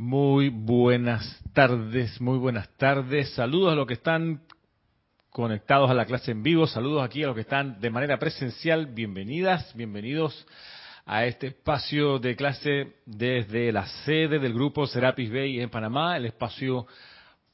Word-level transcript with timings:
Muy 0.00 0.50
buenas 0.50 1.42
tardes, 1.54 2.20
muy 2.20 2.38
buenas 2.38 2.68
tardes. 2.76 3.30
Saludos 3.30 3.72
a 3.72 3.74
los 3.74 3.84
que 3.84 3.94
están 3.94 4.42
conectados 5.28 5.90
a 5.90 5.94
la 5.94 6.04
clase 6.04 6.30
en 6.30 6.44
vivo, 6.44 6.68
saludos 6.68 7.02
aquí 7.02 7.24
a 7.24 7.26
los 7.26 7.34
que 7.34 7.40
están 7.40 7.80
de 7.80 7.90
manera 7.90 8.16
presencial. 8.16 8.86
Bienvenidas, 8.86 9.74
bienvenidos 9.74 10.46
a 11.04 11.24
este 11.24 11.48
espacio 11.48 12.20
de 12.20 12.36
clase 12.36 12.92
desde 13.06 13.72
la 13.72 13.88
sede 14.04 14.38
del 14.38 14.54
grupo 14.54 14.86
Serapis 14.86 15.32
Bay 15.32 15.58
en 15.58 15.68
Panamá, 15.68 16.16
el 16.16 16.26
espacio 16.26 16.86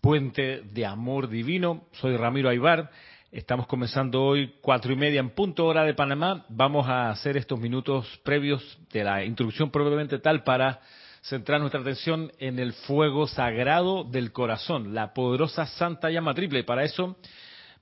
Puente 0.02 0.64
de 0.70 0.84
Amor 0.84 1.30
Divino. 1.30 1.86
Soy 1.92 2.14
Ramiro 2.14 2.50
Aybar. 2.50 2.90
Estamos 3.32 3.66
comenzando 3.66 4.22
hoy 4.22 4.56
cuatro 4.60 4.92
y 4.92 4.96
media 4.96 5.20
en 5.20 5.30
punto 5.30 5.64
hora 5.64 5.82
de 5.84 5.94
Panamá. 5.94 6.44
Vamos 6.50 6.86
a 6.88 7.08
hacer 7.08 7.38
estos 7.38 7.58
minutos 7.58 8.20
previos 8.22 8.78
de 8.92 9.02
la 9.02 9.24
introducción 9.24 9.70
probablemente 9.70 10.18
tal 10.18 10.44
para 10.44 10.82
centrar 11.24 11.58
nuestra 11.58 11.80
atención 11.80 12.32
en 12.38 12.58
el 12.58 12.74
fuego 12.74 13.26
sagrado 13.26 14.04
del 14.04 14.32
corazón, 14.32 14.94
la 14.94 15.14
poderosa 15.14 15.66
santa 15.66 16.10
llama 16.10 16.34
triple. 16.34 16.60
Y 16.60 16.64
para 16.64 16.84
eso 16.84 17.16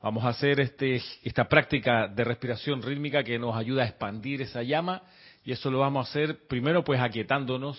vamos 0.01 0.25
a 0.25 0.29
hacer 0.29 0.61
este, 0.61 1.03
esta 1.23 1.49
práctica 1.49 2.07
de 2.07 2.25
respiración 2.25 2.83
rítmica 2.83 3.25
que 3.25 3.39
nos 3.39 3.57
ayuda 3.57 3.83
a 3.83 3.87
expandir 3.87 4.43
esa 4.43 4.63
llama. 4.63 5.03
Y 5.45 5.51
eso 5.51 5.71
lo 5.71 5.81
vamos 5.81 6.07
a 6.07 6.11
hacer 6.11 6.47
primero 6.47 6.85
pues 6.85 7.01
aquietándonos, 7.01 7.79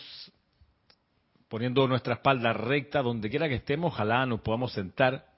poniendo 1.48 1.88
nuestra 1.88 2.16
espalda 2.16 2.52
recta 2.52 3.02
donde 3.02 3.30
quiera 3.30 3.48
que 3.48 3.55
estemos. 3.55 3.93
Ojalá 3.93 4.26
nos 4.26 4.41
podamos 4.41 4.73
sentar. 4.73 5.32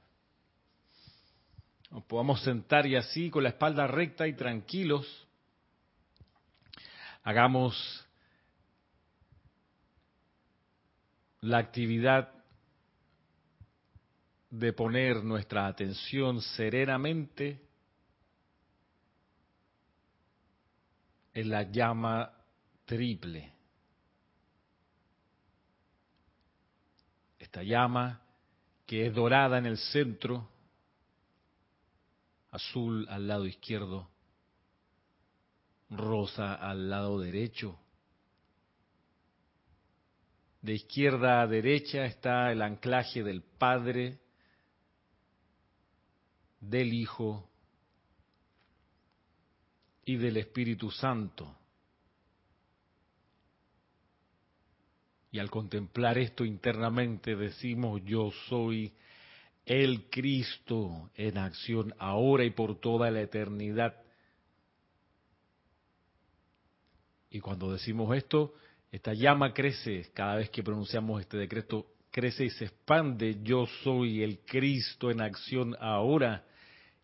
Nos 1.92 2.04
podamos 2.06 2.42
sentar 2.42 2.88
y 2.88 2.96
así 2.96 3.30
con 3.30 3.44
la 3.44 3.50
espalda 3.50 3.86
recta 3.86 4.28
y 4.28 4.34
tranquilos. 4.34 5.06
Hagamos 7.24 8.05
la 11.46 11.60
actividad 11.60 12.34
de 14.50 14.74
poner 14.74 15.24
nuestra 15.24 15.68
atención 15.68 16.42
serenamente 16.42 17.62
en 21.36 21.50
la 21.50 21.62
llama 21.64 22.32
triple. 22.86 23.54
Esta 27.38 27.62
llama 27.62 28.22
que 28.88 29.06
es 29.06 29.14
dorada 29.14 29.60
en 29.60 29.68
el 29.68 29.78
centro, 29.78 30.50
azul 32.50 33.06
al 33.08 33.28
lado 33.28 33.46
izquierdo, 33.46 34.10
rosa 35.92 36.56
al 36.56 36.90
lado 36.90 37.20
derecho, 37.20 37.78
de 40.66 40.74
izquierda 40.74 41.42
a 41.42 41.48
derecha 41.48 42.06
está 42.06 42.52
el 42.52 42.64
anclaje 42.64 43.22
del 43.22 43.44
Padre, 43.44 44.18
del 46.60 46.92
Hijo 46.92 47.48
y 50.06 50.18
del 50.18 50.38
Espíritu 50.38 50.90
Santo. 50.90 51.56
Y 55.30 55.38
al 55.38 55.52
contemplar 55.52 56.18
esto 56.18 56.44
internamente 56.44 57.36
decimos, 57.36 58.02
yo 58.04 58.32
soy 58.50 58.92
el 59.68 60.10
Cristo 60.10 61.12
en 61.14 61.38
acción 61.38 61.94
ahora 62.00 62.44
y 62.44 62.50
por 62.50 62.80
toda 62.80 63.12
la 63.12 63.22
eternidad. 63.22 64.02
Y 67.30 67.40
cuando 67.40 67.72
decimos 67.72 68.18
esto, 68.18 68.56
esta 68.96 69.14
llama 69.14 69.54
crece 69.54 70.10
cada 70.14 70.36
vez 70.36 70.50
que 70.50 70.64
pronunciamos 70.64 71.20
este 71.20 71.36
decreto, 71.36 71.86
crece 72.12 72.46
y 72.46 72.50
se 72.50 72.64
expande. 72.64 73.40
Yo 73.44 73.66
soy 73.84 74.24
el 74.24 74.40
Cristo 74.46 75.12
en 75.12 75.20
acción 75.20 75.76
ahora 75.82 76.46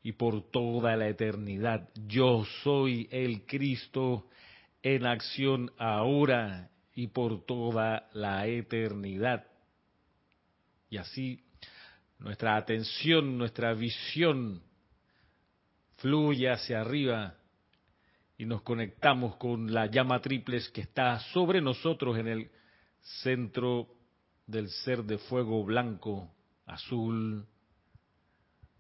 y 0.02 0.14
por 0.14 0.50
toda 0.52 0.96
la 0.96 1.10
eternidad. 1.10 1.90
Yo 2.08 2.46
soy 2.64 3.10
el 3.12 3.46
Cristo 3.46 4.30
en 4.82 5.06
acción 5.06 5.70
ahora 5.78 6.70
y 6.96 7.08
por 7.08 7.46
toda 7.46 8.08
la 8.14 8.48
eternidad. 8.48 9.46
Y 10.90 10.96
así 10.96 11.44
nuestra 12.20 12.56
atención, 12.56 13.38
nuestra 13.38 13.74
visión 13.74 14.64
fluye 15.98 16.50
hacia 16.50 16.80
arriba 16.80 17.36
y 18.42 18.46
nos 18.48 18.64
conectamos 18.64 19.36
con 19.36 19.72
la 19.72 19.86
llama 19.86 20.20
triples 20.20 20.68
que 20.70 20.82
está 20.82 21.20
sobre 21.32 21.62
nosotros 21.62 22.18
en 22.18 22.28
el 22.28 22.50
centro 23.22 23.88
del 24.48 24.68
ser 24.68 25.04
de 25.04 25.20
fuego 25.20 25.64
blanco, 25.64 26.28
azul, 26.66 27.46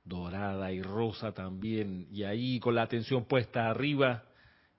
dorada 0.04 0.72
y 0.72 0.82
rosa 0.82 1.32
también. 1.32 2.08
Y 2.12 2.24
ahí 2.24 2.60
con 2.60 2.74
la 2.74 2.82
atención 2.82 3.26
puesta 3.26 3.70
arriba 3.70 4.24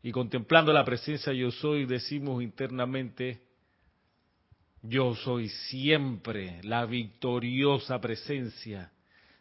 y 0.02 0.10
contemplando 0.10 0.72
la 0.72 0.84
presencia 0.84 1.32
yo 1.32 1.52
soy, 1.52 1.86
decimos 1.86 2.42
internamente, 2.42 3.40
yo 4.82 5.14
soy 5.14 5.48
siempre 5.48 6.60
la 6.64 6.86
victoriosa 6.86 8.00
presencia 8.00 8.90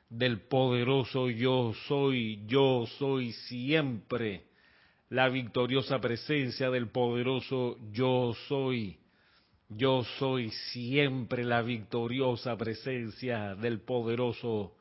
del 0.07 0.41
poderoso 0.41 1.31
yo 1.31 1.73
soy, 1.87 2.43
yo 2.45 2.85
soy 2.99 3.31
siempre 3.31 4.50
la 5.11 5.27
victoriosa 5.27 5.99
presencia 5.99 6.69
del 6.69 6.87
poderoso 6.87 7.77
yo 7.91 8.33
soy. 8.47 8.97
Yo 9.67 10.05
soy 10.17 10.49
siempre 10.71 11.43
la 11.43 11.61
victoriosa 11.61 12.55
presencia 12.55 13.55
del 13.55 13.81
poderoso 13.81 14.73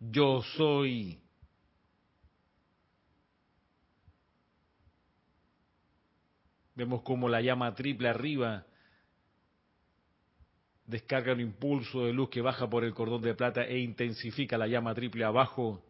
yo 0.00 0.42
soy. 0.56 1.20
Vemos 6.74 7.02
como 7.02 7.28
la 7.28 7.40
llama 7.40 7.72
triple 7.72 8.08
arriba 8.08 8.66
descarga 10.84 11.32
un 11.32 11.40
impulso 11.40 12.06
de 12.06 12.12
luz 12.12 12.28
que 12.28 12.40
baja 12.40 12.68
por 12.68 12.82
el 12.82 12.92
cordón 12.92 13.22
de 13.22 13.34
plata 13.34 13.64
e 13.64 13.78
intensifica 13.78 14.58
la 14.58 14.66
llama 14.66 14.94
triple 14.94 15.24
abajo 15.24 15.85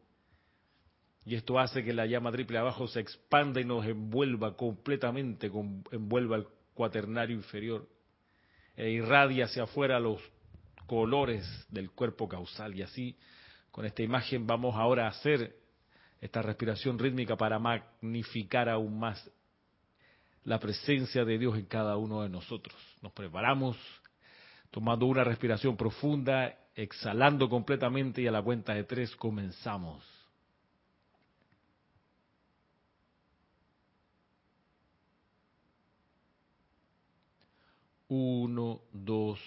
y 1.26 1.34
esto 1.34 1.58
hace 1.58 1.82
que 1.82 1.92
la 1.92 2.06
llama 2.06 2.30
triple 2.30 2.56
abajo 2.56 2.86
se 2.86 3.00
expanda 3.00 3.60
y 3.60 3.64
nos 3.64 3.84
envuelva 3.84 4.56
completamente, 4.56 5.50
envuelva 5.90 6.36
el 6.36 6.46
cuaternario 6.72 7.34
inferior 7.34 7.88
e 8.76 8.90
irradia 8.90 9.46
hacia 9.46 9.64
afuera 9.64 9.98
los 9.98 10.20
colores 10.86 11.44
del 11.68 11.90
cuerpo 11.90 12.28
causal. 12.28 12.76
Y 12.76 12.82
así, 12.82 13.16
con 13.72 13.84
esta 13.84 14.04
imagen, 14.04 14.46
vamos 14.46 14.76
ahora 14.76 15.06
a 15.06 15.08
hacer 15.08 15.56
esta 16.20 16.42
respiración 16.42 16.96
rítmica 16.96 17.36
para 17.36 17.58
magnificar 17.58 18.68
aún 18.68 18.96
más 18.96 19.28
la 20.44 20.60
presencia 20.60 21.24
de 21.24 21.38
Dios 21.38 21.58
en 21.58 21.66
cada 21.66 21.96
uno 21.96 22.22
de 22.22 22.28
nosotros. 22.28 22.76
Nos 23.02 23.10
preparamos 23.10 23.76
tomando 24.70 25.06
una 25.06 25.24
respiración 25.24 25.76
profunda, 25.76 26.56
exhalando 26.76 27.48
completamente 27.48 28.22
y 28.22 28.28
a 28.28 28.30
la 28.30 28.42
cuenta 28.42 28.74
de 28.74 28.84
tres 28.84 29.16
comenzamos. 29.16 30.15
Uno, 38.08 38.82
dos, 38.92 39.40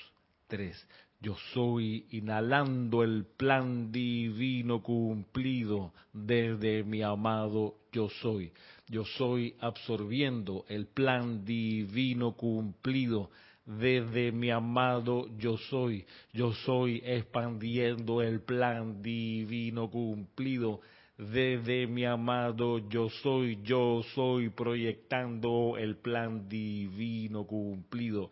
tres. 0.47 0.86
Yo 1.22 1.36
soy 1.53 2.06
inhalando 2.12 3.03
el 3.03 3.25
plan 3.25 3.92
divino 3.92 4.81
cumplido 4.81 5.94
desde 6.14 6.84
mi 6.84 7.02
amado 7.02 7.75
yo 7.92 8.09
soy. 8.22 8.52
Yo 8.88 9.06
soy 9.06 9.56
absorbiendo 9.59 10.66
el 10.68 10.88
plan 10.88 11.46
divino 11.46 12.34
cumplido 12.34 13.30
desde 13.66 14.31
mi 14.31 14.50
amado 14.50 15.28
yo 15.38 15.57
soy. 15.57 16.06
Yo 16.33 16.54
soy 16.66 17.01
expandiendo 17.06 18.22
el 18.22 18.42
plan 18.42 19.01
divino 19.01 19.89
cumplido 19.89 20.81
desde 21.19 21.86
mi 21.86 22.06
amado 22.06 22.80
yo 22.88 23.10
soy, 23.10 23.60
yo 23.62 24.01
soy 24.16 24.50
proyectando 24.50 25.75
el 25.78 25.98
plan 25.98 26.48
divino 26.48 27.45
cumplido. 27.45 28.31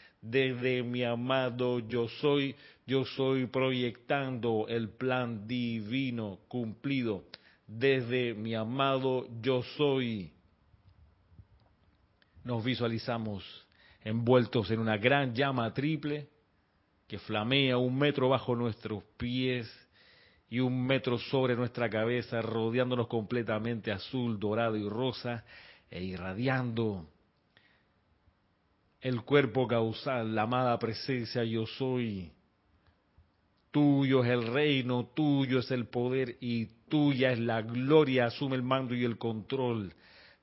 desde 0.21 0.83
mi 0.83 1.03
amado 1.03 1.79
yo 1.79 2.07
soy, 2.07 2.55
yo 2.85 3.05
soy 3.05 3.47
proyectando 3.47 4.67
el 4.67 4.89
plan 4.89 5.47
divino 5.47 6.39
cumplido 6.47 7.23
desde 7.67 8.33
mi 8.33 8.53
amado 8.53 9.27
yo 9.41 9.63
soy. 9.77 10.31
Nos 12.43 12.63
visualizamos 12.63 13.43
envueltos 14.03 14.69
en 14.71 14.79
una 14.79 14.97
gran 14.97 15.33
llama 15.33 15.73
triple 15.73 16.27
que 17.07 17.19
flamea 17.19 17.77
un 17.77 17.97
metro 17.97 18.29
bajo 18.29 18.55
nuestros 18.55 19.03
pies 19.17 19.69
y 20.49 20.59
un 20.59 20.85
metro 20.85 21.17
sobre 21.17 21.55
nuestra 21.55 21.89
cabeza, 21.89 22.41
rodeándonos 22.41 23.07
completamente 23.07 23.91
azul, 23.91 24.37
dorado 24.37 24.75
y 24.75 24.87
rosa, 24.87 25.45
e 25.89 26.03
irradiando 26.03 27.07
el 29.01 29.23
cuerpo 29.23 29.67
causal, 29.67 30.35
la 30.35 30.43
amada 30.43 30.77
presencia 30.79 31.43
yo 31.43 31.65
soy. 31.65 32.31
Tuyo 33.71 34.23
es 34.23 34.29
el 34.29 34.47
reino, 34.47 35.09
tuyo 35.15 35.59
es 35.59 35.71
el 35.71 35.87
poder 35.87 36.37
y 36.39 36.65
tuya 36.87 37.31
es 37.31 37.39
la 37.39 37.61
gloria, 37.61 38.25
asume 38.25 38.55
el 38.55 38.63
mando 38.63 38.93
y 38.93 39.03
el 39.03 39.17
control 39.17 39.93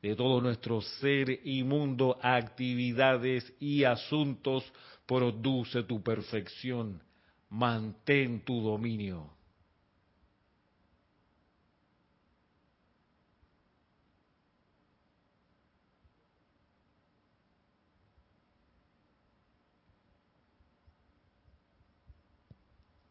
de 0.02 0.14
todo 0.14 0.40
nuestro 0.40 0.81
ser 0.81 1.40
y 1.44 1.62
mundo, 1.64 2.19
actividades 2.22 3.52
y 3.58 3.84
asuntos, 3.84 4.64
produce 5.06 5.82
tu 5.84 6.02
perfección, 6.02 7.02
mantén 7.50 8.44
tu 8.44 8.60
dominio. 8.60 9.38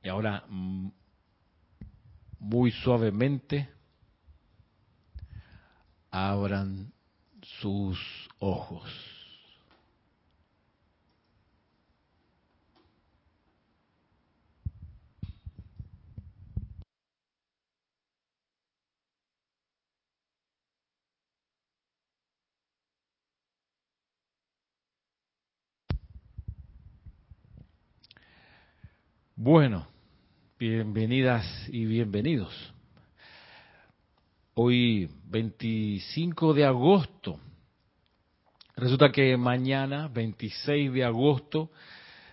Y 0.07 0.09
ahora 0.09 0.45
mm, 0.48 0.88
muy 2.39 2.71
suavemente 2.71 3.69
abran 6.12 6.94
sus 7.42 8.00
ojos. 8.39 8.89
Bueno, 29.36 29.96
Bienvenidas 30.59 31.45
y 31.68 31.86
bienvenidos. 31.86 32.51
Hoy 34.56 35.07
25 35.25 36.56
de 36.56 36.65
agosto. 36.65 37.39
Resulta 38.75 39.12
que 39.12 39.38
mañana, 39.38 40.07
26 40.07 40.94
de 40.94 41.04
agosto, 41.04 41.69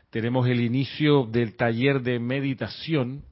tenemos 0.09 0.49
el 0.49 0.63
inicio 0.63 1.27
del 1.27 1.55
taller 1.55 2.01
de 2.01 2.19
meditación, 2.19 3.25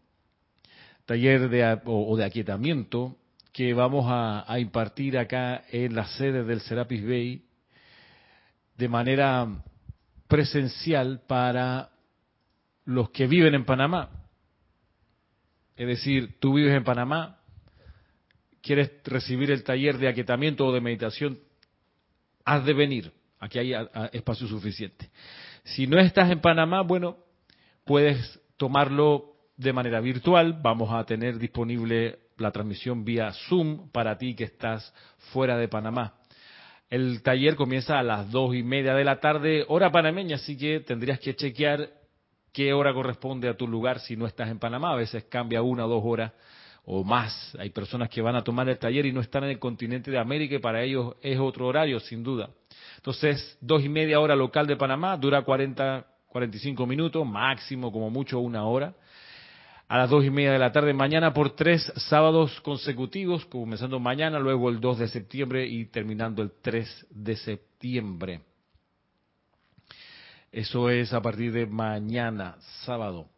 taller 1.06 1.49
de, 1.49 1.81
o, 1.87 2.15
de 2.15 2.27
aquietamiento, 2.27 3.17
que 3.50 3.73
vamos 3.73 4.05
a, 4.11 4.44
a, 4.47 4.59
impartir 4.59 5.17
acá 5.17 5.65
en 5.71 5.94
la 5.94 6.05
sede 6.05 6.44
del 6.44 6.61
Serapis 6.61 7.03
Bay 7.03 7.47
de 8.77 8.89
manera 8.91 9.49
presencial 10.29 11.23
para 11.27 11.89
los 12.85 13.09
que 13.09 13.27
viven 13.27 13.55
en 13.55 13.65
Panamá 13.65 14.22
es 15.82 15.88
decir, 15.88 16.38
tú 16.38 16.55
vives 16.55 16.75
en 16.75 16.84
Panamá, 16.84 17.40
quieres 18.61 18.93
recibir 19.05 19.50
el 19.50 19.64
taller 19.64 19.99
de 19.99 20.06
aquietamiento 20.06 20.64
o 20.64 20.73
de 20.73 20.81
meditación, 20.81 21.40
has 22.44 22.64
de 22.64 22.73
venir. 22.73 23.12
Aquí 23.40 23.58
hay 23.58 23.75
espacio 24.12 24.46
suficiente. 24.46 25.11
Si 25.64 25.88
no 25.88 25.99
estás 25.99 26.31
en 26.31 26.40
Panamá, 26.40 26.82
bueno, 26.82 27.17
puedes 27.84 28.40
tomarlo 28.56 29.34
de 29.56 29.73
manera 29.73 30.00
virtual. 30.00 30.61
Vamos 30.62 30.93
a 30.93 31.05
tener 31.05 31.38
disponible 31.38 32.20
la 32.37 32.52
transmisión 32.52 33.05
vía 33.05 33.32
Zoom 33.49 33.90
para 33.90 34.17
ti 34.17 34.34
que 34.37 34.44
estás 34.44 34.94
fuera 35.32 35.56
de 35.56 35.67
Panamá. 35.67 36.14
El 36.90 37.23
taller 37.23 37.56
comienza 37.56 37.99
a 37.99 38.05
las 38.05 38.31
dos 38.31 38.55
y 38.55 38.62
media 38.62 38.94
de 38.94 39.02
la 39.02 39.19
tarde, 39.19 39.64
hora 39.67 39.90
panameña, 39.90 40.37
así 40.37 40.56
que 40.56 40.79
tendrías 40.79 41.19
que 41.19 41.34
chequear 41.34 41.88
qué 42.53 42.73
hora 42.73 42.93
corresponde 42.93 43.49
a 43.49 43.57
tu 43.57 43.67
lugar 43.67 44.01
si 44.01 44.17
no 44.17 44.27
estás 44.27 44.49
en 44.49 44.59
Panamá. 44.59 44.93
A 44.93 44.97
veces 44.97 45.25
cambia 45.25 45.63
una 45.63 45.87
o 45.87 45.89
dos 45.89 46.03
horas 46.05 46.33
o 46.85 47.05
más. 47.05 47.57
Hay 47.59 47.71
personas 47.71 48.09
que 48.09 48.21
van 48.21 48.37
a 48.37 48.45
tomar 48.45 48.69
el 48.69 48.79
taller 48.79 49.07
y 49.07 49.13
no 49.13 49.21
están 49.21 49.45
en 49.45 49.51
el 49.51 49.59
continente 49.59 50.11
de 50.11 50.19
América 50.19 50.57
y 50.57 50.59
para 50.59 50.83
ellos 50.83 51.15
es 51.23 51.39
otro 51.39 51.67
horario, 51.67 52.01
sin 52.01 52.23
duda. 52.23 52.51
Entonces, 52.97 53.57
dos 53.61 53.85
y 53.85 53.89
media 53.89 54.21
hora 54.21 54.37
local 54.37 54.67
de 54.67 54.77
Panamá, 54.77 55.17
dura 55.17 55.43
40, 55.43 56.07
45 56.29 56.87
minutos, 56.87 57.27
máximo 57.27 57.93
como 57.93 58.11
mucho 58.11 58.41
una 58.41 58.65
hora. 58.65 58.95
A 59.89 59.99
las 59.99 60.11
dos 60.11 60.25
y 60.25 60.31
media 60.31 60.53
de 60.53 60.59
la 60.59 60.73
tarde 60.73 60.95
mañana 60.95 61.35
por 61.35 61.55
tres 61.55 61.93
sábados 62.09 62.61
consecutivos, 62.63 63.45
comenzando 63.47 64.01
mañana, 64.01 64.39
luego 64.39 64.71
el 64.71 64.81
2 64.81 65.01
de 65.01 65.09
septiembre 65.09 65.67
y 65.67 65.85
terminando 65.87 66.43
el 66.43 66.53
3 66.63 67.09
de 67.11 67.37
septiembre. 67.37 68.41
Eso 70.53 70.89
es 70.91 71.13
a 71.15 71.23
partir 71.23 71.51
de 71.51 71.67
mañana, 71.67 72.57
sábado. 72.85 73.31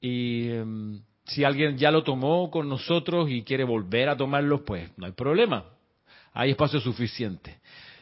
Y 0.00 0.48
em, 0.48 1.02
si 1.26 1.42
alguien 1.42 1.76
ya 1.76 1.90
lo 1.90 2.04
tomó 2.04 2.52
con 2.52 2.68
nosotros 2.68 3.28
y 3.28 3.42
quiere 3.42 3.64
volver 3.64 4.08
a 4.08 4.16
tomarlo, 4.16 4.64
pues 4.64 4.96
no 4.96 5.06
hay 5.06 5.12
problema. 5.12 5.64
Hay 6.32 6.52
espacio 6.52 6.78
suficiente. 6.80 7.58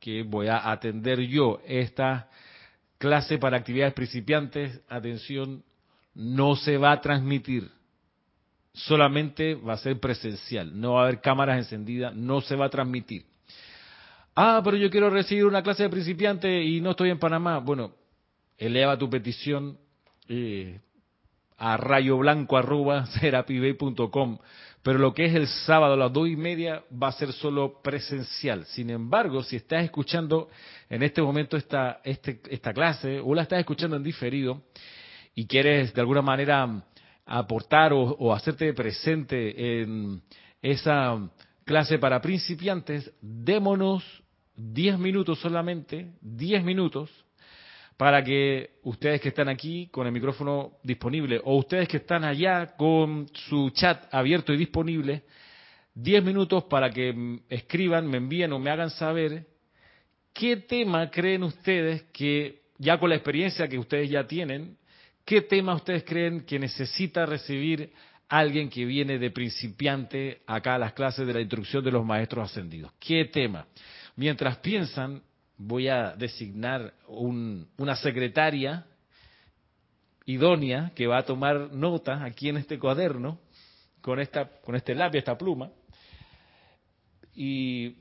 que 0.01 0.23
voy 0.23 0.49
a 0.49 0.71
atender 0.71 1.21
yo. 1.21 1.61
Esta 1.67 2.29
clase 2.99 3.39
para 3.39 3.59
actividades 3.59 3.95
principiantes, 3.95 4.81
atención, 4.89 5.63
no 6.15 6.57
se 6.57 6.79
va 6.79 6.93
a 6.93 7.01
transmitir, 7.01 7.71
solamente 8.73 9.55
va 9.55 9.75
a 9.75 9.79
ser 9.79 9.99
presencial, 10.01 10.79
no 10.79 10.95
va 10.95 11.03
a 11.03 11.05
haber 11.05 11.21
cámaras 11.21 11.59
encendidas, 11.59 12.15
no 12.15 12.41
se 12.41 12.57
va 12.57 12.67
a 12.67 12.71
transmitir. 12.71 13.25
Ah, 14.35 14.61
pero 14.65 14.77
yo 14.77 14.91
quiero 14.91 15.11
recibir 15.11 15.45
una 15.45 15.63
clase 15.63 15.85
de 15.85 15.91
principiante 15.91 16.63
y 16.63 16.81
no 16.81 16.91
estoy 16.91 17.11
en 17.11 17.19
Panamá. 17.19 17.59
Bueno, 17.59 17.95
eleva 18.59 18.99
tu 18.99 19.09
petición, 19.09 19.79
eh, 20.29 20.81
a 21.57 21.77
rayoblanco.com. 21.77 24.39
Pero 24.83 24.99
lo 24.99 25.15
que 25.15 25.25
es 25.25 25.35
el 25.35 25.47
sábado 25.47 25.95
a 25.95 25.97
las 25.97 26.13
dos 26.13 26.29
y 26.29 26.37
media 26.37 26.85
va 26.93 27.09
a 27.09 27.13
ser 27.13 27.33
solo 27.33 27.81
presencial. 27.83 28.67
Sin 28.67 28.91
embargo, 28.91 29.43
si 29.43 29.57
estás 29.57 29.83
escuchando 29.83 30.51
en 30.91 31.03
este 31.03 31.23
momento 31.23 31.57
esta, 31.57 32.01
este, 32.05 32.43
esta 32.51 32.75
clase 32.75 33.19
o 33.19 33.35
la 33.35 33.43
estás 33.43 33.61
escuchando 33.61 33.97
en 33.97 34.03
diferido 34.03 34.63
y 35.35 35.47
quieres 35.47 35.95
de 35.95 36.01
alguna 36.03 36.21
manera 36.21 36.85
aportar 37.27 37.93
o, 37.95 38.35
hacerte 38.35 38.75
presente 38.75 39.81
en 39.81 40.21
esa 40.61 41.31
clase 41.65 41.99
para 41.99 42.21
principiantes, 42.21 43.11
démonos 43.21 44.05
10 44.57 44.99
minutos 44.99 45.41
solamente, 45.41 46.13
10 46.21 46.63
minutos, 46.63 47.11
para 47.97 48.25
que 48.25 48.71
ustedes 48.83 49.21
que 49.21 49.29
están 49.29 49.49
aquí 49.49 49.89
con 49.89 50.07
el 50.07 50.13
micrófono 50.13 50.73
disponible 50.83 51.41
o 51.45 51.57
ustedes 51.57 51.89
que 51.89 51.99
están 51.99 52.25
allá 52.25 52.75
con 52.77 53.29
su 53.33 53.71
chat 53.71 54.13
abierto 54.13 54.53
y 54.53 54.57
disponible, 54.57 55.23
10 55.95 56.25
minutos 56.25 56.65
para 56.65 56.91
que 56.91 57.41
escriban, 57.49 58.09
me 58.09 58.17
envíen 58.17 58.53
o 58.53 58.59
me 58.59 58.71
hagan 58.71 58.91
saber 58.91 59.47
qué 60.33 60.57
tema 60.57 61.09
creen 61.11 61.45
ustedes 61.45 62.03
que, 62.13 62.63
ya 62.79 62.99
con 62.99 63.11
la 63.11 63.17
experiencia 63.17 63.69
que 63.69 63.79
ustedes 63.79 64.11
ya 64.11 64.27
tienen, 64.27 64.77
qué 65.25 65.43
tema 65.43 65.75
ustedes 65.75 66.03
creen 66.03 66.45
que 66.45 66.59
necesita 66.59 67.25
recibir 67.27 67.93
alguien 68.29 68.69
que 68.69 68.85
viene 68.85 69.19
de 69.19 69.31
principiante 69.31 70.43
acá 70.47 70.75
a 70.75 70.79
las 70.79 70.93
clases 70.95 71.27
de 71.27 71.35
la 71.35 71.41
instrucción 71.41 71.85
de 71.85 71.93
los 71.93 72.05
maestros 72.05 72.51
ascendidos. 72.51 72.93
¿Qué 72.99 73.27
tema? 73.27 73.67
Mientras 74.17 74.57
piensan, 74.59 75.23
voy 75.57 75.89
a 75.89 76.15
designar 76.17 76.95
una 77.09 77.97
secretaria 77.97 78.87
idónea 80.27 80.93
que 80.95 81.07
va 81.07 81.19
a 81.19 81.25
tomar 81.25 81.73
notas 81.73 82.23
aquí 82.23 82.49
en 82.49 82.57
este 82.57 82.79
cuaderno 82.79 83.39
con 84.01 84.21
esta 84.21 84.49
con 84.63 84.75
este 84.75 84.95
lápiz, 84.95 85.19
esta 85.19 85.37
pluma 85.37 85.71
y 87.35 87.97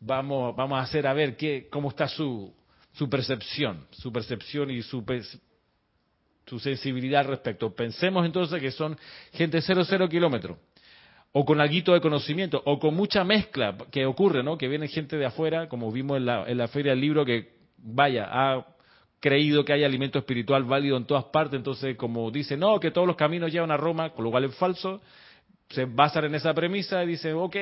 vamos 0.00 0.56
vamos 0.56 0.78
a 0.78 0.82
hacer 0.82 1.06
a 1.06 1.12
ver 1.12 1.36
qué 1.36 1.68
cómo 1.70 1.90
está 1.90 2.08
su 2.08 2.54
su 2.92 3.08
percepción, 3.08 3.86
su 3.90 4.12
percepción 4.12 4.70
y 4.70 4.82
su 4.82 5.04
su 6.46 6.58
sensibilidad 6.60 7.22
al 7.22 7.28
respecto. 7.28 7.74
Pensemos 7.74 8.24
entonces 8.24 8.60
que 8.60 8.70
son 8.70 8.96
gente 9.32 9.60
cero 9.60 9.84
cero 9.84 10.08
kilómetros 10.08 10.58
o 11.38 11.44
con 11.44 11.60
algo 11.60 11.92
de 11.92 12.00
conocimiento, 12.00 12.62
o 12.64 12.78
con 12.78 12.94
mucha 12.94 13.22
mezcla 13.22 13.76
que 13.90 14.06
ocurre, 14.06 14.42
¿no? 14.42 14.56
Que 14.56 14.68
viene 14.68 14.88
gente 14.88 15.18
de 15.18 15.26
afuera, 15.26 15.68
como 15.68 15.92
vimos 15.92 16.16
en 16.16 16.24
la, 16.24 16.48
en 16.48 16.56
la 16.56 16.66
Feria 16.66 16.92
del 16.92 17.02
Libro, 17.02 17.26
que, 17.26 17.50
vaya, 17.76 18.26
ha 18.30 18.66
creído 19.20 19.62
que 19.62 19.74
hay 19.74 19.84
alimento 19.84 20.18
espiritual 20.18 20.64
válido 20.64 20.96
en 20.96 21.04
todas 21.04 21.24
partes, 21.24 21.58
entonces 21.58 21.94
como 21.98 22.30
dice, 22.30 22.56
no, 22.56 22.80
que 22.80 22.90
todos 22.90 23.06
los 23.06 23.16
caminos 23.16 23.52
llevan 23.52 23.70
a 23.70 23.76
Roma, 23.76 24.14
con 24.14 24.24
lo 24.24 24.30
cual 24.30 24.44
es 24.44 24.56
falso, 24.56 25.02
se 25.68 25.84
basan 25.84 26.24
en 26.24 26.36
esa 26.36 26.54
premisa 26.54 27.04
y 27.04 27.08
dice, 27.08 27.34
ok, 27.34 27.54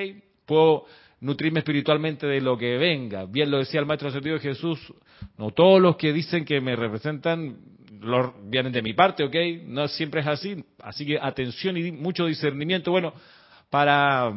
puedo 0.46 0.84
nutrirme 1.18 1.58
espiritualmente 1.58 2.28
de 2.28 2.40
lo 2.40 2.56
que 2.56 2.78
venga. 2.78 3.24
Bien 3.24 3.50
lo 3.50 3.58
decía 3.58 3.80
el 3.80 3.86
Maestro 3.86 4.12
de 4.12 4.38
Jesús, 4.38 4.78
no 5.36 5.50
todos 5.50 5.82
los 5.82 5.96
que 5.96 6.12
dicen 6.12 6.44
que 6.44 6.60
me 6.60 6.76
representan 6.76 7.56
vienen 8.44 8.70
de 8.70 8.82
mi 8.82 8.92
parte, 8.92 9.24
ok, 9.24 9.34
no 9.66 9.88
siempre 9.88 10.20
es 10.20 10.28
así, 10.28 10.64
así 10.80 11.04
que 11.04 11.18
atención 11.20 11.76
y 11.76 11.90
mucho 11.90 12.26
discernimiento. 12.26 12.92
Bueno, 12.92 13.14
para, 13.74 14.32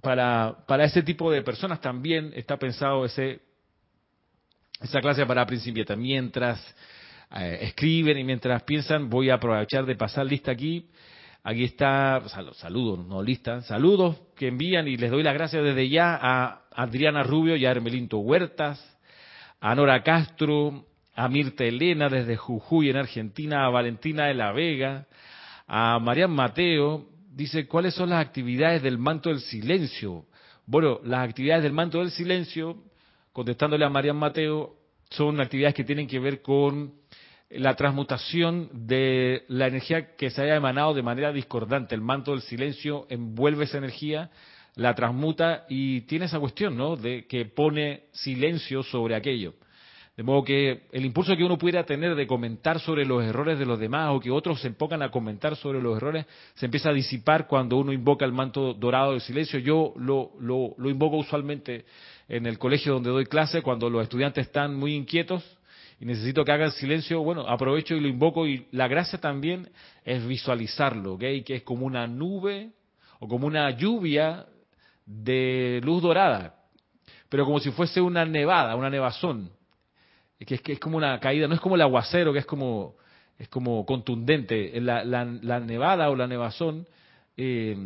para, 0.00 0.58
para 0.68 0.84
ese 0.84 1.02
tipo 1.02 1.32
de 1.32 1.42
personas 1.42 1.80
también 1.80 2.30
está 2.36 2.58
pensado 2.58 3.04
ese, 3.04 3.40
esa 4.80 5.00
clase 5.00 5.26
para 5.26 5.44
principiantes. 5.46 5.98
Mientras 5.98 6.76
eh, 7.34 7.58
escriben 7.62 8.18
y 8.18 8.22
mientras 8.22 8.62
piensan, 8.62 9.10
voy 9.10 9.30
a 9.30 9.34
aprovechar 9.34 9.84
de 9.84 9.96
pasar 9.96 10.26
lista 10.26 10.52
aquí. 10.52 10.88
Aquí 11.42 11.64
está, 11.64 12.22
saludos, 12.54 13.04
no 13.04 13.20
lista, 13.20 13.62
saludos 13.62 14.16
que 14.36 14.46
envían 14.46 14.86
y 14.86 14.96
les 14.96 15.10
doy 15.10 15.24
las 15.24 15.34
gracias 15.34 15.64
desde 15.64 15.88
ya 15.88 16.16
a 16.16 16.62
Adriana 16.70 17.24
Rubio 17.24 17.56
y 17.56 17.66
a 17.66 17.72
Hermelinto 17.72 18.18
Huertas, 18.18 18.78
a 19.60 19.74
Nora 19.74 20.04
Castro, 20.04 20.84
a 21.16 21.28
Mirta 21.28 21.64
Elena 21.64 22.08
desde 22.08 22.36
Jujuy 22.36 22.90
en 22.90 22.98
Argentina, 22.98 23.66
a 23.66 23.70
Valentina 23.70 24.26
de 24.26 24.34
la 24.34 24.52
Vega, 24.52 25.08
a 25.66 25.98
Marian 25.98 26.30
Mateo, 26.30 27.17
dice, 27.38 27.68
¿cuáles 27.68 27.94
son 27.94 28.10
las 28.10 28.20
actividades 28.26 28.82
del 28.82 28.98
manto 28.98 29.28
del 29.30 29.38
silencio? 29.38 30.26
Bueno, 30.66 31.00
las 31.04 31.26
actividades 31.26 31.62
del 31.62 31.72
manto 31.72 32.00
del 32.00 32.10
silencio, 32.10 32.82
contestándole 33.32 33.84
a 33.84 33.88
Marian 33.88 34.16
Mateo, 34.16 34.74
son 35.08 35.40
actividades 35.40 35.76
que 35.76 35.84
tienen 35.84 36.08
que 36.08 36.18
ver 36.18 36.42
con 36.42 36.94
la 37.48 37.76
transmutación 37.76 38.68
de 38.72 39.44
la 39.46 39.68
energía 39.68 40.16
que 40.16 40.30
se 40.30 40.42
haya 40.42 40.56
emanado 40.56 40.94
de 40.94 41.02
manera 41.04 41.32
discordante. 41.32 41.94
El 41.94 42.00
manto 42.00 42.32
del 42.32 42.42
silencio 42.42 43.06
envuelve 43.08 43.64
esa 43.64 43.78
energía, 43.78 44.30
la 44.74 44.96
transmuta 44.96 45.64
y 45.68 46.00
tiene 46.02 46.24
esa 46.24 46.40
cuestión, 46.40 46.76
¿no? 46.76 46.96
De 46.96 47.26
que 47.26 47.44
pone 47.44 48.06
silencio 48.10 48.82
sobre 48.82 49.14
aquello. 49.14 49.54
De 50.18 50.24
modo 50.24 50.42
que 50.42 50.80
el 50.90 51.06
impulso 51.06 51.36
que 51.36 51.44
uno 51.44 51.56
pudiera 51.56 51.84
tener 51.84 52.16
de 52.16 52.26
comentar 52.26 52.80
sobre 52.80 53.06
los 53.06 53.22
errores 53.22 53.56
de 53.56 53.64
los 53.64 53.78
demás 53.78 54.10
o 54.10 54.18
que 54.18 54.32
otros 54.32 54.60
se 54.60 54.66
empocan 54.66 55.00
a 55.00 55.12
comentar 55.12 55.54
sobre 55.54 55.80
los 55.80 55.96
errores 55.96 56.26
se 56.56 56.64
empieza 56.64 56.90
a 56.90 56.92
disipar 56.92 57.46
cuando 57.46 57.76
uno 57.76 57.92
invoca 57.92 58.24
el 58.24 58.32
manto 58.32 58.74
dorado 58.74 59.12
del 59.12 59.20
silencio. 59.20 59.60
Yo 59.60 59.94
lo, 59.96 60.32
lo, 60.40 60.90
invoco 60.90 61.18
usualmente 61.18 61.84
en 62.28 62.46
el 62.46 62.58
colegio 62.58 62.94
donde 62.94 63.10
doy 63.10 63.26
clase 63.26 63.62
cuando 63.62 63.88
los 63.88 64.02
estudiantes 64.02 64.48
están 64.48 64.74
muy 64.74 64.96
inquietos 64.96 65.44
y 66.00 66.04
necesito 66.04 66.44
que 66.44 66.50
hagan 66.50 66.72
silencio, 66.72 67.22
bueno, 67.22 67.42
aprovecho 67.46 67.94
y 67.94 68.00
lo 68.00 68.08
invoco 68.08 68.44
y 68.48 68.66
la 68.72 68.88
gracia 68.88 69.20
también 69.20 69.68
es 70.04 70.26
visualizarlo, 70.26 71.12
¿ok? 71.12 71.20
Que 71.46 71.54
es 71.54 71.62
como 71.62 71.86
una 71.86 72.08
nube 72.08 72.72
o 73.20 73.28
como 73.28 73.46
una 73.46 73.70
lluvia 73.70 74.46
de 75.06 75.80
luz 75.84 76.02
dorada, 76.02 76.56
pero 77.28 77.44
como 77.44 77.60
si 77.60 77.70
fuese 77.70 78.00
una 78.00 78.24
nevada, 78.24 78.74
una 78.74 78.90
nevazón 78.90 79.56
que 80.46 80.54
es, 80.56 80.62
que 80.62 80.72
es 80.72 80.80
como 80.80 80.96
una 80.96 81.18
caída, 81.20 81.48
no 81.48 81.54
es 81.54 81.60
como 81.60 81.74
el 81.74 81.82
aguacero, 81.82 82.32
que 82.32 82.38
es 82.40 82.46
como, 82.46 82.96
es 83.38 83.48
como 83.48 83.84
contundente. 83.84 84.80
La, 84.80 85.04
la, 85.04 85.24
la 85.24 85.60
nevada 85.60 86.10
o 86.10 86.16
la 86.16 86.26
nevazón 86.26 86.86
eh, 87.36 87.76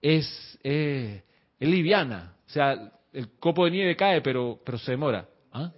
es, 0.00 0.58
es 0.62 1.22
liviana. 1.58 2.34
O 2.46 2.50
sea, 2.50 2.92
el 3.12 3.30
copo 3.38 3.64
de 3.64 3.70
nieve 3.70 3.96
cae, 3.96 4.20
pero, 4.20 4.60
pero 4.64 4.78
se 4.78 4.92
demora. 4.92 5.26
¿ah? 5.52 5.70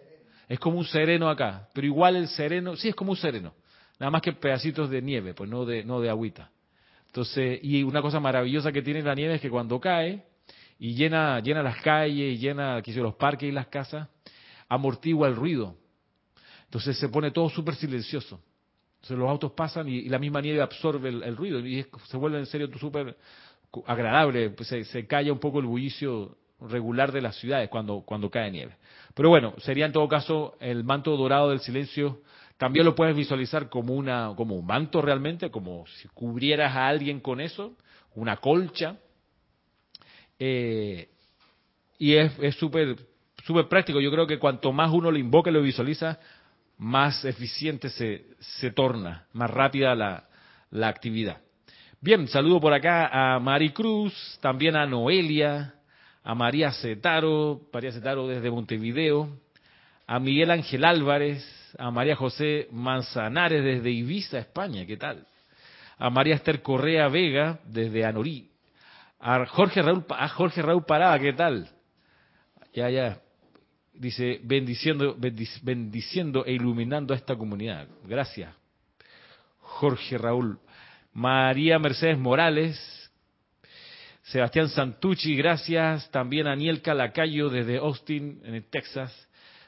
Es 0.48 0.58
como 0.58 0.78
un 0.78 0.84
sereno 0.84 1.28
acá, 1.28 1.68
pero 1.72 1.86
igual 1.86 2.16
el 2.16 2.28
sereno, 2.28 2.76
sí 2.76 2.88
es 2.88 2.94
como 2.94 3.12
un 3.12 3.16
sereno, 3.16 3.54
nada 3.98 4.10
más 4.10 4.22
que 4.22 4.32
pedacitos 4.32 4.90
de 4.90 5.00
nieve, 5.00 5.34
pues 5.34 5.48
no 5.48 5.64
de, 5.64 5.84
no 5.84 6.00
de 6.00 6.10
agüita. 6.10 6.50
Entonces, 7.06 7.60
y 7.62 7.82
una 7.82 8.02
cosa 8.02 8.20
maravillosa 8.20 8.72
que 8.72 8.82
tiene 8.82 9.02
la 9.02 9.14
nieve 9.14 9.34
es 9.34 9.40
que 9.40 9.50
cuando 9.50 9.80
cae 9.80 10.24
y 10.78 10.94
llena, 10.94 11.40
llena 11.40 11.62
las 11.62 11.80
calles, 11.80 12.34
y 12.34 12.38
llena 12.38 12.82
los 12.84 13.14
parques 13.14 13.48
y 13.48 13.52
las 13.52 13.68
casas, 13.68 14.08
amortigua 14.68 15.28
el 15.28 15.36
ruido. 15.36 15.76
Entonces 16.74 16.98
se 16.98 17.08
pone 17.08 17.30
todo 17.30 17.48
súper 17.48 17.76
silencioso. 17.76 18.40
Entonces 18.96 19.16
los 19.16 19.30
autos 19.30 19.52
pasan 19.52 19.88
y, 19.88 20.08
la 20.08 20.18
misma 20.18 20.40
nieve 20.40 20.60
absorbe 20.60 21.08
el, 21.08 21.36
ruido 21.36 21.60
y 21.60 21.86
se 22.08 22.16
vuelve 22.16 22.40
en 22.40 22.46
serio 22.46 22.68
súper 22.80 23.16
agradable, 23.86 24.50
pues 24.50 24.70
se, 24.70 25.06
calla 25.06 25.32
un 25.32 25.38
poco 25.38 25.60
el 25.60 25.66
bullicio 25.66 26.36
regular 26.62 27.12
de 27.12 27.20
las 27.20 27.36
ciudades 27.36 27.68
cuando, 27.68 28.00
cuando 28.00 28.28
cae 28.28 28.50
nieve. 28.50 28.74
Pero 29.14 29.28
bueno, 29.28 29.54
sería 29.58 29.86
en 29.86 29.92
todo 29.92 30.08
caso 30.08 30.56
el 30.58 30.82
manto 30.82 31.16
dorado 31.16 31.50
del 31.50 31.60
silencio. 31.60 32.22
También 32.58 32.84
lo 32.84 32.96
puedes 32.96 33.14
visualizar 33.14 33.68
como, 33.68 33.94
una, 33.94 34.32
como 34.36 34.56
un 34.56 34.66
manto 34.66 35.00
realmente, 35.00 35.52
como 35.52 35.86
si 35.86 36.08
cubrieras 36.08 36.74
a 36.74 36.88
alguien 36.88 37.20
con 37.20 37.40
eso, 37.40 37.76
una 38.16 38.38
colcha. 38.38 38.96
Eh, 40.40 41.08
y 42.00 42.14
es 42.14 42.56
súper 42.56 42.96
súper 43.44 43.68
práctico. 43.68 44.00
Yo 44.00 44.10
creo 44.10 44.26
que 44.26 44.38
cuanto 44.38 44.72
más 44.72 44.90
uno 44.90 45.10
lo 45.10 45.18
invoca 45.18 45.50
y 45.50 45.52
lo 45.52 45.62
visualiza, 45.62 46.18
más 46.84 47.24
eficiente 47.24 47.88
se, 47.88 48.26
se 48.40 48.70
torna, 48.70 49.24
más 49.32 49.50
rápida 49.50 49.94
la, 49.94 50.24
la 50.70 50.88
actividad. 50.88 51.38
Bien, 51.98 52.28
saludo 52.28 52.60
por 52.60 52.74
acá 52.74 53.08
a 53.10 53.38
Maricruz, 53.40 54.12
también 54.42 54.76
a 54.76 54.84
Noelia, 54.84 55.76
a 56.22 56.34
María 56.34 56.70
Cetaro, 56.72 57.62
María 57.72 57.90
Cetaro 57.90 58.28
desde 58.28 58.50
Montevideo, 58.50 59.30
a 60.06 60.18
Miguel 60.18 60.50
Ángel 60.50 60.84
Álvarez, 60.84 61.42
a 61.78 61.90
María 61.90 62.16
José 62.16 62.68
Manzanares 62.70 63.64
desde 63.64 63.90
Ibiza, 63.90 64.38
España, 64.38 64.84
¿qué 64.84 64.98
tal? 64.98 65.26
A 65.96 66.10
María 66.10 66.34
Esther 66.34 66.60
Correa 66.60 67.08
Vega 67.08 67.60
desde 67.64 68.04
Anorí, 68.04 68.50
a 69.18 69.46
Jorge 69.46 69.80
Raúl, 69.80 70.04
a 70.10 70.28
Jorge 70.28 70.60
Raúl 70.60 70.84
Parada, 70.84 71.18
¿qué 71.18 71.32
tal? 71.32 71.66
Ya, 72.74 72.90
ya, 72.90 73.22
dice, 73.94 74.40
bendiciendo, 74.42 75.16
bendiciendo 75.62 76.44
e 76.44 76.52
iluminando 76.52 77.14
a 77.14 77.16
esta 77.16 77.36
comunidad. 77.36 77.88
Gracias, 78.04 78.54
Jorge 79.58 80.18
Raúl. 80.18 80.58
María 81.12 81.78
Mercedes 81.78 82.18
Morales, 82.18 82.76
Sebastián 84.22 84.68
Santucci, 84.68 85.36
gracias. 85.36 86.10
También 86.10 86.46
a 86.46 86.56
Niel 86.56 86.82
Calacayo 86.82 87.50
desde 87.50 87.76
Austin, 87.76 88.40
en 88.44 88.62
Texas. 88.70 89.12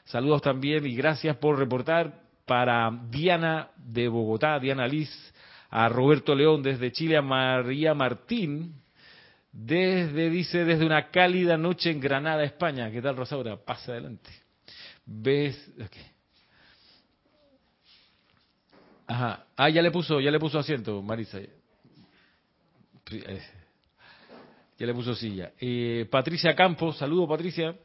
Saludos 0.05 0.41
también 0.41 0.85
y 0.85 0.95
gracias 0.95 1.37
por 1.37 1.57
reportar 1.59 2.21
para 2.45 2.89
Diana 3.09 3.69
de 3.77 4.07
Bogotá, 4.07 4.57
Diana 4.59 4.87
Liz, 4.87 5.09
a 5.69 5.89
Roberto 5.89 6.33
León 6.33 6.63
desde 6.63 6.91
Chile, 6.91 7.17
a 7.17 7.21
María 7.21 7.93
Martín, 7.93 8.73
desde, 9.59 10.29
dice, 10.29 10.65
desde 10.65 10.85
una 10.85 11.09
cálida 11.09 11.57
noche 11.57 11.89
en 11.89 11.99
Granada, 11.99 12.43
España. 12.43 12.91
¿Qué 12.91 13.01
tal, 13.01 13.17
Rosaura? 13.17 13.57
Pasa 13.57 13.91
adelante. 13.91 14.29
¿Ves? 15.03 15.71
Ajá. 19.07 19.47
Ah, 19.55 19.69
ya 19.69 19.81
le 19.81 19.89
puso, 19.89 20.19
ya 20.19 20.29
le 20.29 20.39
puso 20.39 20.59
asiento, 20.59 21.01
Marisa. 21.01 21.39
Eh, 21.39 21.49
ya 24.77 24.85
le 24.85 24.93
puso 24.93 25.15
silla. 25.15 25.53
Eh, 25.59 26.07
Patricia 26.11 26.55
Campos, 26.55 26.97
saludo 26.97 27.27
Patricia, 27.27 27.75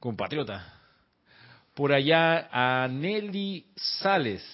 compatriota. 0.00 0.74
Por 1.72 1.92
allá 1.92 2.48
a 2.50 2.88
Nelly 2.88 3.64
Sales, 3.76 4.44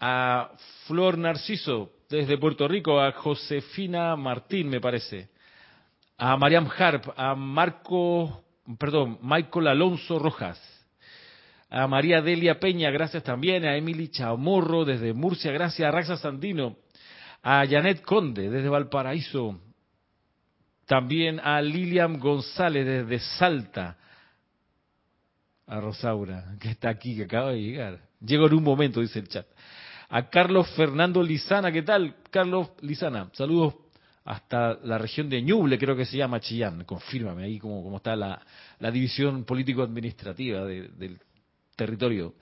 a 0.00 0.50
Flor 0.88 1.18
Narciso, 1.18 1.92
desde 2.08 2.38
Puerto 2.38 2.66
Rico, 2.66 3.00
a 3.00 3.12
Josefina 3.12 4.16
Martín, 4.16 4.68
me 4.68 4.80
parece, 4.80 5.28
a 6.16 6.36
Mariam 6.36 6.68
Harp, 6.76 7.04
a 7.16 7.34
Marco, 7.34 8.42
perdón, 8.78 9.18
Michael 9.22 9.68
Alonso 9.68 10.18
Rojas, 10.18 10.58
a 11.68 11.86
María 11.86 12.22
Delia 12.22 12.58
Peña, 12.58 12.90
gracias 12.90 13.22
también, 13.22 13.64
a 13.66 13.76
Emily 13.76 14.08
Chamorro 14.08 14.84
desde 14.84 15.12
Murcia, 15.12 15.52
gracias, 15.52 15.86
a 15.86 15.92
Raxa 15.92 16.16
Sandino, 16.16 16.76
a 17.42 17.66
Janet 17.66 18.02
Conde 18.02 18.48
desde 18.48 18.68
Valparaíso, 18.70 19.60
también 20.86 21.38
a 21.40 21.60
Lilian 21.60 22.18
González 22.18 22.86
desde 22.86 23.18
Salta, 23.36 23.98
a 25.66 25.80
Rosaura, 25.80 26.56
que 26.58 26.70
está 26.70 26.88
aquí, 26.88 27.14
que 27.14 27.24
acaba 27.24 27.50
de 27.50 27.60
llegar. 27.60 28.00
Llego 28.20 28.46
en 28.46 28.54
un 28.54 28.64
momento, 28.64 29.00
dice 29.00 29.18
el 29.18 29.28
chat. 29.28 29.46
A 30.10 30.30
Carlos 30.30 30.68
Fernando 30.74 31.22
Lizana, 31.22 31.70
¿qué 31.70 31.82
tal? 31.82 32.14
Carlos 32.30 32.70
Lizana, 32.80 33.28
saludos 33.34 33.74
hasta 34.24 34.78
la 34.84 34.96
región 34.96 35.28
de 35.28 35.42
Ñuble, 35.42 35.78
creo 35.78 35.96
que 35.96 36.06
se 36.06 36.16
llama 36.16 36.40
Chillán. 36.40 36.84
Confírmame 36.84 37.44
ahí 37.44 37.58
cómo, 37.58 37.82
cómo 37.82 37.98
está 37.98 38.16
la, 38.16 38.40
división 38.90 39.44
político-administrativa 39.44 40.64
del 40.64 41.18
territorio. 41.76 42.34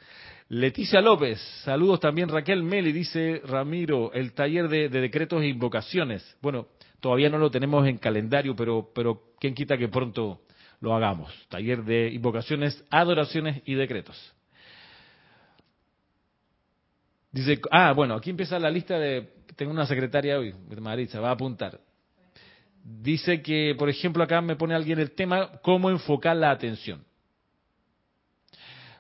Leticia 0.49 1.01
López, 1.01 1.41
saludos 1.65 1.99
también 1.99 2.29
Raquel 2.29 2.63
Meli, 2.63 2.93
dice 2.93 3.43
Ramiro, 3.45 4.13
el 4.13 4.33
taller 4.33 4.69
de, 4.69 4.89
decretos 4.89 5.43
e 5.43 5.49
invocaciones. 5.49 6.37
Bueno, 6.41 6.69
todavía 7.01 7.29
no 7.31 7.39
lo 7.39 7.51
tenemos 7.51 7.87
en 7.89 7.99
calendario, 7.99 8.55
pero, 8.55 8.91
pero 8.95 9.33
quién 9.41 9.55
quita 9.55 9.77
que 9.77 9.89
pronto 9.89 10.43
lo 10.81 10.95
hagamos. 10.95 11.33
Taller 11.49 11.83
de 11.83 12.11
invocaciones, 12.13 12.85
adoraciones 12.91 13.61
y 13.65 13.75
decretos. 13.75 14.36
Dice, 17.37 17.61
ah, 17.71 17.93
bueno, 17.93 18.15
aquí 18.15 18.31
empieza 18.31 18.59
la 18.59 18.71
lista 18.71 18.99
de, 18.99 19.29
tengo 19.57 19.71
una 19.71 19.85
secretaria 19.85 20.39
hoy, 20.39 20.55
Maritza, 20.81 21.21
va 21.21 21.29
a 21.29 21.33
apuntar. 21.33 21.79
Dice 22.83 23.43
que, 23.43 23.75
por 23.79 23.91
ejemplo, 23.91 24.25
acá 24.25 24.41
me 24.41 24.57
pone 24.57 24.75
alguien 24.75 24.99
el 24.99 25.11
tema, 25.11 25.51
cómo 25.61 25.91
enfocar 25.91 26.35
la 26.35 26.51
atención. 26.51 27.05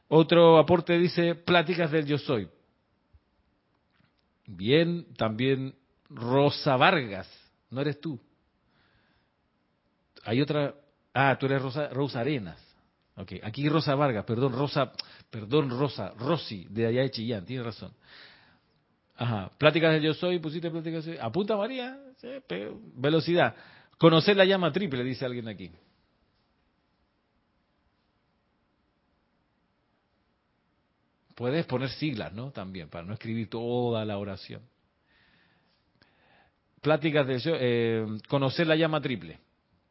Otro 0.08 0.58
aporte 0.58 0.98
dice, 0.98 1.34
pláticas 1.34 1.90
del 1.90 2.04
yo 2.04 2.18
soy. 2.18 2.46
Bien, 4.46 5.14
también 5.14 5.74
Rosa 6.10 6.76
Vargas, 6.76 7.26
no 7.70 7.80
eres 7.80 7.98
tú. 8.02 8.20
Hay 10.24 10.42
otra, 10.42 10.74
ah, 11.14 11.38
tú 11.40 11.46
eres 11.46 11.62
Rosa, 11.62 11.88
Rosa 11.88 12.20
Arenas. 12.20 12.62
Ok, 13.16 13.32
aquí 13.42 13.66
Rosa 13.70 13.94
Vargas, 13.94 14.26
perdón, 14.26 14.52
Rosa, 14.52 14.92
perdón, 15.30 15.70
Rosa, 15.70 16.12
Rosy, 16.16 16.66
de 16.70 16.86
allá 16.86 17.02
de 17.02 17.10
Chillán, 17.10 17.44
tienes 17.44 17.66
razón. 17.66 17.92
Ajá, 19.16 19.50
pláticas 19.58 19.94
del 19.94 20.02
yo 20.02 20.14
soy, 20.14 20.38
pusiste 20.38 20.70
pláticas 20.70 21.04
de 21.04 21.20
Apunta 21.20 21.56
María, 21.56 21.98
velocidad. 22.94 23.54
Conocer 23.98 24.36
la 24.36 24.44
llama 24.44 24.72
triple, 24.72 25.02
dice 25.02 25.24
alguien 25.24 25.48
aquí. 25.48 25.70
Puedes 31.34 31.66
poner 31.66 31.90
siglas, 31.90 32.32
¿no? 32.32 32.50
También, 32.50 32.88
para 32.88 33.04
no 33.04 33.12
escribir 33.12 33.48
toda 33.50 34.04
la 34.04 34.16
oración. 34.16 34.62
Pláticas 36.80 37.26
de 37.26 37.40
eh, 37.44 38.06
conocer 38.28 38.66
la 38.66 38.76
llama 38.76 39.00
triple. 39.00 39.38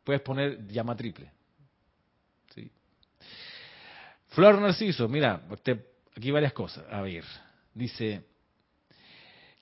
Puedes 0.03 0.21
poner 0.21 0.67
llama 0.67 0.95
triple. 0.95 1.31
Flor 4.35 4.59
Narciso, 4.59 5.07
mira, 5.07 5.41
aquí 6.13 6.29
varias 6.29 6.51
cosas. 6.51 6.85
A 6.91 7.01
ver, 7.01 7.23
dice, 7.73 8.25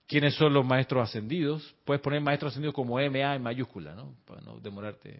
¿quiénes 0.08 0.34
son 0.34 0.52
los 0.52 0.66
maestros 0.66 1.08
ascendidos? 1.08 1.76
Puedes 1.86 2.02
poner 2.02 2.22
maestros 2.22 2.54
ascendidos 2.54 2.74
como 2.74 2.96
MA 2.96 3.36
en 3.36 3.44
mayúscula, 3.44 3.94
¿no? 3.94 4.16
Para 4.26 4.42
no 4.42 4.60
demorarte. 4.60 5.20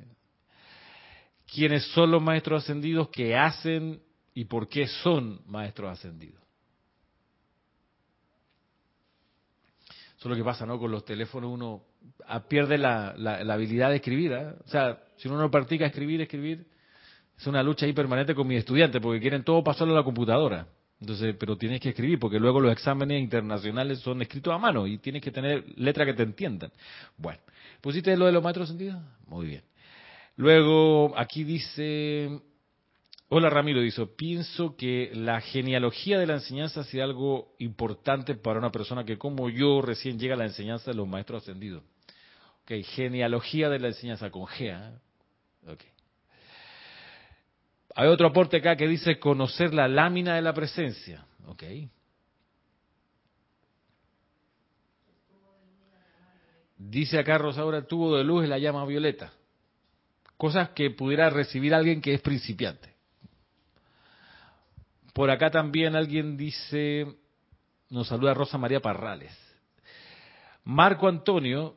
¿Quiénes 1.46 1.86
son 1.92 2.10
los 2.10 2.22
maestros 2.22 2.64
ascendidos 2.64 3.10
que 3.10 3.36
hacen 3.36 4.02
y 4.34 4.46
por 4.46 4.68
qué 4.68 4.88
son 4.88 5.40
maestros 5.46 5.92
ascendidos? 5.92 6.42
Eso 10.18 10.30
es 10.30 10.32
lo 10.32 10.36
que 10.36 10.44
pasa, 10.44 10.66
¿no? 10.66 10.80
Con 10.80 10.90
los 10.90 11.06
teléfonos 11.06 11.52
uno 11.52 11.84
ah, 12.26 12.48
pierde 12.48 12.80
la, 12.80 13.14
la, 13.16 13.54
habilidad 13.54 13.92
de 13.92 13.98
escribir. 13.98 14.32
¿eh? 14.32 14.56
O 14.66 14.68
sea, 14.68 15.04
si 15.18 15.28
uno 15.28 15.38
no 15.38 15.52
practica 15.52 15.86
escribir, 15.86 16.22
escribir, 16.22 16.66
es 17.38 17.48
una 17.48 17.64
lucha 17.64 17.86
ahí 17.86 17.94
permanente 17.94 18.36
con 18.36 18.48
mis 18.48 18.60
estudiantes 18.60 19.02
porque 19.02 19.20
quieren 19.20 19.44
todo 19.44 19.64
pasarlo 19.64 19.94
a 19.94 19.98
la 19.98 20.04
computadora. 20.04 20.68
Entonces, 21.00 21.36
pero 21.38 21.58
tienes 21.58 21.82
que 21.82 21.90
escribir 21.90 22.20
porque 22.20 22.40
luego 22.40 22.62
los 22.62 22.72
exámenes 22.72 23.22
internacionales 23.22 24.00
son 24.00 24.22
escritos 24.22 24.54
a 24.54 24.58
mano 24.58 24.88
y 24.88 25.00
tienes 25.00 25.22
que 25.22 25.32
tener 25.32 25.66
letras 25.76 26.08
que 26.08 26.14
te 26.14 26.24
entiendan. 26.24 26.72
Bueno, 27.18 27.40
¿pusiste 27.82 28.16
lo 28.16 28.26
de 28.26 28.32
los 28.32 28.42
maestros 28.42 28.70
sentidos? 28.70 29.02
Muy 29.28 29.48
bien. 29.48 29.64
Luego, 30.38 31.14
aquí 31.18 31.44
dice 31.44 32.42
Hola 33.36 33.50
Ramiro, 33.50 33.82
dice, 33.82 34.06
pienso 34.06 34.76
que 34.76 35.10
la 35.16 35.42
genealogía 35.42 36.20
de 36.20 36.28
la 36.28 36.36
enseñanza 36.36 36.84
sido 36.84 37.04
algo 37.04 37.56
importante 37.58 38.36
para 38.36 38.60
una 38.60 38.72
persona 38.72 39.06
que 39.06 39.18
como 39.18 39.50
yo 39.50 39.82
recién 39.82 40.20
llega 40.20 40.36
a 40.36 40.38
la 40.38 40.46
enseñanza 40.46 40.92
de 40.92 40.98
los 40.98 41.08
maestros 41.08 41.42
ascendidos. 41.42 41.82
Ok, 42.62 42.86
genealogía 42.94 43.70
de 43.70 43.80
la 43.80 43.88
enseñanza 43.88 44.30
con 44.30 44.44
G. 44.44 44.70
¿eh? 44.70 45.76
Hay 47.96 48.08
otro 48.08 48.28
aporte 48.28 48.58
acá 48.58 48.76
que 48.76 48.88
dice 48.88 49.20
conocer 49.20 49.74
la 49.74 49.88
lámina 49.88 50.36
de 50.36 50.42
la 50.42 50.54
presencia. 50.54 51.26
Ok. 51.46 51.64
Dice 56.78 57.20
acá 57.20 57.38
Rosaura, 57.38 57.78
el 57.78 57.86
tubo 57.88 58.18
de 58.18 58.24
luz 58.24 58.44
es 58.44 58.50
la 58.50 58.58
llama 58.58 58.86
violeta. 58.86 59.32
Cosas 60.38 60.70
que 60.70 60.90
pudiera 60.90 61.30
recibir 61.30 61.74
alguien 61.74 62.02
que 62.02 62.14
es 62.14 62.22
principiante. 62.22 62.94
Por 65.14 65.30
acá 65.30 65.52
también 65.52 65.96
alguien 65.96 66.36
dice, 66.36 67.06
nos 67.90 68.08
saluda 68.08 68.34
Rosa 68.34 68.58
María 68.58 68.82
Parrales. 68.82 69.32
Marco 70.66 71.08
Antonio, 71.08 71.76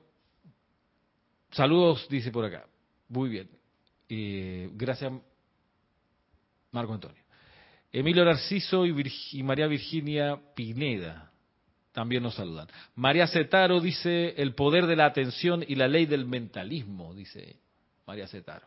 saludos, 1.50 2.08
dice 2.08 2.30
por 2.30 2.46
acá. 2.46 2.66
Muy 3.08 3.28
bien. 3.28 3.50
Eh, 4.08 4.70
gracias, 4.72 5.12
Marco 6.76 6.92
Antonio. 6.92 7.22
Emilio 7.90 8.24
Narciso 8.24 8.84
y, 8.84 9.42
María 9.42 9.66
Virginia 9.66 10.38
Pineda 10.54 11.32
también 11.92 12.22
nos 12.22 12.34
saludan. 12.34 12.68
María 12.94 13.26
Cetaro 13.26 13.80
dice 13.80 14.34
el 14.36 14.54
poder 14.54 14.86
de 14.86 14.96
la 14.96 15.06
atención 15.06 15.64
y 15.66 15.76
la 15.76 15.88
ley 15.88 16.04
del 16.04 16.26
mentalismo, 16.26 17.14
dice 17.14 17.56
María 18.06 18.28
Cetaro. 18.28 18.66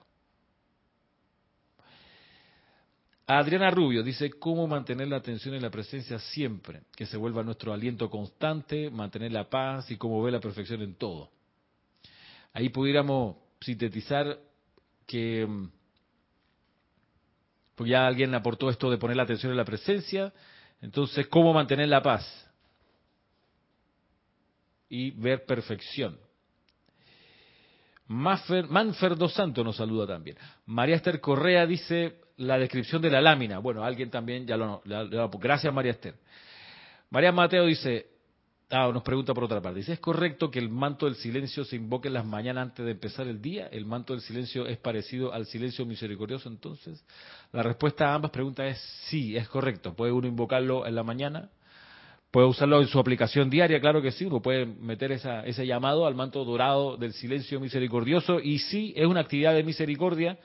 Adriana 3.28 3.70
Rubio 3.70 4.02
dice, 4.02 4.32
¿cómo 4.32 4.66
mantener 4.66 5.08
la 5.08 5.18
atención 5.18 5.54
y 5.54 5.60
la 5.60 5.70
presencia 5.70 6.18
siempre? 6.18 6.82
Que 6.96 7.06
se 7.06 7.16
vuelva 7.16 7.44
nuestro 7.44 7.72
aliento 7.72 8.10
constante, 8.10 8.90
mantener 8.90 9.32
la 9.32 9.48
paz 9.48 9.92
y 9.92 9.98
cómo 9.98 10.24
ve 10.24 10.32
la 10.32 10.40
perfección 10.40 10.82
en 10.82 10.96
todo. 10.96 11.30
Ahí 12.54 12.70
pudiéramos 12.70 13.36
sintetizar 13.62 14.40
que, 15.06 15.48
pues 17.80 17.92
ya 17.92 18.06
alguien 18.06 18.36
aportó 18.36 18.70
esto 18.70 18.92
de 18.92 18.98
poner 18.98 19.16
la 19.16 19.24
atención 19.24 19.54
en 19.54 19.58
la 19.58 19.64
presencia, 19.64 20.34
entonces, 20.82 21.28
¿cómo 21.28 21.54
mantener 21.54 21.88
la 21.88 22.04
paz? 22.04 22.26
Y 24.90 25.12
ver 25.12 25.46
perfección. 25.46 26.20
Manfer 28.06 29.16
dos 29.16 29.32
Santos 29.34 29.64
nos 29.64 29.78
saluda 29.78 30.06
también. 30.06 30.36
María 30.66 30.98
Esther 30.98 31.22
Correa 31.22 31.66
dice, 31.66 32.20
la 32.36 32.58
descripción 32.58 33.02
de 33.02 33.12
la 33.12 33.22
lámina. 33.22 33.60
Bueno, 33.60 33.82
alguien 33.82 34.10
también 34.10 34.46
ya 34.46 34.58
lo... 34.58 34.82
gracias, 35.40 35.74
María 35.74 35.92
Esther. 35.92 36.16
María 37.10 37.32
Mateo 37.32 37.66
dice, 37.66 38.08
ah, 38.70 38.90
nos 38.94 39.04
pregunta 39.04 39.34
por 39.34 39.44
otra 39.44 39.62
parte, 39.62 39.80
dice, 39.80 39.94
¿es 39.94 40.00
correcto 40.00 40.50
que 40.52 40.60
el 40.60 40.70
manto 40.70 41.06
del 41.06 41.16
silencio 41.16 41.66
se 41.66 41.76
invoque 41.76 42.08
en 42.08 42.16
las 42.16 42.26
mañanas 42.26 42.70
antes 42.70 42.86
de 42.86 42.92
empezar 42.92 43.28
el 43.28 43.42
día? 43.42 43.68
¿El 43.68 43.86
manto 43.86 44.14
del 44.14 44.22
silencio 44.22 44.68
es 44.68 44.78
parecido 44.78 45.34
al 45.34 45.46
silencio 45.46 45.86
misericordioso 45.86 46.50
entonces? 46.50 47.04
La 47.52 47.64
respuesta 47.64 48.10
a 48.10 48.16
ambas 48.16 48.32
preguntas 48.32 48.68
es 48.68 48.82
sí, 49.10 49.36
es 49.36 49.48
correcto. 49.50 49.94
Puede 49.94 50.12
uno 50.12 50.28
invocarlo 50.28 50.86
en 50.86 50.96
la 50.96 51.04
mañana, 51.04 51.50
Puede 52.32 52.46
usarlo 52.46 52.80
en 52.80 52.88
su 52.88 53.00
aplicación 53.00 53.50
diaria, 53.50 53.80
claro 53.80 54.04
que 54.04 54.12
sí, 54.12 54.26
uno 54.26 54.40
puede 54.40 54.68
meter 54.68 55.12
esa, 55.12 55.44
ese 55.48 55.66
llamado 55.66 56.06
al 56.06 56.14
manto 56.14 56.46
dorado 56.46 56.96
del 56.96 57.14
silencio 57.14 57.60
misericordioso 57.60 58.40
y 58.40 58.60
sí, 58.60 58.94
es 58.96 59.08
una 59.08 59.22
actividad 59.22 59.56
de 59.56 59.64
misericordia 59.64 60.38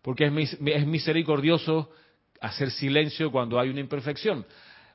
porque 0.00 0.26
es, 0.26 0.56
es 0.64 0.86
misericordioso 0.86 1.90
hacer 2.40 2.70
silencio 2.70 3.32
cuando 3.32 3.58
hay 3.58 3.68
una 3.68 3.80
imperfección. 3.80 4.46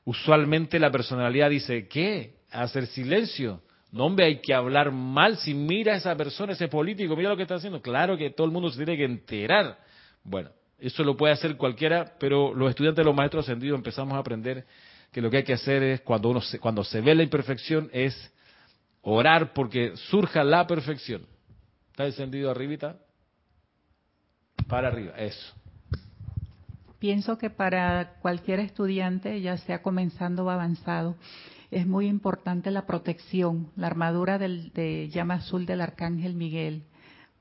Usualmente 0.06 0.80
la 0.80 0.92
personalidad 0.92 1.50
dice, 1.50 1.89
¿qué? 1.89 2.38
¿Hacer 2.52 2.88
silencio? 2.88 3.62
No, 3.92 4.06
hombre, 4.06 4.26
hay 4.26 4.42
que 4.42 4.54
hablar 4.54 4.92
mal. 4.92 5.38
Si 5.38 5.54
mira 5.54 5.94
a 5.94 5.98
esa 5.98 6.16
persona, 6.16 6.54
ese 6.54 6.68
político, 6.68 7.16
mira 7.16 7.30
lo 7.30 7.38
que 7.38 7.44
está 7.44 7.56
haciendo. 7.56 7.82
Claro 7.82 8.18
que 8.18 8.30
todo 8.30 8.46
el 8.46 8.54
mundo 8.54 8.70
se 8.70 8.78
tiene 8.78 8.98
que 8.98 9.06
enterar. 9.06 9.80
Bueno, 10.24 10.50
eso 10.78 11.04
lo 11.04 11.18
puede 11.18 11.34
hacer 11.34 11.58
cualquiera, 11.58 12.14
pero 12.20 12.54
los 12.54 12.70
estudiantes 12.70 13.06
los 13.06 13.16
maestros 13.16 13.46
ascendidos 13.46 13.78
empezamos 13.78 14.14
a 14.14 14.20
aprender 14.20 14.66
que 15.12 15.22
lo 15.22 15.30
que 15.30 15.38
hay 15.38 15.44
que 15.44 15.54
hacer 15.54 15.82
es, 15.82 16.02
cuando, 16.02 16.30
uno 16.30 16.42
se, 16.42 16.60
cuando 16.60 16.84
se 16.84 17.02
ve 17.02 17.16
la 17.16 17.24
imperfección, 17.24 17.90
es 17.92 18.32
orar 19.02 19.54
porque 19.54 19.96
surja 19.96 20.44
la 20.44 20.68
perfección. 20.68 21.26
¿Está 21.92 22.06
encendido 22.06 22.52
arribita? 22.52 22.98
Para 24.68 24.90
arriba, 24.90 25.14
eso. 25.18 25.54
Pienso 27.00 27.38
que 27.38 27.50
para 27.50 28.20
cualquier 28.22 28.60
estudiante, 28.60 29.42
ya 29.42 29.58
sea 29.58 29.82
comenzando 29.82 30.46
o 30.46 30.50
avanzado, 30.50 31.16
es 31.72 31.86
muy 31.86 32.08
importante 32.08 32.72
la 32.72 32.86
protección, 32.86 33.72
la 33.76 33.88
armadura 33.88 34.38
del, 34.38 34.72
de 34.74 35.10
llama 35.10 35.36
azul 35.36 35.66
del 35.66 35.82
arcángel 35.82 36.36
Miguel, 36.36 36.84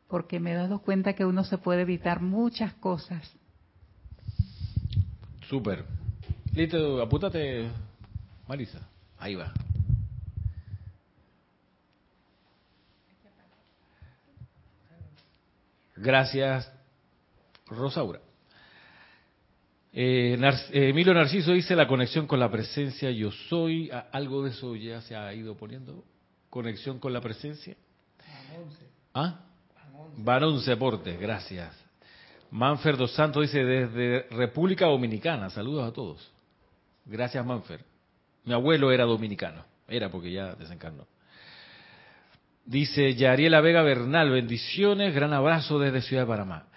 porque 0.07 0.41
me 0.41 0.53
he 0.53 0.55
dado 0.55 0.81
cuenta 0.81 1.15
que 1.15 1.25
uno 1.25 1.45
se 1.45 1.59
puede 1.59 1.83
evitar 1.83 2.21
muchas 2.21 2.75
cosas. 2.75 3.35
Súper. 5.49 5.85
Listo, 6.55 7.01
apúntate, 7.01 7.71
Marisa. 8.47 8.87
Ahí 9.19 9.35
va. 9.35 9.53
Gracias, 15.97 16.71
Rosaura. 17.67 18.21
Eh, 20.01 20.39
eh, 20.41 20.91
Emilio 20.91 21.13
Narciso 21.13 21.51
dice 21.51 21.75
la 21.75 21.89
conexión 21.89 22.29
con 22.29 22.39
la 22.39 22.49
presencia 22.49 23.11
yo 23.11 23.33
soy. 23.33 23.91
¿Algo 24.13 24.45
de 24.45 24.51
eso 24.51 24.77
ya 24.77 25.01
se 25.01 25.17
ha 25.17 25.35
ido 25.35 25.57
poniendo? 25.57 26.05
¿Conexión 26.51 27.01
con 27.01 27.13
la 27.13 27.21
presencia? 27.21 27.75
¿Ah? 29.13 29.41
Barón 30.19 30.61
Seporte, 30.61 31.17
gracias. 31.17 31.75
Manfer 32.53 32.97
dos 32.97 33.11
Santos 33.11 33.43
dice 33.43 33.65
desde 33.65 34.29
República 34.31 34.87
Dominicana. 34.87 35.51
Saludos 35.51 35.89
a 35.89 35.93
todos. 35.93 36.31
Gracias, 37.05 37.45
Manfer. 37.45 37.81
Mi 38.45 38.53
abuelo 38.53 38.93
era 38.93 39.03
dominicano. 39.03 39.65
Era 39.89 40.09
porque 40.11 40.31
ya 40.31 40.55
desencarnó. 40.55 41.09
Dice 42.65 43.17
Yariela 43.17 43.61
Vega 43.61 43.83
Bernal, 43.83 44.31
bendiciones, 44.31 45.13
gran 45.13 45.33
abrazo 45.33 45.81
desde 45.81 46.03
Ciudad 46.03 46.23
de 46.23 46.29
Panamá. 46.29 46.68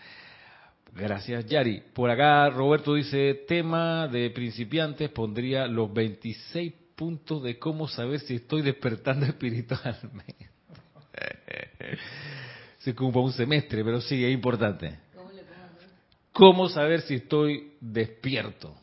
Gracias, 0.93 1.45
Yari. 1.45 1.84
Por 1.93 2.10
acá 2.10 2.49
Roberto 2.49 2.95
dice, 2.95 3.45
tema 3.47 4.08
de 4.08 4.30
principiantes, 4.30 5.10
pondría 5.10 5.67
los 5.67 5.91
26 5.93 6.73
puntos 6.95 7.41
de 7.43 7.58
cómo 7.58 7.88
saber 7.88 8.19
si 8.19 8.36
estoy 8.36 8.62
despertando 8.62 9.25
espiritualmente. 9.27 10.49
Se 12.80 12.91
ocupa 12.91 13.19
un 13.19 13.32
semestre, 13.32 13.84
pero 13.84 14.01
sí, 14.01 14.23
es 14.23 14.34
importante. 14.34 14.99
¿Cómo 16.34 16.69
saber 16.69 17.01
si 17.01 17.15
estoy 17.15 17.73
despierto? 17.80 18.75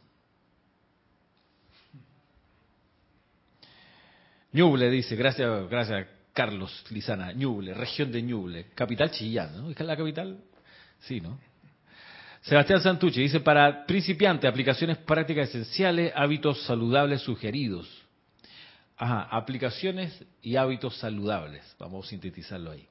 Ñuble 4.53 4.90
dice, 4.90 5.14
gracias, 5.14 5.68
gracias 5.68 6.07
Carlos 6.33 6.85
Lizana, 6.90 7.33
Ñuble, 7.33 7.75
región 7.75 8.11
de 8.12 8.23
Ñuble, 8.23 8.66
capital 8.75 9.11
Chillán, 9.11 9.57
¿no? 9.57 9.71
¿Es 9.71 9.81
la 9.81 9.97
capital? 9.97 10.38
Sí, 11.01 11.21
¿no? 11.21 11.38
Sebastián 12.42 12.81
Santucci 12.81 13.20
dice, 13.20 13.40
para 13.40 13.85
principiantes, 13.85 14.48
aplicaciones 14.48 14.98
prácticas 14.98 15.48
esenciales, 15.48 16.12
hábitos 16.14 16.62
saludables 16.62 17.20
sugeridos. 17.22 17.88
Ajá, 18.96 19.22
aplicaciones 19.31 20.24
y 20.42 20.57
hábitos 20.57 20.96
saludables. 20.96 21.62
Vamos 21.79 22.07
a 22.07 22.11
sintetizarlo 22.11 22.72
ahí. 22.72 22.87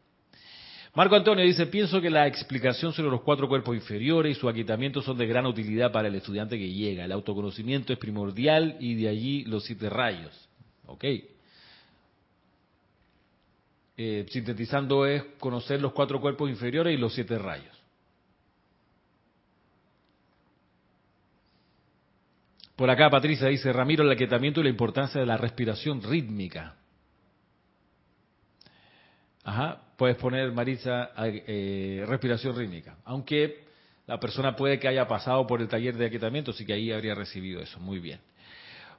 Marco 0.94 1.16
Antonio 1.16 1.44
dice, 1.44 1.68
pienso 1.68 2.02
que 2.02 2.10
la 2.10 2.26
explicación 2.26 2.92
sobre 2.94 3.12
los 3.12 3.22
cuatro 3.22 3.48
cuerpos 3.48 3.76
inferiores 3.76 4.36
y 4.36 4.40
su 4.40 4.50
aquitamiento 4.50 5.02
son 5.02 5.18
de 5.18 5.28
gran 5.28 5.46
utilidad 5.46 5.92
para 5.92 6.08
el 6.08 6.16
estudiante 6.16 6.58
que 6.58 6.72
llega. 6.72 7.06
El 7.06 7.12
autoconocimiento 7.12 7.94
es 7.94 8.00
primordial 8.00 8.78
y 8.80 8.96
de 8.96 9.10
allí 9.10 9.44
los 9.44 9.64
siete 9.66 9.90
rayos. 9.90 10.50
¿Ok? 10.88 11.04
Eh, 13.98 14.26
sintetizando 14.30 15.06
es 15.06 15.24
conocer 15.40 15.82
los 15.82 15.92
cuatro 15.92 16.22
cuerpos 16.22 16.50
inferiores 16.50 16.94
y 16.94 16.98
los 16.98 17.14
siete 17.14 17.38
rayos. 17.38 17.77
Por 22.78 22.92
acá 22.92 23.10
Patricia 23.10 23.48
dice, 23.48 23.74
Ramiro, 23.74 24.04
el 24.04 24.12
aquietamiento 24.12 24.62
y 24.62 24.64
la 24.64 24.70
importancia 24.70 25.20
de 25.20 25.26
la 25.26 25.36
respiración 25.36 26.00
rítmica. 26.04 26.76
Ajá, 29.44 29.82
puedes 29.98 30.16
poner, 30.18 30.52
Marisa, 30.52 31.10
eh, 31.26 32.06
respiración 32.08 32.56
rítmica. 32.56 32.98
Aunque 33.04 33.66
la 34.06 34.20
persona 34.20 34.56
puede 34.56 34.78
que 34.78 34.88
haya 34.88 35.08
pasado 35.08 35.48
por 35.48 35.60
el 35.60 35.68
taller 35.68 35.98
de 35.98 36.06
aquietamiento, 36.06 36.52
así 36.52 36.68
que 36.68 36.74
ahí 36.74 36.92
habría 36.92 37.16
recibido 37.16 37.62
eso. 37.62 37.80
Muy 37.80 37.98
bien. 37.98 38.20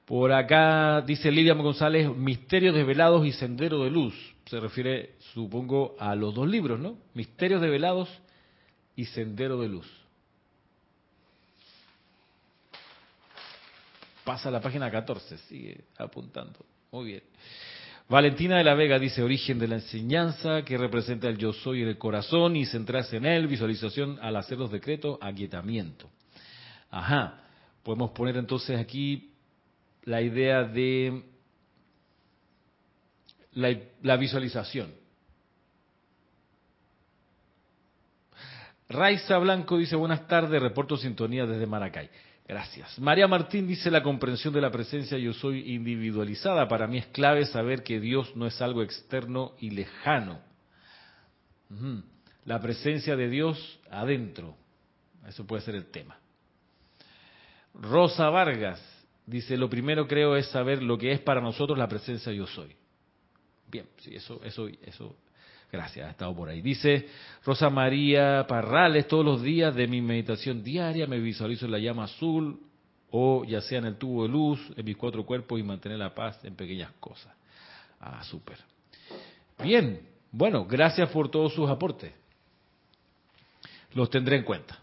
Por 0.04 0.32
acá 0.32 1.00
dice 1.02 1.30
Lidia 1.30 1.54
González, 1.54 2.08
Misterios 2.16 2.74
desvelados 2.74 3.24
y 3.24 3.30
Sendero 3.30 3.84
de 3.84 3.90
Luz. 3.90 4.14
Se 4.46 4.58
refiere, 4.58 5.14
supongo, 5.34 5.94
a 6.00 6.16
los 6.16 6.34
dos 6.34 6.48
libros, 6.48 6.80
¿no? 6.80 6.98
Misterios 7.14 7.60
desvelados 7.60 8.08
y 8.96 9.04
Sendero 9.04 9.60
de 9.60 9.68
Luz. 9.68 9.97
Pasa 14.28 14.50
a 14.50 14.52
la 14.52 14.60
página 14.60 14.90
14, 14.90 15.38
sigue 15.38 15.84
apuntando. 15.96 16.58
Muy 16.92 17.06
bien. 17.06 17.22
Valentina 18.10 18.58
de 18.58 18.64
la 18.64 18.74
Vega 18.74 18.98
dice 18.98 19.22
origen 19.22 19.58
de 19.58 19.66
la 19.66 19.76
enseñanza 19.76 20.66
que 20.66 20.76
representa 20.76 21.28
el 21.28 21.38
yo 21.38 21.54
soy 21.54 21.80
en 21.80 21.88
el 21.88 21.96
corazón 21.96 22.54
y 22.54 22.66
centrarse 22.66 23.16
en 23.16 23.24
él, 23.24 23.46
visualización 23.46 24.18
al 24.20 24.36
hacer 24.36 24.58
los 24.58 24.70
decretos, 24.70 25.16
aquietamiento. 25.22 26.10
Ajá, 26.90 27.40
podemos 27.82 28.10
poner 28.10 28.36
entonces 28.36 28.78
aquí 28.78 29.32
la 30.04 30.20
idea 30.20 30.62
de 30.62 31.22
la, 33.54 33.78
la 34.02 34.16
visualización. 34.18 34.92
Raiza 38.90 39.38
Blanco 39.38 39.78
dice 39.78 39.96
buenas 39.96 40.28
tardes, 40.28 40.60
reporto 40.60 40.98
sintonía 40.98 41.46
desde 41.46 41.66
Maracay. 41.66 42.10
Gracias. 42.48 42.98
María 42.98 43.28
Martín 43.28 43.66
dice 43.66 43.90
la 43.90 44.02
comprensión 44.02 44.54
de 44.54 44.62
la 44.62 44.70
presencia 44.70 45.18
yo 45.18 45.34
soy 45.34 45.74
individualizada. 45.74 46.66
Para 46.66 46.86
mí 46.86 46.96
es 46.96 47.06
clave 47.08 47.44
saber 47.44 47.82
que 47.82 48.00
Dios 48.00 48.34
no 48.34 48.46
es 48.46 48.62
algo 48.62 48.82
externo 48.82 49.52
y 49.60 49.68
lejano. 49.68 50.40
La 52.46 52.58
presencia 52.58 53.16
de 53.16 53.28
Dios 53.28 53.78
adentro. 53.90 54.56
Eso 55.26 55.46
puede 55.46 55.60
ser 55.60 55.74
el 55.74 55.90
tema. 55.90 56.18
Rosa 57.74 58.30
Vargas 58.30 58.82
dice, 59.26 59.58
lo 59.58 59.68
primero 59.68 60.08
creo 60.08 60.34
es 60.34 60.46
saber 60.46 60.82
lo 60.82 60.96
que 60.96 61.12
es 61.12 61.20
para 61.20 61.42
nosotros 61.42 61.76
la 61.76 61.86
presencia 61.86 62.32
yo 62.32 62.46
soy. 62.46 62.74
Bien, 63.70 63.86
sí, 63.98 64.14
eso, 64.14 64.40
eso, 64.42 64.66
eso 64.82 65.14
Gracias, 65.70 66.06
ha 66.06 66.10
estado 66.10 66.34
por 66.34 66.48
ahí. 66.48 66.62
Dice 66.62 67.08
Rosa 67.44 67.68
María 67.68 68.46
Parrales, 68.48 69.06
todos 69.06 69.24
los 69.24 69.42
días 69.42 69.74
de 69.74 69.86
mi 69.86 70.00
meditación 70.00 70.62
diaria 70.62 71.06
me 71.06 71.18
visualizo 71.18 71.66
en 71.66 71.72
la 71.72 71.78
llama 71.78 72.04
azul 72.04 72.60
o 73.10 73.44
ya 73.44 73.60
sea 73.60 73.78
en 73.78 73.86
el 73.86 73.96
tubo 73.96 74.22
de 74.22 74.30
luz, 74.30 74.60
en 74.76 74.84
mis 74.84 74.96
cuatro 74.96 75.26
cuerpos 75.26 75.60
y 75.60 75.62
mantener 75.62 75.98
la 75.98 76.14
paz 76.14 76.42
en 76.44 76.54
pequeñas 76.54 76.92
cosas. 77.00 77.34
Ah, 78.00 78.22
súper. 78.24 78.58
Bien, 79.62 80.08
bueno, 80.30 80.64
gracias 80.64 81.10
por 81.10 81.30
todos 81.30 81.52
sus 81.52 81.68
aportes. 81.68 82.12
Los 83.92 84.08
tendré 84.08 84.36
en 84.36 84.44
cuenta. 84.44 84.78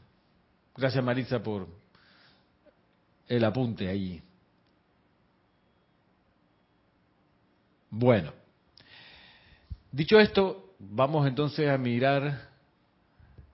Gracias 0.75 1.03
Marisa 1.03 1.41
por 1.41 1.67
el 3.27 3.43
apunte 3.43 3.87
ahí. 3.87 4.21
Bueno, 7.89 8.33
dicho 9.91 10.19
esto, 10.19 10.64
vamos 10.79 11.27
entonces 11.27 11.69
a 11.69 11.77
mirar. 11.77 12.53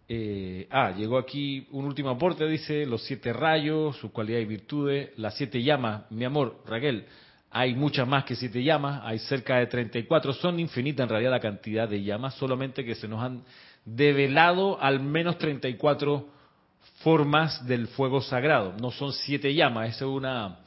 Eh, 0.07 0.67
ah, 0.69 0.91
llegó 0.91 1.17
aquí 1.17 1.67
un 1.71 1.85
último 1.85 2.09
aporte, 2.09 2.45
dice 2.45 2.85
los 2.85 3.03
siete 3.03 3.31
rayos, 3.31 3.95
sus 3.97 4.11
cualidades 4.11 4.45
y 4.45 4.49
virtudes, 4.49 5.09
las 5.17 5.35
siete 5.37 5.63
llamas. 5.63 6.03
Mi 6.11 6.25
amor, 6.25 6.61
Raquel, 6.65 7.05
hay 7.49 7.75
muchas 7.75 8.07
más 8.07 8.25
que 8.25 8.35
siete 8.35 8.63
llamas, 8.63 9.01
hay 9.03 9.19
cerca 9.19 9.57
de 9.57 9.67
34, 9.67 10.33
son 10.33 10.59
infinitas 10.59 11.03
en 11.03 11.09
realidad 11.09 11.31
la 11.31 11.39
cantidad 11.39 11.87
de 11.87 12.03
llamas, 12.03 12.35
solamente 12.35 12.83
que 12.83 12.95
se 12.95 13.07
nos 13.07 13.21
han 13.21 13.43
develado 13.85 14.81
al 14.81 14.99
menos 14.99 15.37
34 15.37 16.27
formas 17.03 17.65
del 17.65 17.87
fuego 17.87 18.21
sagrado. 18.21 18.73
No 18.79 18.91
son 18.91 19.13
siete 19.13 19.53
llamas, 19.53 19.95
es 19.95 20.01
una 20.01 20.59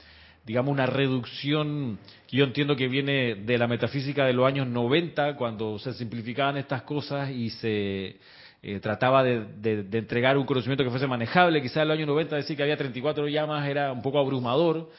digamos, 0.45 0.73
una 0.73 0.87
reducción 0.87 1.99
que 2.27 2.37
yo 2.37 2.45
entiendo 2.45 2.77
que 2.77 2.89
viene 2.89 3.35
de 3.35 3.59
la 3.59 3.67
metafísica 3.67 4.27
de 4.27 4.33
los 4.33 4.47
años 4.47 4.67
90, 4.67 5.37
cuando 5.37 5.79
se 5.79 5.93
simplificaban 5.95 6.57
estas 6.57 6.83
cosas 6.83 7.31
y 7.31 7.51
se 7.51 8.17
eh, 8.63 8.81
trataba 8.81 9.23
de, 9.23 9.87
entregar 9.93 10.37
un 10.37 10.47
conocimiento 10.47 10.85
que 10.85 10.91
fuese 10.91 11.07
manejable. 11.07 11.63
Quizás 11.63 11.79
en 11.79 11.89
los 11.89 11.97
años 11.97 12.09
90 12.09 12.37
decir 12.37 12.57
que 12.57 12.63
había 12.63 12.77
34 12.77 13.29
llamas 13.29 13.69
era 13.69 13.93
un 13.93 14.03
poco 14.03 14.19
abrumador 14.19 14.91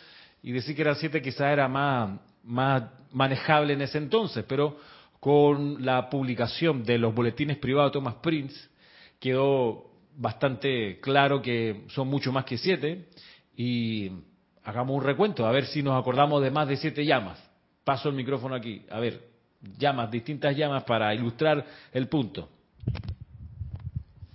y 0.41 0.51
decir 0.51 0.75
que 0.75 0.81
eran 0.81 0.95
7 0.95 1.21
quizás 1.21 1.51
era 1.51 1.67
más, 1.67 2.19
más 2.43 2.83
manejable 3.11 3.73
en 3.73 3.81
ese 3.81 3.97
entonces, 3.97 4.45
pero 4.47 4.77
con 5.19 5.83
la 5.83 6.09
publicación 6.09 6.83
de 6.83 6.99
los 6.99 7.15
boletines 7.15 7.57
privados 7.57 7.91
de 7.91 7.93
Thomas 7.93 8.15
Prince 8.21 8.55
quedó 9.19 9.89
bastante 10.15 10.99
claro 10.99 11.41
que 11.41 11.85
son 11.87 12.07
mucho 12.07 12.31
más 12.31 12.45
que 12.45 12.57
7 12.57 13.07
y 13.57 14.11
hagamos 14.65 14.97
un 14.97 15.03
recuento, 15.03 15.45
a 15.45 15.51
ver 15.51 15.67
si 15.67 15.81
nos 15.81 15.99
acordamos 15.99 16.41
de 16.41 16.51
más 16.51 16.67
de 16.67 16.75
siete 16.75 17.05
llamas. 17.05 17.41
Paso 17.83 18.09
el 18.09 18.15
micrófono 18.15 18.55
aquí, 18.55 18.83
a 18.89 18.99
ver, 18.99 19.21
llamas, 19.77 20.09
distintas 20.11 20.55
llamas 20.57 20.83
para 20.83 21.13
ilustrar 21.13 21.63
el 21.93 22.07
punto. 22.07 22.49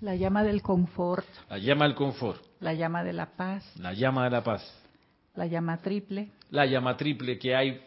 La 0.00 0.14
llama 0.14 0.42
del 0.42 0.62
confort. 0.62 1.26
La 1.50 1.58
llama 1.58 1.84
del 1.84 1.94
confort. 1.94 2.42
La 2.60 2.72
llama 2.72 3.04
de 3.04 3.12
la 3.12 3.26
paz. 3.26 3.76
La 3.78 3.92
llama 3.92 4.24
de 4.24 4.30
la 4.30 4.42
paz. 4.42 4.62
La 5.34 5.46
llama 5.46 5.76
triple. 5.78 6.30
La 6.50 6.64
llama 6.64 6.96
triple 6.96 7.38
que 7.38 7.54
hay, 7.54 7.82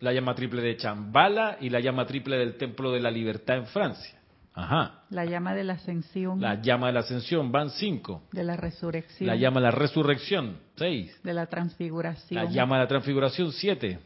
la 0.00 0.12
llama 0.12 0.34
triple 0.34 0.62
de 0.62 0.76
Chambala 0.76 1.58
y 1.60 1.70
la 1.70 1.80
llama 1.80 2.06
triple 2.06 2.38
del 2.38 2.56
Templo 2.56 2.90
de 2.90 3.00
la 3.00 3.10
Libertad 3.10 3.58
en 3.58 3.66
Francia. 3.66 4.17
Ajá. 4.58 5.04
La 5.10 5.24
llama 5.24 5.54
de 5.54 5.62
la 5.62 5.74
ascensión. 5.74 6.40
La 6.40 6.60
llama 6.60 6.88
de 6.88 6.94
la 6.94 7.00
ascensión, 7.00 7.52
van 7.52 7.70
cinco. 7.70 8.24
De 8.32 8.42
la 8.42 8.56
resurrección. 8.56 9.28
La 9.28 9.36
llama 9.36 9.60
de 9.60 9.66
la 9.66 9.70
resurrección, 9.70 10.58
seis. 10.74 11.16
De 11.22 11.32
la 11.32 11.46
transfiguración. 11.46 12.42
La 12.44 12.50
llama 12.50 12.76
de 12.76 12.82
la 12.82 12.88
transfiguración, 12.88 13.52
siete. 13.52 14.00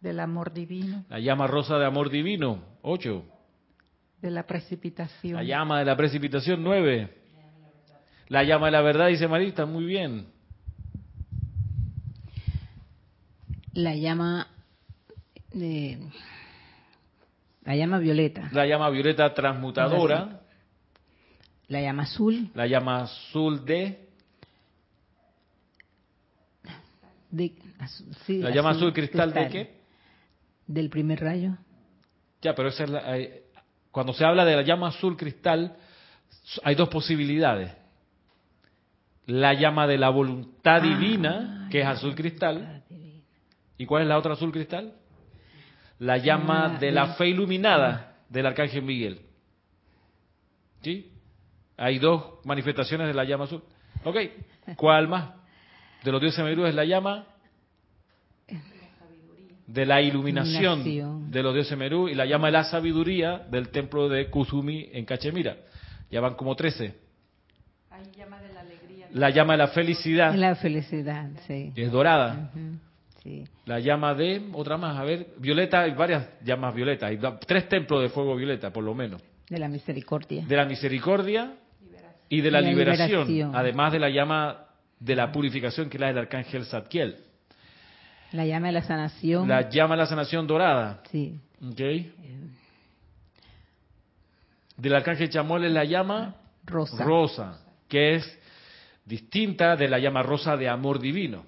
Del 0.00 0.18
amor 0.18 0.52
divino. 0.52 1.04
La 1.08 1.20
llama 1.20 1.46
rosa 1.46 1.78
de 1.78 1.86
amor 1.86 2.10
divino, 2.10 2.64
ocho. 2.82 3.24
De 4.20 4.32
la 4.32 4.44
precipitación. 4.44 5.36
La 5.36 5.44
llama 5.44 5.78
de 5.78 5.84
la 5.84 5.96
precipitación, 5.96 6.64
nueve. 6.64 7.08
La 8.26 8.42
llama 8.42 8.66
de 8.66 8.72
la 8.72 8.82
verdad, 8.82 9.06
dice 9.06 9.28
Marita, 9.28 9.66
muy 9.66 9.84
bien. 9.84 10.26
La 13.72 13.94
llama 13.94 14.48
de 15.52 16.00
la 17.66 17.74
llama 17.74 17.98
violeta. 17.98 18.48
La 18.52 18.64
llama 18.64 18.88
violeta 18.90 19.34
transmutadora. 19.34 20.40
La 21.66 21.80
llama 21.80 22.04
azul. 22.04 22.48
La 22.54 22.66
llama 22.66 23.02
azul 23.02 23.64
de. 23.64 24.08
la 28.28 28.50
llama 28.50 28.70
azul, 28.70 28.92
cristal, 28.92 29.32
de 29.32 29.48
qué? 29.48 29.74
Del 30.66 30.88
primer 30.88 31.20
rayo. 31.20 31.58
Ya, 32.40 32.54
pero 32.54 32.68
esa 32.68 32.84
es 32.84 32.90
la, 32.90 33.02
cuando 33.90 34.12
se 34.12 34.24
habla 34.24 34.44
de 34.44 34.54
la 34.54 34.62
llama 34.62 34.88
azul 34.88 35.16
cristal, 35.16 35.76
hay 36.62 36.76
dos 36.76 36.88
posibilidades. 36.88 37.72
La 39.26 39.54
llama 39.54 39.88
de 39.88 39.98
la 39.98 40.10
voluntad 40.10 40.76
ah, 40.76 40.80
divina, 40.80 41.68
que 41.72 41.80
es 41.80 41.86
azul 41.86 42.14
cristal. 42.14 42.84
¿Y 43.76 43.86
cuál 43.86 44.02
es 44.02 44.08
la 44.08 44.18
otra 44.18 44.34
azul 44.34 44.52
cristal? 44.52 44.94
La 45.98 46.18
llama 46.18 46.76
de 46.78 46.90
la 46.90 47.14
fe 47.14 47.28
iluminada 47.28 48.16
del 48.28 48.46
arcángel 48.46 48.82
Miguel. 48.82 49.20
¿Sí? 50.82 51.10
Hay 51.76 51.98
dos 51.98 52.40
manifestaciones 52.44 53.06
de 53.06 53.14
la 53.14 53.24
llama 53.24 53.44
azul. 53.44 53.62
Ok, 54.04 54.16
¿cuál 54.76 55.08
más? 55.08 55.30
De 56.04 56.12
los 56.12 56.20
dioses 56.20 56.44
Merú 56.44 56.64
es 56.66 56.74
la 56.74 56.84
llama 56.84 57.26
de 59.66 59.84
la 59.84 60.00
iluminación 60.00 61.30
de 61.30 61.42
los 61.42 61.52
dioses 61.52 61.76
Merú 61.76 62.08
y 62.08 62.14
la 62.14 62.24
llama 62.24 62.46
de 62.48 62.52
la 62.52 62.64
sabiduría 62.64 63.38
del 63.50 63.70
templo 63.70 64.08
de 64.08 64.30
Kuzumi 64.30 64.88
en 64.92 65.04
Cachemira. 65.04 65.56
Ya 66.10 66.20
van 66.20 66.34
como 66.34 66.54
trece. 66.54 66.94
la 69.12 69.30
llama 69.30 69.52
de 69.52 69.58
la 69.58 69.68
felicidad. 69.68 70.34
La 70.34 70.54
felicidad, 70.54 71.30
sí. 71.46 71.72
es 71.74 71.90
dorada. 71.90 72.52
La 73.64 73.80
llama 73.80 74.14
de, 74.14 74.48
otra 74.52 74.76
más, 74.76 74.96
a 74.96 75.04
ver, 75.04 75.28
violeta, 75.38 75.80
hay 75.80 75.92
varias 75.92 76.28
llamas 76.44 76.74
violetas, 76.74 77.10
hay 77.10 77.18
tres 77.46 77.68
templos 77.68 78.02
de 78.02 78.08
fuego 78.08 78.36
violeta, 78.36 78.72
por 78.72 78.84
lo 78.84 78.94
menos. 78.94 79.22
De 79.48 79.58
la 79.58 79.68
misericordia. 79.68 80.44
De 80.46 80.56
la 80.56 80.64
misericordia 80.64 81.54
y 82.28 82.40
de 82.40 82.50
la, 82.50 82.60
liberación, 82.60 83.54
además 83.54 83.92
de 83.92 83.98
la 83.98 84.10
llama 84.10 84.66
de 84.98 85.14
la 85.14 85.30
purificación 85.30 85.88
que 85.88 85.96
es 85.96 86.00
la 86.00 86.08
del 86.08 86.18
arcángel 86.18 86.64
Zadkiel. 86.64 87.16
La 88.32 88.44
llama 88.44 88.68
de 88.68 88.72
la 88.72 88.82
sanación. 88.82 89.48
La 89.48 89.68
llama 89.68 89.94
de 89.94 90.02
la 90.02 90.06
sanación 90.06 90.46
dorada. 90.46 91.02
Sí. 91.10 91.38
Ok. 91.64 91.80
Del 94.76 94.94
arcángel 94.94 95.30
Chamol 95.30 95.64
es 95.64 95.72
la 95.72 95.84
llama 95.84 96.36
rosa. 96.64 97.04
rosa, 97.04 97.60
que 97.88 98.16
es 98.16 98.38
distinta 99.04 99.76
de 99.76 99.88
la 99.88 99.98
llama 99.98 100.22
rosa 100.22 100.56
de 100.56 100.68
amor 100.68 100.98
divino. 101.00 101.44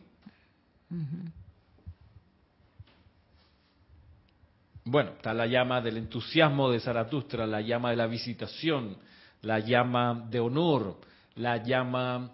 Bueno, 4.90 5.10
está 5.10 5.34
la 5.34 5.46
llama 5.46 5.82
del 5.82 5.98
entusiasmo 5.98 6.70
de 6.70 6.80
Zaratustra, 6.80 7.46
la 7.46 7.60
llama 7.60 7.90
de 7.90 7.96
la 7.96 8.06
visitación, 8.06 8.96
la 9.42 9.58
llama 9.58 10.26
de 10.30 10.40
honor, 10.40 10.96
la 11.34 11.62
llama... 11.62 12.30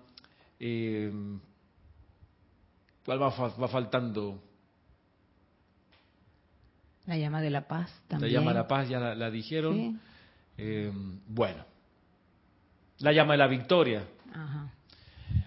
Eh, 0.60 1.10
¿Cuál 3.04 3.20
va, 3.20 3.32
faltando? 3.68 4.40
La 7.06 7.18
llama 7.18 7.42
de 7.42 7.50
la 7.50 7.66
paz 7.66 7.90
también. 8.06 8.32
La 8.32 8.38
llama 8.38 8.52
de 8.52 8.58
la 8.58 8.68
paz 8.68 8.88
ya 8.88 9.00
la, 9.00 9.30
dijeron. 9.30 10.00
Eh, 10.56 10.92
bueno, 11.26 11.64
la 13.00 13.12
llama 13.12 13.32
de 13.32 13.38
la 13.38 13.48
victoria. 13.48 14.04
Ajá. 14.32 14.70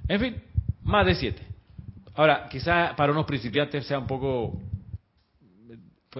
En 0.10 0.20
fin, 0.20 0.44
más 0.84 1.06
de 1.06 1.16
siete. 1.16 1.42
Ahora, 2.16 2.50
quizá 2.50 2.94
para 2.98 3.14
unos 3.14 3.26
principiantes 3.26 3.88
sea 3.88 3.98
un 3.98 4.08
poco 4.08 4.62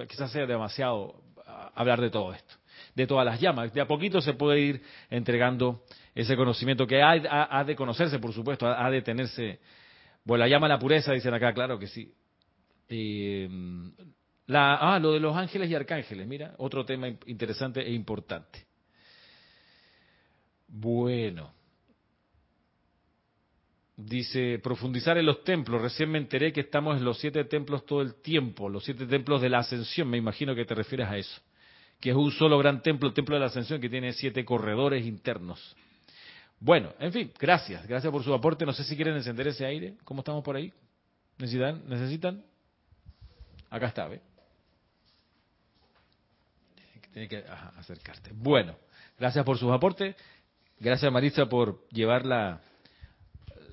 quizás 0.06 0.30
sea 0.30 0.46
demasiado 0.46 1.22
ah, 1.46 1.72
hablar 1.74 2.00
de 2.00 2.10
todo 2.10 2.32
esto, 2.32 2.54
de 2.94 3.06
todas 3.06 3.24
las 3.24 3.40
llamas. 3.40 3.72
De 3.72 3.80
a 3.80 3.86
poquito 3.86 4.20
se 4.20 4.34
puede 4.34 4.60
ir 4.60 4.82
entregando 5.10 5.82
ese 6.14 6.36
conocimiento 6.36 6.86
que 6.86 7.02
ha, 7.02 7.64
de 7.64 7.76
conocerse, 7.76 8.18
por 8.18 8.32
supuesto, 8.32 8.66
ha, 8.66 8.90
de 8.90 9.02
tenerse. 9.02 9.60
Bueno, 10.24 10.44
la 10.44 10.48
llama 10.48 10.66
a 10.66 10.70
la 10.70 10.78
pureza, 10.78 11.12
dicen 11.12 11.32
acá, 11.34 11.52
claro 11.52 11.78
que 11.78 11.86
sí. 11.86 12.12
la, 14.46 14.74
ah, 14.74 14.98
lo 14.98 15.12
de 15.12 15.20
los 15.20 15.36
ángeles 15.36 15.70
y 15.70 15.74
arcángeles, 15.74 16.26
mira, 16.26 16.54
otro 16.58 16.84
tema 16.84 17.08
interesante 17.26 17.80
e 17.80 17.92
importante. 17.92 18.66
Bueno. 20.68 21.57
Dice, 24.00 24.60
profundizar 24.60 25.18
en 25.18 25.26
los 25.26 25.42
templos. 25.42 25.82
Recién 25.82 26.08
me 26.08 26.18
enteré 26.18 26.52
que 26.52 26.60
estamos 26.60 26.96
en 26.96 27.04
los 27.04 27.18
siete 27.18 27.42
templos 27.42 27.84
todo 27.84 28.00
el 28.00 28.14
tiempo, 28.22 28.68
los 28.68 28.84
siete 28.84 29.06
templos 29.06 29.42
de 29.42 29.48
la 29.48 29.58
ascensión, 29.58 30.08
me 30.08 30.16
imagino 30.16 30.54
que 30.54 30.64
te 30.64 30.72
refieres 30.72 31.08
a 31.08 31.16
eso. 31.16 31.40
Que 31.98 32.10
es 32.10 32.16
un 32.16 32.30
solo 32.30 32.56
gran 32.58 32.80
templo, 32.80 33.08
el 33.08 33.14
templo 33.14 33.34
de 33.34 33.40
la 33.40 33.46
ascensión, 33.46 33.80
que 33.80 33.88
tiene 33.88 34.12
siete 34.12 34.44
corredores 34.44 35.04
internos. 35.04 35.74
Bueno, 36.60 36.92
en 37.00 37.12
fin, 37.12 37.32
gracias, 37.40 37.88
gracias 37.88 38.12
por 38.12 38.22
su 38.22 38.32
aporte. 38.32 38.64
No 38.64 38.72
sé 38.72 38.84
si 38.84 38.94
quieren 38.94 39.16
encender 39.16 39.48
ese 39.48 39.66
aire. 39.66 39.96
¿Cómo 40.04 40.20
estamos 40.20 40.44
por 40.44 40.54
ahí? 40.54 40.72
¿Necesitan? 41.38 41.82
¿Necesitan? 41.88 42.44
Acá 43.68 43.88
está, 43.88 44.06
¿ve? 44.06 44.20
Tiene 47.12 47.28
que 47.28 47.44
acercarte. 47.78 48.30
Bueno, 48.32 48.76
gracias 49.18 49.44
por 49.44 49.58
sus 49.58 49.72
aportes. 49.72 50.14
Gracias 50.78 51.12
Marisa 51.12 51.46
por 51.46 51.88
llevar 51.88 52.24
la, 52.24 52.60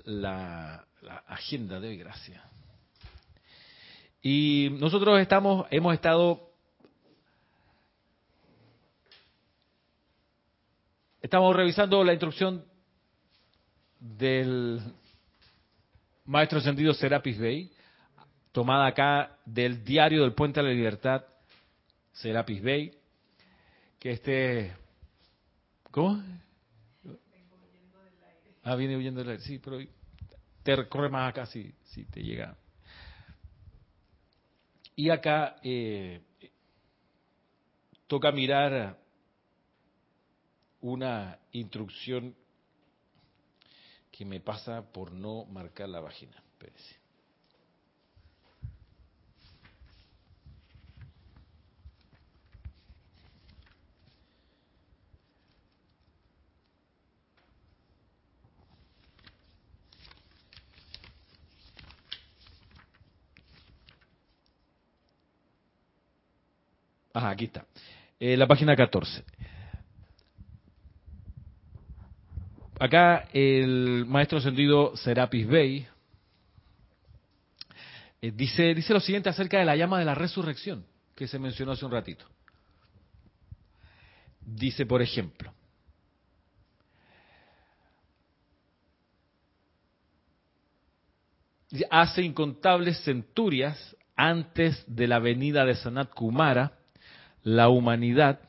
la, 0.06 0.86
agenda 1.28 1.80
de 1.80 1.90
hoy, 1.90 1.98
gracias. 1.98 2.42
Y 4.22 4.70
nosotros 4.80 5.20
estamos, 5.20 5.68
hemos 5.70 5.94
estado, 5.94 6.52
estamos 11.22 11.56
revisando 11.56 12.04
la 12.04 12.14
instrucción 12.14 12.66
del 14.00 14.82
maestro 16.26 16.60
sentido 16.62 16.94
Serapis 16.94 17.38
Bey, 17.38 17.72
tomada 18.52 18.88
acá 18.88 19.38
del 19.46 19.84
diario 19.84 20.24
del 20.24 20.34
Puente 20.34 20.60
a 20.60 20.64
la 20.64 20.70
Libertad, 20.70 21.24
Serapis 22.14 22.62
Bey, 22.64 22.98
que 24.00 24.12
este, 24.12 24.76
¿cómo? 25.92 26.24
Ah, 28.64 28.76
viene 28.76 28.98
huyendo 28.98 29.20
del 29.20 29.30
aire. 29.30 29.44
Sí, 29.44 29.60
pero 29.60 29.78
te 30.66 30.76
recorre 30.76 31.10
más 31.10 31.30
acá 31.30 31.46
si, 31.46 31.72
si 31.84 32.06
te 32.06 32.24
llega. 32.24 32.58
Y 34.96 35.12
acá 35.12 35.58
eh, 35.62 36.24
toca 38.08 38.32
mirar 38.32 38.98
una 40.82 41.38
instrucción 41.52 42.36
que 44.12 44.26
me 44.26 44.40
pasa 44.40 44.92
por 44.92 45.12
no 45.12 45.46
marcar 45.46 45.88
la 45.88 46.00
vagina. 46.00 46.42
Espérese. 46.54 47.05
Ajá, 67.16 67.30
aquí 67.30 67.46
está. 67.46 67.66
Eh, 68.20 68.36
la 68.36 68.46
página 68.46 68.76
14. 68.76 69.24
Acá 72.78 73.30
el 73.32 74.06
maestro 74.06 74.42
sentido 74.42 74.98
Serapis 74.98 75.48
Bey 75.48 75.88
eh, 78.22 78.32
dice, 78.36 78.76
dice 78.76 78.92
lo 78.92 79.00
siguiente 79.00 79.30
acerca 79.30 79.58
de 79.58 79.64
la 79.64 79.78
llama 79.78 79.98
de 79.98 80.04
la 80.04 80.14
resurrección 80.14 80.86
que 81.16 81.26
se 81.26 81.40
mencionó 81.40 81.72
hace 81.72 81.86
un 81.86 81.92
ratito. 81.92 82.26
Dice, 84.42 84.86
por 84.86 85.02
ejemplo, 85.02 85.54
hace 91.90 92.24
incontables 92.24 93.02
centurias 93.06 93.96
antes 94.18 94.84
de 94.86 95.08
la 95.08 95.20
venida 95.20 95.64
de 95.64 95.76
Sanat 95.76 96.14
Kumara, 96.14 96.85
la 97.46 97.70
humanidad 97.70 98.40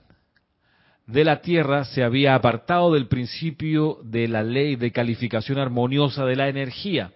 de 1.07 1.23
la 1.23 1.43
Tierra 1.43 1.85
se 1.85 2.03
había 2.03 2.35
apartado 2.35 2.95
del 2.95 3.07
principio 3.07 3.99
de 4.03 4.27
la 4.27 4.43
ley 4.43 4.75
de 4.75 4.91
calificación 4.91 5.59
armoniosa 5.59 6.25
de 6.25 6.35
la 6.35 6.49
energía. 6.49 7.13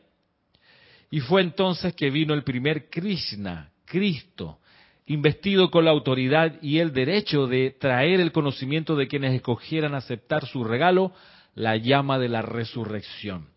Y 1.11 1.21
fue 1.21 1.41
entonces 1.41 1.95
que 1.95 2.11
vino 2.11 2.35
el 2.35 2.45
primer 2.45 2.91
Krishna, 2.91 3.71
Cristo, 3.87 4.59
investido 5.07 5.71
con 5.71 5.87
la 5.87 5.91
autoridad 5.91 6.63
y 6.63 6.79
el 6.79 6.93
derecho 6.93 7.47
de 7.47 7.71
traer 7.71 8.21
el 8.21 8.31
conocimiento 8.31 8.95
de 8.95 9.09
quienes 9.09 9.35
escogieran 9.35 9.95
aceptar 9.95 10.47
su 10.47 10.63
regalo, 10.63 11.13
la 11.55 11.77
llama 11.79 12.19
de 12.19 12.29
la 12.29 12.43
resurrección. 12.43 13.49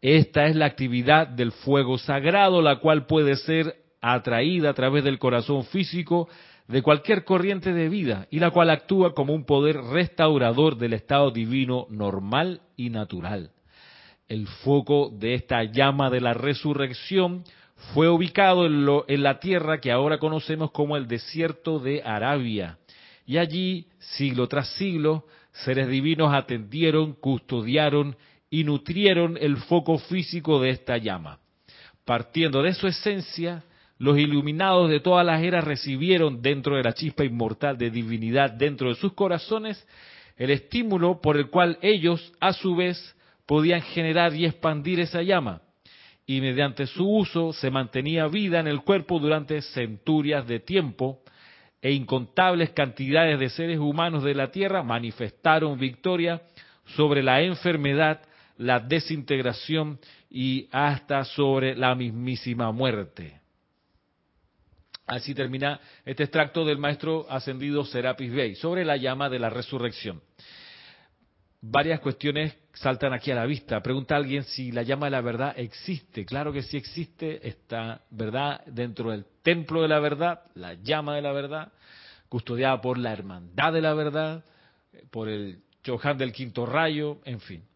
Esta 0.00 0.46
es 0.46 0.54
la 0.54 0.66
actividad 0.66 1.26
del 1.26 1.50
fuego 1.50 1.98
sagrado, 1.98 2.62
la 2.62 2.76
cual 2.76 3.06
puede 3.06 3.34
ser 3.34 3.74
atraída 4.00 4.70
a 4.70 4.74
través 4.74 5.04
del 5.04 5.18
corazón 5.18 5.64
físico 5.64 6.28
de 6.70 6.82
cualquier 6.82 7.24
corriente 7.24 7.72
de 7.72 7.88
vida 7.88 8.28
y 8.30 8.38
la 8.38 8.52
cual 8.52 8.70
actúa 8.70 9.12
como 9.12 9.34
un 9.34 9.44
poder 9.44 9.76
restaurador 9.76 10.76
del 10.76 10.92
estado 10.92 11.32
divino 11.32 11.86
normal 11.90 12.60
y 12.76 12.90
natural. 12.90 13.50
El 14.28 14.46
foco 14.46 15.10
de 15.12 15.34
esta 15.34 15.64
llama 15.64 16.10
de 16.10 16.20
la 16.20 16.32
resurrección 16.32 17.42
fue 17.92 18.08
ubicado 18.08 18.66
en, 18.66 18.86
en 19.08 19.22
la 19.22 19.40
tierra 19.40 19.80
que 19.80 19.90
ahora 19.90 20.18
conocemos 20.18 20.70
como 20.70 20.96
el 20.96 21.08
desierto 21.08 21.80
de 21.80 22.02
Arabia. 22.04 22.78
Y 23.26 23.38
allí, 23.38 23.88
siglo 23.98 24.46
tras 24.46 24.68
siglo, 24.76 25.24
seres 25.64 25.88
divinos 25.88 26.32
atendieron, 26.32 27.14
custodiaron 27.14 28.16
y 28.48 28.62
nutrieron 28.62 29.36
el 29.40 29.56
foco 29.56 29.98
físico 29.98 30.60
de 30.60 30.70
esta 30.70 30.98
llama. 30.98 31.40
Partiendo 32.04 32.62
de 32.62 32.74
su 32.74 32.86
esencia, 32.86 33.64
los 34.00 34.18
iluminados 34.18 34.88
de 34.88 35.00
todas 35.00 35.26
las 35.26 35.42
eras 35.42 35.62
recibieron 35.62 36.40
dentro 36.40 36.76
de 36.76 36.82
la 36.82 36.94
chispa 36.94 37.22
inmortal 37.22 37.76
de 37.76 37.90
divinidad 37.90 38.50
dentro 38.50 38.88
de 38.88 38.94
sus 38.94 39.12
corazones 39.12 39.86
el 40.38 40.50
estímulo 40.50 41.20
por 41.20 41.36
el 41.36 41.50
cual 41.50 41.78
ellos, 41.82 42.32
a 42.40 42.54
su 42.54 42.74
vez, 42.74 43.14
podían 43.44 43.82
generar 43.82 44.34
y 44.34 44.46
expandir 44.46 45.00
esa 45.00 45.20
llama. 45.20 45.60
Y 46.26 46.40
mediante 46.40 46.86
su 46.86 47.06
uso 47.06 47.52
se 47.52 47.70
mantenía 47.70 48.26
vida 48.26 48.58
en 48.58 48.68
el 48.68 48.80
cuerpo 48.80 49.18
durante 49.18 49.60
centurias 49.60 50.48
de 50.48 50.60
tiempo, 50.60 51.20
e 51.82 51.92
incontables 51.92 52.70
cantidades 52.70 53.38
de 53.38 53.50
seres 53.50 53.78
humanos 53.78 54.22
de 54.22 54.34
la 54.34 54.50
Tierra 54.50 54.82
manifestaron 54.82 55.78
victoria 55.78 56.40
sobre 56.96 57.22
la 57.22 57.42
enfermedad 57.42 58.22
la 58.56 58.78
desintegración 58.78 59.98
y 60.30 60.68
hasta 60.70 61.24
sobre 61.24 61.74
la 61.74 61.94
mismísima 61.94 62.72
muerte. 62.72 63.39
Así 65.10 65.34
termina 65.34 65.80
este 66.04 66.22
extracto 66.22 66.64
del 66.64 66.78
maestro 66.78 67.26
ascendido 67.28 67.84
Serapis 67.84 68.32
Bey 68.32 68.54
sobre 68.54 68.84
la 68.84 68.96
llama 68.96 69.28
de 69.28 69.40
la 69.40 69.50
resurrección. 69.50 70.22
Varias 71.60 71.98
cuestiones 71.98 72.56
saltan 72.74 73.12
aquí 73.12 73.32
a 73.32 73.34
la 73.34 73.44
vista. 73.44 73.82
Pregunta 73.82 74.14
alguien 74.14 74.44
si 74.44 74.70
la 74.70 74.84
llama 74.84 75.06
de 75.06 75.10
la 75.10 75.20
verdad 75.20 75.54
existe. 75.58 76.24
Claro 76.24 76.52
que 76.52 76.62
sí 76.62 76.76
existe, 76.76 77.46
está 77.46 78.02
verdad 78.10 78.64
dentro 78.66 79.10
del 79.10 79.26
templo 79.42 79.82
de 79.82 79.88
la 79.88 79.98
verdad, 79.98 80.42
la 80.54 80.74
llama 80.74 81.16
de 81.16 81.22
la 81.22 81.32
verdad, 81.32 81.72
custodiada 82.28 82.80
por 82.80 82.96
la 82.96 83.12
hermandad 83.12 83.72
de 83.72 83.80
la 83.80 83.94
verdad, 83.94 84.44
por 85.10 85.28
el 85.28 85.58
Chohan 85.82 86.18
del 86.18 86.32
quinto 86.32 86.66
rayo, 86.66 87.18
en 87.24 87.40
fin 87.40 87.69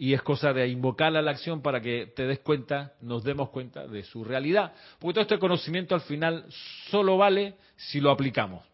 y 0.00 0.14
es 0.14 0.22
cosa 0.22 0.54
de 0.54 0.66
invocarla 0.66 1.18
a 1.18 1.22
la 1.22 1.32
acción 1.32 1.60
para 1.60 1.82
que 1.82 2.06
te 2.16 2.26
des 2.26 2.38
cuenta, 2.38 2.94
nos 3.02 3.22
demos 3.22 3.50
cuenta 3.50 3.86
de 3.86 4.02
su 4.02 4.24
realidad. 4.24 4.72
Porque 4.98 5.12
todo 5.12 5.22
este 5.24 5.38
conocimiento 5.38 5.94
al 5.94 6.00
final 6.00 6.46
solo 6.88 7.18
vale 7.18 7.56
si 7.76 8.00
lo 8.00 8.10
aplicamos. 8.10 8.64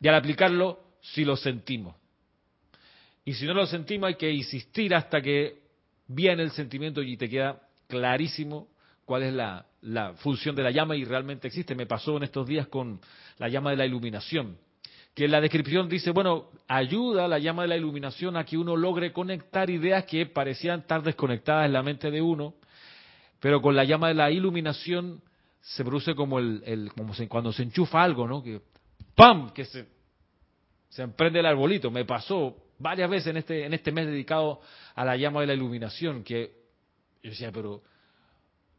Y 0.00 0.06
al 0.06 0.14
aplicarlo, 0.14 0.78
si 1.00 1.24
lo 1.24 1.34
sentimos. 1.34 1.96
Y 3.24 3.34
si 3.34 3.46
no 3.46 3.54
lo 3.54 3.66
sentimos, 3.66 4.06
hay 4.06 4.14
que 4.14 4.30
insistir 4.30 4.94
hasta 4.94 5.20
que 5.20 5.60
viene 6.06 6.44
el 6.44 6.52
sentimiento 6.52 7.02
y 7.02 7.16
te 7.16 7.28
queda 7.28 7.60
clarísimo 7.88 8.68
cuál 9.04 9.24
es 9.24 9.34
la, 9.34 9.66
la 9.80 10.12
función 10.12 10.54
de 10.54 10.62
la 10.62 10.70
llama 10.70 10.94
y 10.94 11.04
realmente 11.04 11.48
existe. 11.48 11.74
Me 11.74 11.86
pasó 11.86 12.16
en 12.16 12.22
estos 12.22 12.46
días 12.46 12.68
con 12.68 13.00
la 13.38 13.48
llama 13.48 13.70
de 13.70 13.76
la 13.78 13.86
iluminación 13.86 14.56
que 15.14 15.28
la 15.28 15.40
descripción 15.40 15.88
dice, 15.88 16.10
bueno, 16.10 16.50
ayuda 16.66 17.28
la 17.28 17.38
llama 17.38 17.62
de 17.62 17.68
la 17.68 17.76
iluminación 17.76 18.36
a 18.36 18.44
que 18.44 18.58
uno 18.58 18.76
logre 18.76 19.12
conectar 19.12 19.70
ideas 19.70 20.04
que 20.04 20.26
parecían 20.26 20.80
estar 20.80 21.02
desconectadas 21.02 21.66
en 21.66 21.72
la 21.72 21.82
mente 21.82 22.10
de 22.10 22.20
uno, 22.20 22.54
pero 23.38 23.62
con 23.62 23.76
la 23.76 23.84
llama 23.84 24.08
de 24.08 24.14
la 24.14 24.30
iluminación 24.30 25.22
se 25.60 25.84
produce 25.84 26.14
como 26.14 26.40
el, 26.40 26.90
como 26.96 27.14
cuando 27.28 27.52
se 27.52 27.62
enchufa 27.62 28.02
algo, 28.02 28.26
¿no? 28.26 28.42
Que 28.42 28.60
¡pam! 29.14 29.52
que 29.52 29.64
se, 29.64 29.86
se 30.88 31.02
emprende 31.02 31.38
el 31.38 31.46
arbolito. 31.46 31.90
Me 31.90 32.04
pasó 32.04 32.56
varias 32.78 33.08
veces 33.08 33.28
en 33.28 33.36
este, 33.36 33.64
en 33.64 33.72
este 33.72 33.92
mes 33.92 34.06
dedicado 34.06 34.60
a 34.94 35.04
la 35.04 35.16
llama 35.16 35.40
de 35.40 35.46
la 35.46 35.54
iluminación, 35.54 36.24
que 36.24 36.52
yo 37.22 37.30
decía, 37.30 37.52
pero 37.52 37.82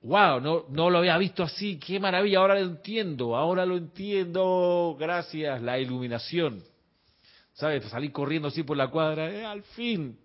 wow, 0.06 0.40
no, 0.40 0.66
no 0.70 0.90
lo 0.90 1.00
había 1.00 1.18
visto 1.18 1.44
así, 1.44 1.80
qué 1.80 2.00
maravilla, 2.00 2.40
ahora 2.40 2.56
lo 2.56 2.68
entiendo, 2.68 3.36
ahora 3.36 3.66
lo 3.66 3.76
entiendo, 3.76 4.96
gracias, 5.00 5.62
la 5.62 5.80
iluminación. 5.80 6.64
¿Sabes? 7.54 7.86
Salir 7.86 8.12
corriendo 8.12 8.50
así 8.50 8.64
por 8.64 8.78
la 8.78 8.90
cuadra, 8.90 9.30
eh, 9.32 9.46
al 9.46 9.64
fin. 9.64 10.18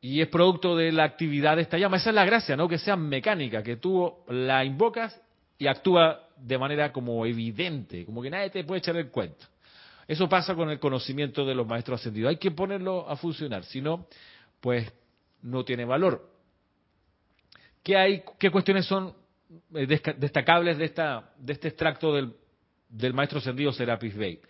Y 0.00 0.20
es 0.20 0.28
producto 0.28 0.76
de 0.76 0.92
la 0.92 1.04
actividad 1.04 1.56
de 1.56 1.62
esta 1.62 1.76
llama. 1.76 1.96
Esa 1.96 2.10
es 2.10 2.14
la 2.14 2.24
gracia, 2.24 2.56
¿no? 2.56 2.68
Que 2.68 2.78
sea 2.78 2.96
mecánica, 2.96 3.62
que 3.62 3.76
tú 3.76 4.14
la 4.28 4.64
invocas 4.64 5.20
y 5.58 5.66
actúa 5.66 6.28
de 6.36 6.56
manera 6.56 6.92
como 6.92 7.26
evidente, 7.26 8.06
como 8.06 8.22
que 8.22 8.30
nadie 8.30 8.50
te 8.50 8.62
puede 8.64 8.78
echar 8.78 8.96
el 8.96 9.10
cuento. 9.10 9.44
Eso 10.06 10.28
pasa 10.28 10.54
con 10.54 10.70
el 10.70 10.78
conocimiento 10.78 11.44
de 11.44 11.54
los 11.54 11.66
maestros 11.66 12.00
ascendidos. 12.00 12.30
Hay 12.30 12.36
que 12.36 12.52
ponerlo 12.52 13.10
a 13.10 13.16
funcionar, 13.16 13.64
si 13.64 13.80
no, 13.82 14.06
pues 14.60 14.90
no 15.42 15.64
tiene 15.64 15.84
valor. 15.84 16.37
¿Qué, 17.82 17.96
hay, 17.96 18.22
qué 18.38 18.50
cuestiones 18.50 18.86
son 18.86 19.14
eh, 19.74 19.86
destacables 20.18 20.78
de, 20.78 20.84
esta, 20.84 21.32
de 21.38 21.52
este 21.52 21.68
extracto 21.68 22.14
del, 22.14 22.34
del 22.88 23.14
maestro 23.14 23.38
ascendido 23.38 23.72
Serapis 23.72 24.16
Bey? 24.16 24.40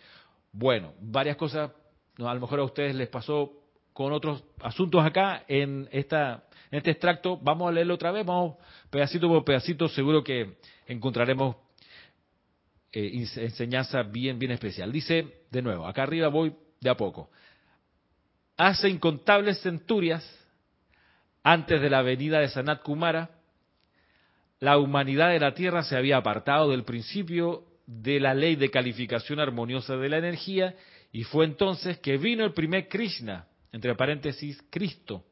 Bueno, 0.52 0.94
varias 1.00 1.36
cosas, 1.36 1.70
a 2.18 2.34
lo 2.34 2.40
mejor 2.40 2.60
a 2.60 2.64
ustedes 2.64 2.94
les 2.94 3.08
pasó 3.08 3.52
con 3.92 4.12
otros 4.12 4.44
asuntos 4.60 5.04
acá 5.04 5.44
en, 5.48 5.88
esta, 5.90 6.44
en 6.70 6.78
este 6.78 6.92
extracto. 6.92 7.36
Vamos 7.36 7.68
a 7.68 7.72
leerlo 7.72 7.94
otra 7.94 8.12
vez, 8.12 8.24
vamos 8.24 8.56
pedacito 8.90 9.28
por 9.28 9.44
pedacito, 9.44 9.88
seguro 9.88 10.22
que 10.22 10.58
encontraremos 10.86 11.56
eh, 12.92 13.26
enseñanza 13.36 14.02
bien, 14.04 14.38
bien 14.38 14.52
especial. 14.52 14.92
Dice 14.92 15.42
de 15.50 15.62
nuevo, 15.62 15.86
acá 15.86 16.04
arriba 16.04 16.28
voy 16.28 16.54
de 16.80 16.90
a 16.90 16.96
poco. 16.96 17.30
Hace 18.56 18.88
incontables 18.88 19.60
centurias 19.62 20.24
antes 21.42 21.80
de 21.80 21.90
la 21.90 22.02
venida 22.02 22.40
de 22.40 22.48
Sanat 22.48 22.82
Kumara, 22.82 23.30
la 24.60 24.78
humanidad 24.78 25.30
de 25.30 25.40
la 25.40 25.54
Tierra 25.54 25.82
se 25.82 25.96
había 25.96 26.16
apartado 26.16 26.70
del 26.70 26.84
principio 26.84 27.64
de 27.86 28.20
la 28.20 28.34
ley 28.34 28.56
de 28.56 28.70
calificación 28.70 29.40
armoniosa 29.40 29.96
de 29.96 30.08
la 30.08 30.18
energía 30.18 30.74
y 31.12 31.24
fue 31.24 31.44
entonces 31.44 31.98
que 31.98 32.18
vino 32.18 32.44
el 32.44 32.52
primer 32.52 32.88
Krishna, 32.88 33.46
entre 33.72 33.94
paréntesis, 33.94 34.62
Cristo, 34.70 35.24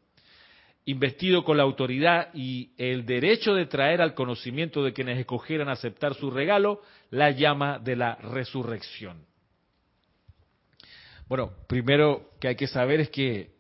investido 0.85 1.45
con 1.45 1.57
la 1.57 1.65
autoridad 1.65 2.29
y 2.33 2.71
el 2.79 3.05
derecho 3.05 3.55
de 3.55 3.67
traer 3.67 4.01
al 4.01 4.15
conocimiento 4.15 4.85
de 4.85 4.93
quienes 4.93 5.19
escogieran 5.19 5.69
aceptar 5.69 6.15
su 6.15 6.31
regalo 6.31 6.83
la 7.11 7.31
llama 7.31 7.79
de 7.79 7.97
la 7.97 8.15
resurrección. 8.17 9.27
Bueno, 11.29 11.53
primero 11.69 12.31
que 12.41 12.49
hay 12.49 12.57
que 12.57 12.69
saber 12.69 13.01
es 13.01 13.11
que 13.11 13.56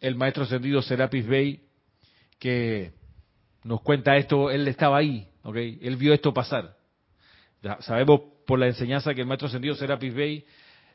el 0.00 0.16
maestro 0.16 0.44
ascendido 0.44 0.82
Serapis 0.82 1.26
Bey, 1.26 1.60
que 2.38 2.92
nos 3.62 3.80
cuenta 3.82 4.16
esto, 4.16 4.50
él 4.50 4.68
estaba 4.68 4.98
ahí, 4.98 5.28
¿ok? 5.42 5.56
Él 5.56 5.96
vio 5.96 6.12
esto 6.12 6.34
pasar. 6.34 6.76
Sabemos 7.80 8.20
por 8.46 8.58
la 8.58 8.66
enseñanza 8.66 9.14
que 9.14 9.22
el 9.22 9.26
maestro 9.26 9.48
ascendido 9.48 9.74
Serapis 9.74 10.14
Bey 10.14 10.44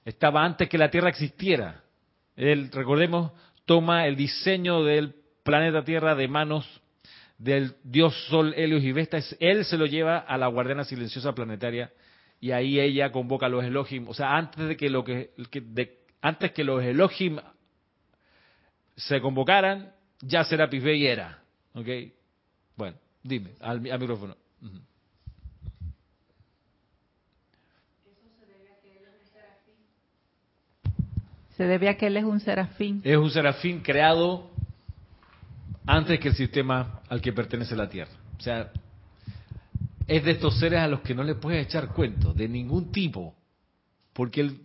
estaba 0.05 0.43
antes 0.43 0.69
que 0.69 0.77
la 0.77 0.91
Tierra 0.91 1.09
existiera. 1.09 1.83
Él, 2.35 2.69
recordemos, 2.71 3.31
toma 3.65 4.07
el 4.07 4.15
diseño 4.15 4.83
del 4.83 5.15
planeta 5.43 5.83
Tierra 5.83 6.15
de 6.15 6.27
manos 6.27 6.81
del 7.37 7.73
dios 7.83 8.13
Sol, 8.27 8.53
Helios 8.55 8.83
y 8.83 8.91
Vesta. 8.91 9.17
Él 9.39 9.65
se 9.65 9.77
lo 9.77 9.85
lleva 9.85 10.19
a 10.19 10.37
la 10.37 10.47
guardiana 10.47 10.83
silenciosa 10.83 11.33
planetaria 11.33 11.91
y 12.39 12.51
ahí 12.51 12.79
ella 12.79 13.11
convoca 13.11 13.47
a 13.47 13.49
los 13.49 13.63
Elohim. 13.63 14.07
O 14.07 14.13
sea, 14.13 14.35
antes 14.37 14.67
de 14.67 14.77
que 14.77 14.89
lo 14.89 15.03
que, 15.03 15.31
antes 16.21 16.51
que 16.51 16.63
los 16.63 16.83
Elohim 16.83 17.39
se 18.99 19.21
convocaran, 19.21 19.93
ya 20.21 20.43
Serapis 20.43 20.83
Bey 20.83 21.07
era. 21.07 21.39
¿Ok? 21.73 21.87
Bueno, 22.75 22.97
dime, 23.23 23.51
al, 23.61 23.89
al 23.89 23.99
micrófono. 23.99 24.35
Ujú. 24.61 24.79
Se 31.55 31.63
debe 31.65 31.89
a 31.89 31.97
que 31.97 32.07
él 32.07 32.17
es 32.17 32.23
un 32.23 32.39
serafín. 32.39 33.01
Es 33.03 33.17
un 33.17 33.29
serafín 33.29 33.81
creado 33.81 34.49
antes 35.85 36.19
que 36.19 36.29
el 36.29 36.35
sistema 36.35 37.01
al 37.09 37.21
que 37.21 37.33
pertenece 37.33 37.75
la 37.75 37.89
Tierra. 37.89 38.11
O 38.37 38.41
sea, 38.41 38.71
es 40.07 40.23
de 40.23 40.31
estos 40.31 40.57
seres 40.57 40.79
a 40.79 40.87
los 40.87 41.01
que 41.01 41.13
no 41.13 41.23
le 41.23 41.35
puedes 41.35 41.65
echar 41.65 41.89
cuento, 41.89 42.33
de 42.33 42.47
ningún 42.47 42.91
tipo. 42.91 43.35
Porque 44.13 44.41
él, 44.41 44.61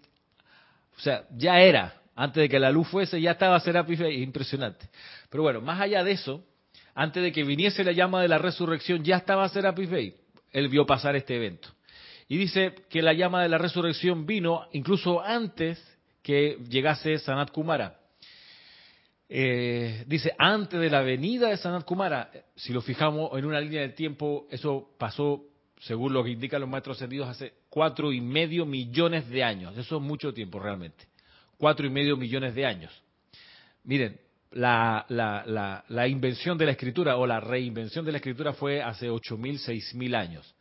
o 0.96 1.00
sea, 1.00 1.24
ya 1.36 1.60
era, 1.60 2.00
antes 2.16 2.42
de 2.42 2.48
que 2.48 2.58
la 2.58 2.70
luz 2.70 2.88
fuese, 2.88 3.20
ya 3.20 3.32
estaba 3.32 3.58
Serapis 3.60 4.00
es 4.00 4.18
impresionante. 4.18 4.88
Pero 5.30 5.42
bueno, 5.42 5.60
más 5.60 5.80
allá 5.80 6.04
de 6.04 6.12
eso, 6.12 6.44
antes 6.94 7.22
de 7.22 7.32
que 7.32 7.42
viniese 7.42 7.82
la 7.82 7.92
llama 7.92 8.22
de 8.22 8.28
la 8.28 8.38
resurrección, 8.38 9.02
ya 9.02 9.16
estaba 9.16 9.48
Serapis 9.48 9.90
Bey. 9.90 10.14
Él 10.52 10.68
vio 10.68 10.86
pasar 10.86 11.16
este 11.16 11.36
evento. 11.36 11.68
Y 12.28 12.36
dice 12.36 12.74
que 12.88 13.02
la 13.02 13.12
llama 13.12 13.42
de 13.42 13.48
la 13.48 13.58
resurrección 13.58 14.26
vino 14.26 14.66
incluso 14.72 15.22
antes 15.22 15.82
que 16.22 16.58
llegase 16.68 17.18
Sanat 17.18 17.50
Kumara. 17.50 17.98
Eh, 19.28 20.04
dice, 20.06 20.32
antes 20.38 20.80
de 20.80 20.90
la 20.90 21.02
venida 21.02 21.48
de 21.48 21.56
Sanat 21.56 21.84
Kumara, 21.84 22.30
si 22.54 22.72
lo 22.72 22.80
fijamos 22.80 23.36
en 23.36 23.44
una 23.44 23.60
línea 23.60 23.82
de 23.82 23.88
tiempo, 23.90 24.46
eso 24.50 24.90
pasó, 24.98 25.42
según 25.80 26.14
lo 26.14 26.22
que 26.22 26.30
indican 26.30 26.60
los 26.60 26.70
maestros 26.70 26.96
ascendidos, 26.96 27.28
hace 27.28 27.54
cuatro 27.68 28.12
y 28.12 28.20
medio 28.20 28.64
millones 28.64 29.28
de 29.28 29.42
años. 29.42 29.76
Eso 29.76 29.96
es 29.96 30.02
mucho 30.02 30.32
tiempo 30.32 30.60
realmente. 30.60 31.06
Cuatro 31.58 31.86
y 31.86 31.90
medio 31.90 32.16
millones 32.16 32.54
de 32.54 32.66
años. 32.66 32.92
Miren, 33.84 34.18
la, 34.54 36.06
invención 36.08 36.56
de 36.56 36.66
la 36.66 36.72
escritura 36.72 37.16
o 37.16 37.26
la 37.26 37.40
reinvención 37.40 38.04
de 38.04 38.12
la 38.12 38.18
escritura 38.18 38.52
fue 38.52 38.82
hace 38.82 39.10
ocho 39.10 39.36
mil, 39.36 39.58
seis 39.58 39.94
mil 39.94 40.14
años. 40.14 40.54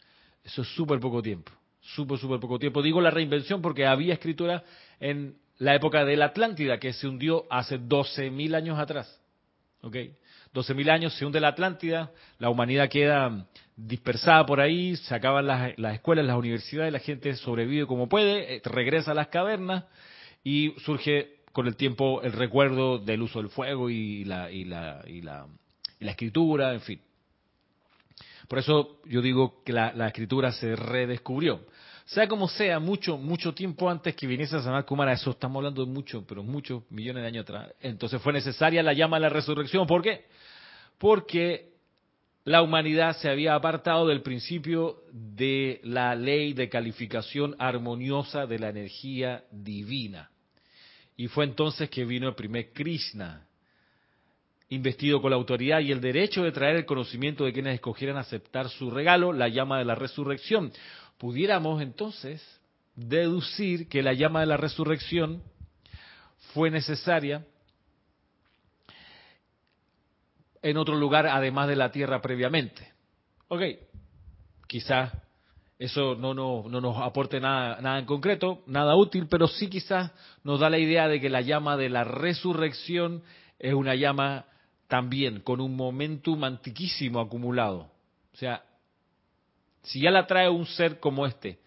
Eso 0.44 0.62
es 0.62 0.68
súper 0.70 1.00
poco 1.00 1.22
tiempo. 1.22 1.52
Súper, 1.82 2.18
súper 2.18 2.39
poco 2.39 2.60
tiempo. 2.60 2.82
Digo 2.82 3.02
la 3.02 3.12
reinvención 3.12 3.62
porque 3.62 3.86
había 3.86 4.14
escritura 4.14 4.64
en 5.00 5.36
la 5.58 5.76
época 5.76 6.06
de 6.06 6.18
la 6.18 6.26
Atlántida, 6.26 6.80
que 6.80 6.94
se 6.94 7.08
hundió 7.08 7.46
hace 7.50 7.80
12.000 7.80 8.56
años 8.56 8.80
atrás. 8.80 9.22
¿Ok? 9.82 9.96
12.000 10.54 10.89
años 10.89 11.14
se 11.16 11.26
hunde 11.26 11.39
la 11.39 11.50
Atlántida, 11.50 12.12
la 12.39 12.50
humanidad 12.50 12.89
queda 12.89 13.48
dispersada 13.76 14.46
por 14.46 14.62
ahí, 14.62 14.96
se 14.96 15.14
acaban 15.14 15.48
las, 15.48 15.78
las 15.78 15.96
escuelas, 15.96 16.26
las 16.26 16.38
universidades, 16.38 16.94
la 16.94 17.00
gente 17.00 17.36
sobrevive 17.36 17.86
como 17.86 18.08
puede, 18.08 18.56
eh, 18.56 18.62
regresa 18.64 19.12
a 19.12 19.16
las 19.16 19.28
cavernas 19.28 19.86
y 20.44 20.74
surge 20.86 21.38
con 21.52 21.68
el 21.68 21.76
tiempo 21.76 22.22
el 22.22 22.34
recuerdo 22.34 22.98
del 22.98 23.22
uso 23.22 23.39
del 23.39 23.50
fuego 23.50 23.89
y 23.89 24.26
la, 24.26 24.52
y 24.52 24.66
la, 24.66 25.04
y 25.08 25.22
la, 25.22 25.48
y 26.00 26.06
la 26.06 26.12
escritura, 26.12 26.74
en 26.74 26.82
fin. 26.82 27.02
Por 28.48 28.60
eso 28.60 29.00
yo 29.06 29.22
digo 29.22 29.64
que 29.64 29.74
la, 29.74 30.08
escritura 30.08 30.52
se 30.52 30.76
redescubrió. 30.76 31.62
Sea 32.06 32.28
como 32.28 32.50
sea, 32.50 32.80
mucho, 32.80 33.18
mucho 33.18 33.54
tiempo 33.54 33.89
antes 33.89 34.16
que 34.16 34.28
viniese 34.28 34.62
Sanat 34.62 34.86
Kumara, 34.86 35.14
eso 35.14 35.32
estamos 35.32 35.58
hablando 35.58 35.86
de 35.86 35.91
mucho, 35.91 36.26
pero 36.28 36.44
muchos 36.44 36.84
millones 36.89 37.24
de 37.24 37.28
años 37.28 37.44
atrás. 37.44 37.72
Entonces 37.80 38.22
fue 38.22 38.34
necesaria 38.34 38.84
la 38.84 38.94
llama 38.94 39.18
de 39.18 39.22
la 39.22 39.30
resurrección. 39.30 39.88
¿Por 39.88 40.02
qué? 40.02 40.26
Porque 40.98 41.72
la 42.44 42.62
humanidad 42.62 43.16
se 43.18 43.30
había 43.30 43.56
apartado 43.56 44.08
del 44.08 44.22
principio 44.22 44.98
de 45.14 45.80
la 45.84 46.14
ley 46.14 46.54
de 46.54 46.68
calificación 46.68 47.56
armoniosa 47.58 48.46
de 48.46 48.60
la 48.60 48.70
energía 48.70 49.46
divina. 49.50 50.30
Y 51.16 51.28
fue 51.28 51.45
entonces 51.45 51.89
que 51.89 52.05
vino 52.05 52.28
el 52.28 52.36
primer 52.36 52.72
Krishna, 52.72 53.47
investido 54.70 55.22
con 55.22 55.30
la 55.30 55.36
autoridad 55.38 55.80
y 55.80 55.91
el 55.91 56.01
derecho 56.01 56.43
de 56.43 56.51
traer 56.51 56.78
el 56.78 56.86
conocimiento 56.86 57.45
de 57.45 57.53
quienes 57.53 57.76
escogieran 57.76 58.18
aceptar 58.18 58.70
su 58.70 58.89
regalo, 58.89 59.32
la 59.32 59.47
llama 59.47 59.78
de 59.78 59.86
la 59.86 59.95
resurrección. 59.95 60.72
Pudiéramos 61.18 61.82
entonces 61.82 62.41
deducir 62.95 63.88
que 63.88 64.01
la 64.01 64.14
llama 64.14 64.39
de 64.39 64.47
la 64.47 64.57
resurrección 64.57 65.43
fue 66.53 66.70
necesaria 66.70 67.45
en 70.61 70.78
otro 70.78 70.95
lugar 70.95 71.28
además 71.28 71.68
de 71.68 71.76
la 71.76 71.91
tierra 71.91 72.22
previamente. 72.22 72.91
Ok, 73.49 73.61
quizás 74.68 75.11
eso 75.80 76.15
no, 76.15 76.34
no, 76.34 76.65
no 76.69 76.82
nos 76.82 76.97
aporte 76.97 77.39
nada, 77.39 77.82
nada 77.82 77.99
en 77.99 78.05
concreto, 78.05 78.63
nada 78.67 78.95
útil, 78.95 79.28
pero 79.30 79.47
sí 79.47 79.69
quizás 79.69 80.11
nos 80.43 80.59
da 80.59 80.69
la 80.69 80.78
idea 80.78 81.07
de 81.07 81.19
que 81.19 81.30
la 81.30 81.41
llama 81.41 81.78
de 81.78 81.89
la 81.89 82.03
resurrección 82.03 83.24
es 83.59 83.74
una 83.74 83.95
llama 83.95 84.45
también 84.88 85.39
con 85.39 85.59
un 85.59 85.76
momentum 85.76 86.43
antiquísimo 86.43 87.19
acumulado. 87.19 87.89
O 88.34 88.38
sea, 88.38 88.63
si 89.84 90.01
ya 90.01 90.11
la 90.11 90.28
trae 90.28 90.49
un 90.49 90.65
ser 90.65 90.99
como 90.99 91.26
este 91.26 91.59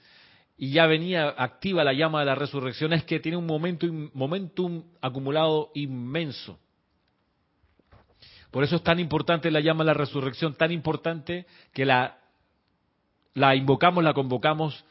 y 0.57 0.71
ya 0.71 0.87
venía 0.87 1.29
activa 1.37 1.85
la 1.85 1.93
llama 1.93 2.21
de 2.21 2.27
la 2.27 2.35
resurrección, 2.35 2.93
es 2.93 3.05
que 3.05 3.21
tiene 3.21 3.37
un 3.37 3.47
momentum, 3.47 4.11
momentum 4.15 4.85
acumulado 5.01 5.71
inmenso. 5.75 6.59
Por 8.51 8.65
eso 8.65 8.77
es 8.77 8.83
tan 8.83 8.99
importante 9.01 9.51
la 9.51 9.61
llama 9.61 9.85
de 9.85 9.89
la 9.89 9.95
resurrección, 9.95 10.55
tan 10.55 10.73
importante 10.73 11.47
que 11.75 11.85
la, 11.85 12.19
la 13.37 13.55
invocamos, 13.55 14.03
la 14.03 14.15
convocamos 14.15 14.83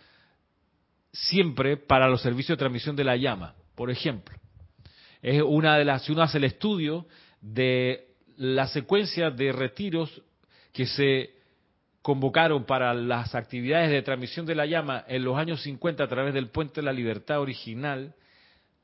siempre 1.12 1.78
para 1.78 2.08
los 2.08 2.22
servicios 2.22 2.56
de 2.56 2.60
transmisión 2.60 2.96
de 2.96 3.04
la 3.04 3.18
llama. 3.18 3.56
Por 3.74 3.90
ejemplo, 3.90 4.38
es 5.24 5.42
una 5.42 5.78
de 5.78 5.86
las, 5.86 6.04
si 6.04 6.12
uno 6.12 6.22
hace 6.22 6.38
el 6.38 6.44
estudio 6.44 7.08
de 7.42 8.08
la 8.38 8.68
secuencia 8.68 9.32
de 9.32 9.52
retiros 9.52 10.22
que 10.74 10.86
se 10.86 11.34
convocaron 12.04 12.66
para 12.66 12.94
las 12.94 13.34
actividades 13.34 13.90
de 13.90 14.04
transmisión 14.04 14.46
de 14.46 14.54
la 14.54 14.68
llama 14.68 15.04
en 15.08 15.24
los 15.24 15.40
años 15.40 15.64
50 15.64 16.04
a 16.04 16.08
través 16.08 16.32
del 16.36 16.50
Puente 16.50 16.82
de 16.82 16.86
la 16.86 16.94
Libertad 16.94 17.40
original, 17.40 18.14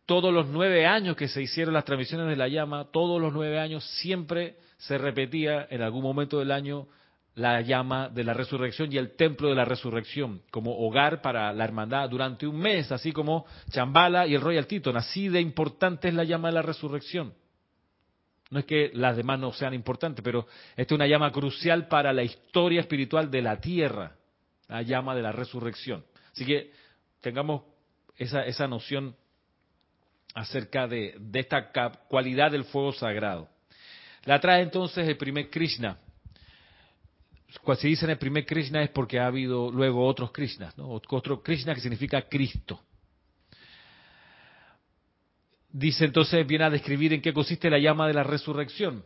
todos 0.07 0.33
los 0.33 0.47
nueve 0.47 0.87
años 0.87 1.15
que 1.15 1.27
se 1.27 1.43
hicieron 1.43 1.75
las 1.75 1.85
transmisiones 1.85 2.27
de 2.27 2.35
la 2.35 2.47
llama, 2.47 2.85
todos 2.91 3.21
los 3.21 3.31
nueve 3.31 3.59
años 3.59 3.85
siempre 3.99 4.55
se 4.79 4.97
repetía 4.97 5.67
en 5.69 5.83
algún 5.83 6.01
momento 6.01 6.39
del 6.39 6.51
año 6.51 6.87
la 7.35 7.61
llama 7.61 8.09
de 8.09 8.23
la 8.23 8.33
resurrección 8.33 8.91
y 8.91 8.97
el 8.97 9.15
templo 9.15 9.49
de 9.49 9.55
la 9.55 9.65
resurrección 9.65 10.41
como 10.51 10.77
hogar 10.77 11.21
para 11.21 11.53
la 11.53 11.63
hermandad 11.63 12.09
durante 12.09 12.45
un 12.45 12.59
mes, 12.59 12.91
así 12.91 13.11
como 13.11 13.45
Chambala 13.69 14.27
y 14.27 14.35
el 14.35 14.41
Royal 14.41 14.67
Teton. 14.67 14.97
Así 14.97 15.29
de 15.29 15.39
importante 15.39 16.09
es 16.09 16.13
la 16.13 16.23
llama 16.23 16.49
de 16.49 16.55
la 16.55 16.61
resurrección. 16.61 17.33
No 18.49 18.59
es 18.59 18.65
que 18.65 18.91
las 18.93 19.15
demás 19.15 19.39
no 19.39 19.53
sean 19.53 19.73
importantes, 19.73 20.21
pero 20.23 20.45
esta 20.75 20.93
es 20.93 20.97
una 20.97 21.07
llama 21.07 21.31
crucial 21.31 21.87
para 21.87 22.11
la 22.11 22.23
historia 22.23 22.81
espiritual 22.81 23.31
de 23.31 23.41
la 23.41 23.61
tierra, 23.61 24.17
la 24.67 24.81
llama 24.81 25.15
de 25.15 25.21
la 25.21 25.31
resurrección. 25.31 26.03
Así 26.33 26.45
que 26.45 26.71
tengamos 27.21 27.63
esa, 28.17 28.43
esa 28.43 28.67
noción 28.67 29.15
acerca 30.33 30.85
de, 30.85 31.15
de 31.17 31.39
esta 31.39 31.71
cualidad 32.09 32.51
del 32.51 32.65
fuego 32.65 32.91
sagrado. 32.91 33.47
La 34.25 34.39
trae 34.41 34.61
entonces 34.61 35.07
el 35.07 35.15
primer 35.15 35.49
Krishna. 35.49 35.97
Cuando 37.63 37.81
se 37.81 37.87
dice 37.89 38.05
en 38.05 38.11
el 38.11 38.17
primer 38.17 38.45
Krishna 38.45 38.81
es 38.81 38.89
porque 38.89 39.19
ha 39.19 39.27
habido 39.27 39.71
luego 39.71 40.05
otros 40.05 40.31
Krishnas, 40.31 40.77
¿no? 40.77 40.89
otro 40.89 41.43
Krishna 41.43 41.75
que 41.75 41.81
significa 41.81 42.21
Cristo. 42.29 42.81
Dice 45.69 46.05
entonces, 46.05 46.45
viene 46.47 46.65
a 46.65 46.69
describir 46.69 47.13
en 47.13 47.21
qué 47.21 47.33
consiste 47.33 47.69
la 47.69 47.79
llama 47.79 48.07
de 48.07 48.13
la 48.13 48.23
resurrección. 48.23 49.03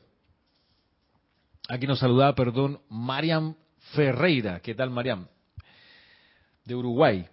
Aquí 1.68 1.88
nos 1.88 2.00
saludaba, 2.00 2.34
perdón, 2.36 2.82
Mariam 2.90 3.56
Ferreira. 3.94 4.60
¿Qué 4.62 4.74
tal, 4.76 4.90
Mariam? 4.90 5.28
De 6.64 6.76
Uruguay. 6.76 7.28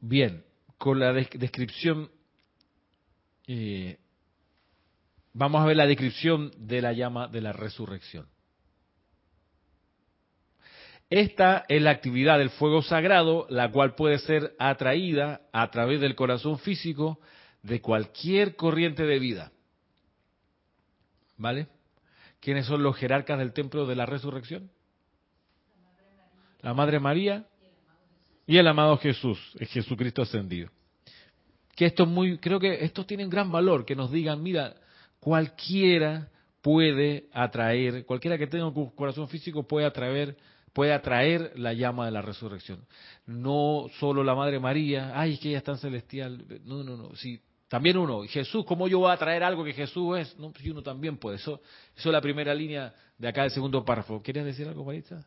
Bien, 0.00 0.44
con 0.78 0.98
la 0.98 1.12
des- 1.12 1.30
descripción, 1.34 2.10
eh, 3.46 3.98
vamos 5.32 5.60
a 5.60 5.66
ver 5.66 5.76
la 5.76 5.86
descripción 5.86 6.52
de 6.56 6.82
la 6.82 6.92
llama 6.92 7.28
de 7.28 7.40
la 7.40 7.52
resurrección. 7.52 8.26
Esta 11.08 11.64
es 11.68 11.82
la 11.82 11.90
actividad 11.90 12.38
del 12.38 12.50
fuego 12.50 12.82
sagrado, 12.82 13.46
la 13.50 13.70
cual 13.70 13.96
puede 13.96 14.18
ser 14.18 14.54
atraída 14.60 15.40
a 15.52 15.68
través 15.70 16.00
del 16.00 16.14
corazón 16.14 16.58
físico 16.60 17.18
de 17.62 17.80
cualquier 17.80 18.54
corriente 18.54 19.04
de 19.04 19.18
vida. 19.18 19.52
¿Vale? 21.36 21.66
¿Quiénes 22.38 22.66
son 22.66 22.82
los 22.82 22.96
jerarcas 22.96 23.38
del 23.38 23.52
templo 23.52 23.86
de 23.86 23.96
la 23.96 24.06
resurrección? 24.06 24.70
La 26.60 26.74
Madre 26.74 27.00
María 27.00 27.46
y 28.46 28.58
el 28.58 28.66
amado 28.68 28.96
Jesús, 28.98 29.38
es 29.58 29.68
Jesucristo 29.70 30.22
ascendido. 30.22 30.70
Que 31.74 31.86
esto 31.86 32.04
es 32.04 32.08
muy, 32.08 32.38
creo 32.38 32.60
que 32.60 32.84
estos 32.84 33.06
tienen 33.06 33.30
gran 33.30 33.50
valor, 33.50 33.84
que 33.84 33.96
nos 33.96 34.10
digan, 34.12 34.42
mira, 34.42 34.76
cualquiera 35.20 36.28
puede 36.60 37.28
atraer, 37.32 38.04
cualquiera 38.04 38.36
que 38.36 38.46
tenga 38.46 38.66
un 38.66 38.90
corazón 38.90 39.28
físico 39.28 39.62
puede 39.62 39.86
atraer 39.86 40.36
puede 40.72 40.92
atraer 40.92 41.52
la 41.56 41.72
llama 41.72 42.06
de 42.06 42.12
la 42.12 42.22
resurrección. 42.22 42.86
No 43.26 43.86
solo 43.98 44.22
la 44.22 44.34
Madre 44.34 44.60
María, 44.60 45.12
ay, 45.14 45.36
que 45.38 45.48
ella 45.48 45.58
es 45.58 45.64
tan 45.64 45.78
celestial. 45.78 46.44
No, 46.64 46.84
no, 46.84 46.96
no. 46.96 47.14
Sí, 47.16 47.40
también 47.68 47.96
uno, 47.96 48.22
Jesús, 48.22 48.64
¿cómo 48.64 48.88
yo 48.88 48.98
voy 48.98 49.12
a 49.12 49.16
traer 49.16 49.42
algo 49.42 49.64
que 49.64 49.72
Jesús 49.72 50.18
es? 50.18 50.38
No, 50.38 50.52
si 50.58 50.70
uno 50.70 50.82
también 50.82 51.16
puede. 51.16 51.36
Eso, 51.36 51.60
eso 51.96 52.08
es 52.08 52.12
la 52.12 52.20
primera 52.20 52.54
línea 52.54 52.94
de 53.18 53.28
acá 53.28 53.42
del 53.42 53.50
segundo 53.50 53.84
párrafo. 53.84 54.22
¿Querías 54.22 54.44
decir 54.44 54.66
algo, 54.68 54.84
Marita? 54.84 55.24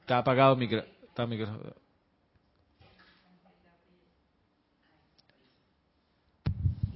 Está 0.00 0.18
apagado 0.18 0.54
el 0.54 0.58
micro. 0.58 0.84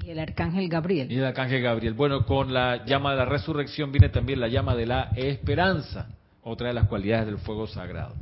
Y 0.05 0.11
el 0.11 0.19
arcángel 0.19 0.69
Gabriel. 0.69 1.11
Y 1.11 1.17
el 1.17 1.25
arcángel 1.25 1.63
Gabriel. 1.63 1.95
Bueno, 1.95 2.27
con 2.27 2.53
la 2.53 2.85
llama 2.85 3.13
de 3.13 3.19
la 3.19 3.25
resurrección 3.25 3.93
viene 3.93 4.09
también 4.09 4.41
la 4.41 4.49
llama 4.49 4.75
de 4.75 4.87
la 4.87 5.11
esperanza, 5.15 6.09
otra 6.43 6.69
de 6.69 6.75
las 6.75 6.89
cualidades 6.89 7.27
del 7.27 7.39
fuego 7.39 7.67
sagrado. 7.67 8.15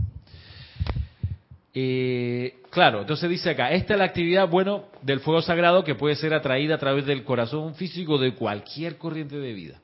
Eh, 1.72 2.62
claro, 2.70 3.00
entonces 3.02 3.30
dice 3.30 3.50
acá, 3.50 3.70
esta 3.70 3.94
es 3.94 3.98
la 3.98 4.04
actividad, 4.04 4.48
bueno, 4.48 4.86
del 5.02 5.20
fuego 5.20 5.40
sagrado 5.40 5.84
que 5.84 5.94
puede 5.94 6.16
ser 6.16 6.34
atraída 6.34 6.74
a 6.74 6.78
través 6.78 7.06
del 7.06 7.24
corazón 7.24 7.74
físico 7.74 8.18
de 8.18 8.34
cualquier 8.34 8.98
corriente 8.98 9.38
de 9.38 9.52
vida. 9.52 9.80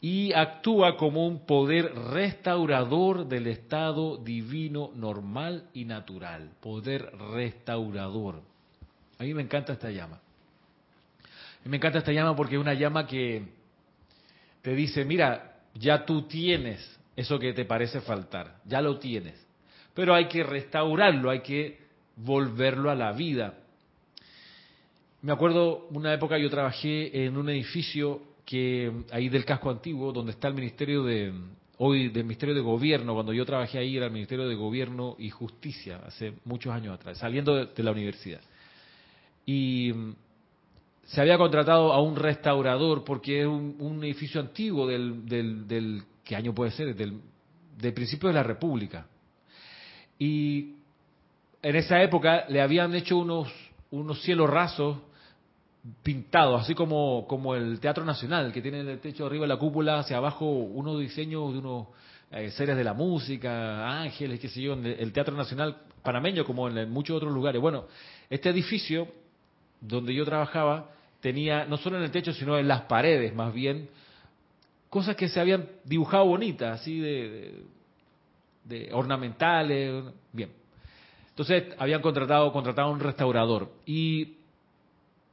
Y 0.00 0.32
actúa 0.32 0.96
como 0.96 1.26
un 1.26 1.44
poder 1.46 1.92
restaurador 2.12 3.26
del 3.26 3.46
estado 3.48 4.16
divino 4.16 4.90
normal 4.94 5.64
y 5.72 5.86
natural. 5.86 6.50
Poder 6.60 7.10
restaurador. 7.32 8.42
A 9.18 9.24
mí 9.24 9.34
me 9.34 9.42
encanta 9.42 9.72
esta 9.72 9.90
llama. 9.90 10.20
Me 11.68 11.76
encanta 11.76 11.98
esta 11.98 12.12
llama 12.12 12.34
porque 12.34 12.56
es 12.56 12.60
una 12.60 12.74
llama 12.74 13.06
que 13.06 13.42
te 14.62 14.74
dice, 14.74 15.04
mira, 15.04 15.60
ya 15.74 16.04
tú 16.04 16.22
tienes 16.22 16.98
eso 17.14 17.38
que 17.38 17.52
te 17.52 17.64
parece 17.64 18.00
faltar, 18.00 18.56
ya 18.64 18.80
lo 18.80 18.98
tienes 18.98 19.48
pero 19.98 20.14
hay 20.14 20.28
que 20.28 20.44
restaurarlo, 20.44 21.28
hay 21.28 21.40
que 21.40 21.76
volverlo 22.14 22.88
a 22.88 22.94
la 22.94 23.10
vida. 23.10 23.58
Me 25.22 25.32
acuerdo 25.32 25.88
una 25.90 26.14
época 26.14 26.38
yo 26.38 26.48
trabajé 26.48 27.24
en 27.24 27.36
un 27.36 27.48
edificio 27.50 28.22
que 28.44 28.92
ahí 29.10 29.28
del 29.28 29.44
casco 29.44 29.70
antiguo, 29.70 30.12
donde 30.12 30.30
está 30.30 30.46
el 30.46 30.54
Ministerio 30.54 31.02
de 31.02 31.32
hoy 31.78 32.10
del 32.10 32.22
Ministerio 32.22 32.54
de 32.54 32.60
Gobierno, 32.60 33.12
cuando 33.12 33.32
yo 33.32 33.44
trabajé 33.44 33.78
ahí 33.78 33.96
era 33.96 34.06
el 34.06 34.12
Ministerio 34.12 34.46
de 34.46 34.54
Gobierno 34.54 35.16
y 35.18 35.30
Justicia 35.30 36.00
hace 36.06 36.34
muchos 36.44 36.72
años 36.72 36.94
atrás, 36.94 37.18
saliendo 37.18 37.66
de, 37.66 37.82
la 37.82 37.90
universidad. 37.90 38.40
Y 39.44 39.92
se 41.08 41.20
había 41.20 41.38
contratado 41.38 41.92
a 41.92 42.02
un 42.02 42.16
restaurador 42.16 43.02
porque 43.04 43.40
es 43.40 43.46
un, 43.46 44.00
edificio 44.04 44.40
antiguo 44.40 44.86
del, 44.86 45.26
del, 45.26 45.66
del, 45.66 46.02
¿qué 46.22 46.36
año 46.36 46.54
puede 46.54 46.70
ser? 46.70 46.94
Del, 46.94 47.20
del 47.78 47.94
principio 47.94 48.28
de 48.28 48.34
la 48.34 48.42
República. 48.42 49.06
Y 50.18 50.74
en 51.62 51.76
esa 51.76 52.02
época 52.02 52.44
le 52.48 52.60
habían 52.60 52.94
hecho 52.94 53.16
unos, 53.16 53.48
unos 53.90 54.20
cielos 54.20 54.50
rasos 54.50 54.98
pintados, 56.02 56.60
así 56.62 56.74
como, 56.74 57.26
como 57.26 57.54
el 57.54 57.80
Teatro 57.80 58.04
Nacional, 58.04 58.52
que 58.52 58.60
tiene 58.60 58.80
en 58.80 58.88
el 58.88 59.00
techo 59.00 59.24
arriba 59.24 59.46
la 59.46 59.56
cúpula, 59.56 60.00
hacia 60.00 60.18
abajo 60.18 60.44
unos 60.44 61.00
diseños 61.00 61.54
de 61.54 61.58
unos 61.60 61.86
eh, 62.30 62.50
seres 62.50 62.76
de 62.76 62.84
la 62.84 62.92
música, 62.92 64.00
ángeles, 64.02 64.40
qué 64.40 64.48
sé 64.48 64.60
yo, 64.60 64.74
en 64.74 64.84
el 64.84 65.10
Teatro 65.12 65.34
Nacional 65.34 65.78
panameño, 66.02 66.44
como 66.44 66.68
en, 66.68 66.90
muchos 66.90 67.16
otros 67.16 67.32
lugares. 67.32 67.62
Bueno, 67.62 67.86
este 68.28 68.50
edificio 68.50 69.08
donde 69.80 70.12
yo 70.12 70.26
trabajaba 70.26 70.97
tenía, 71.20 71.64
no 71.64 71.76
solo 71.76 71.98
en 71.98 72.04
el 72.04 72.10
techo, 72.10 72.32
sino 72.32 72.58
en 72.58 72.68
las 72.68 72.82
paredes, 72.82 73.34
más 73.34 73.52
bien, 73.52 73.88
cosas 74.90 75.16
que 75.16 75.28
se 75.28 75.40
habían 75.40 75.68
dibujado 75.84 76.26
bonitas, 76.26 76.80
así 76.80 76.98
de 76.98 77.64
de 78.68 78.90
ornamentales, 78.92 80.04
bien. 80.32 80.50
Entonces 81.30 81.74
habían 81.78 82.02
contratado, 82.02 82.52
contratado 82.52 82.88
a 82.88 82.92
un 82.92 83.00
restaurador 83.00 83.72
y 83.86 84.36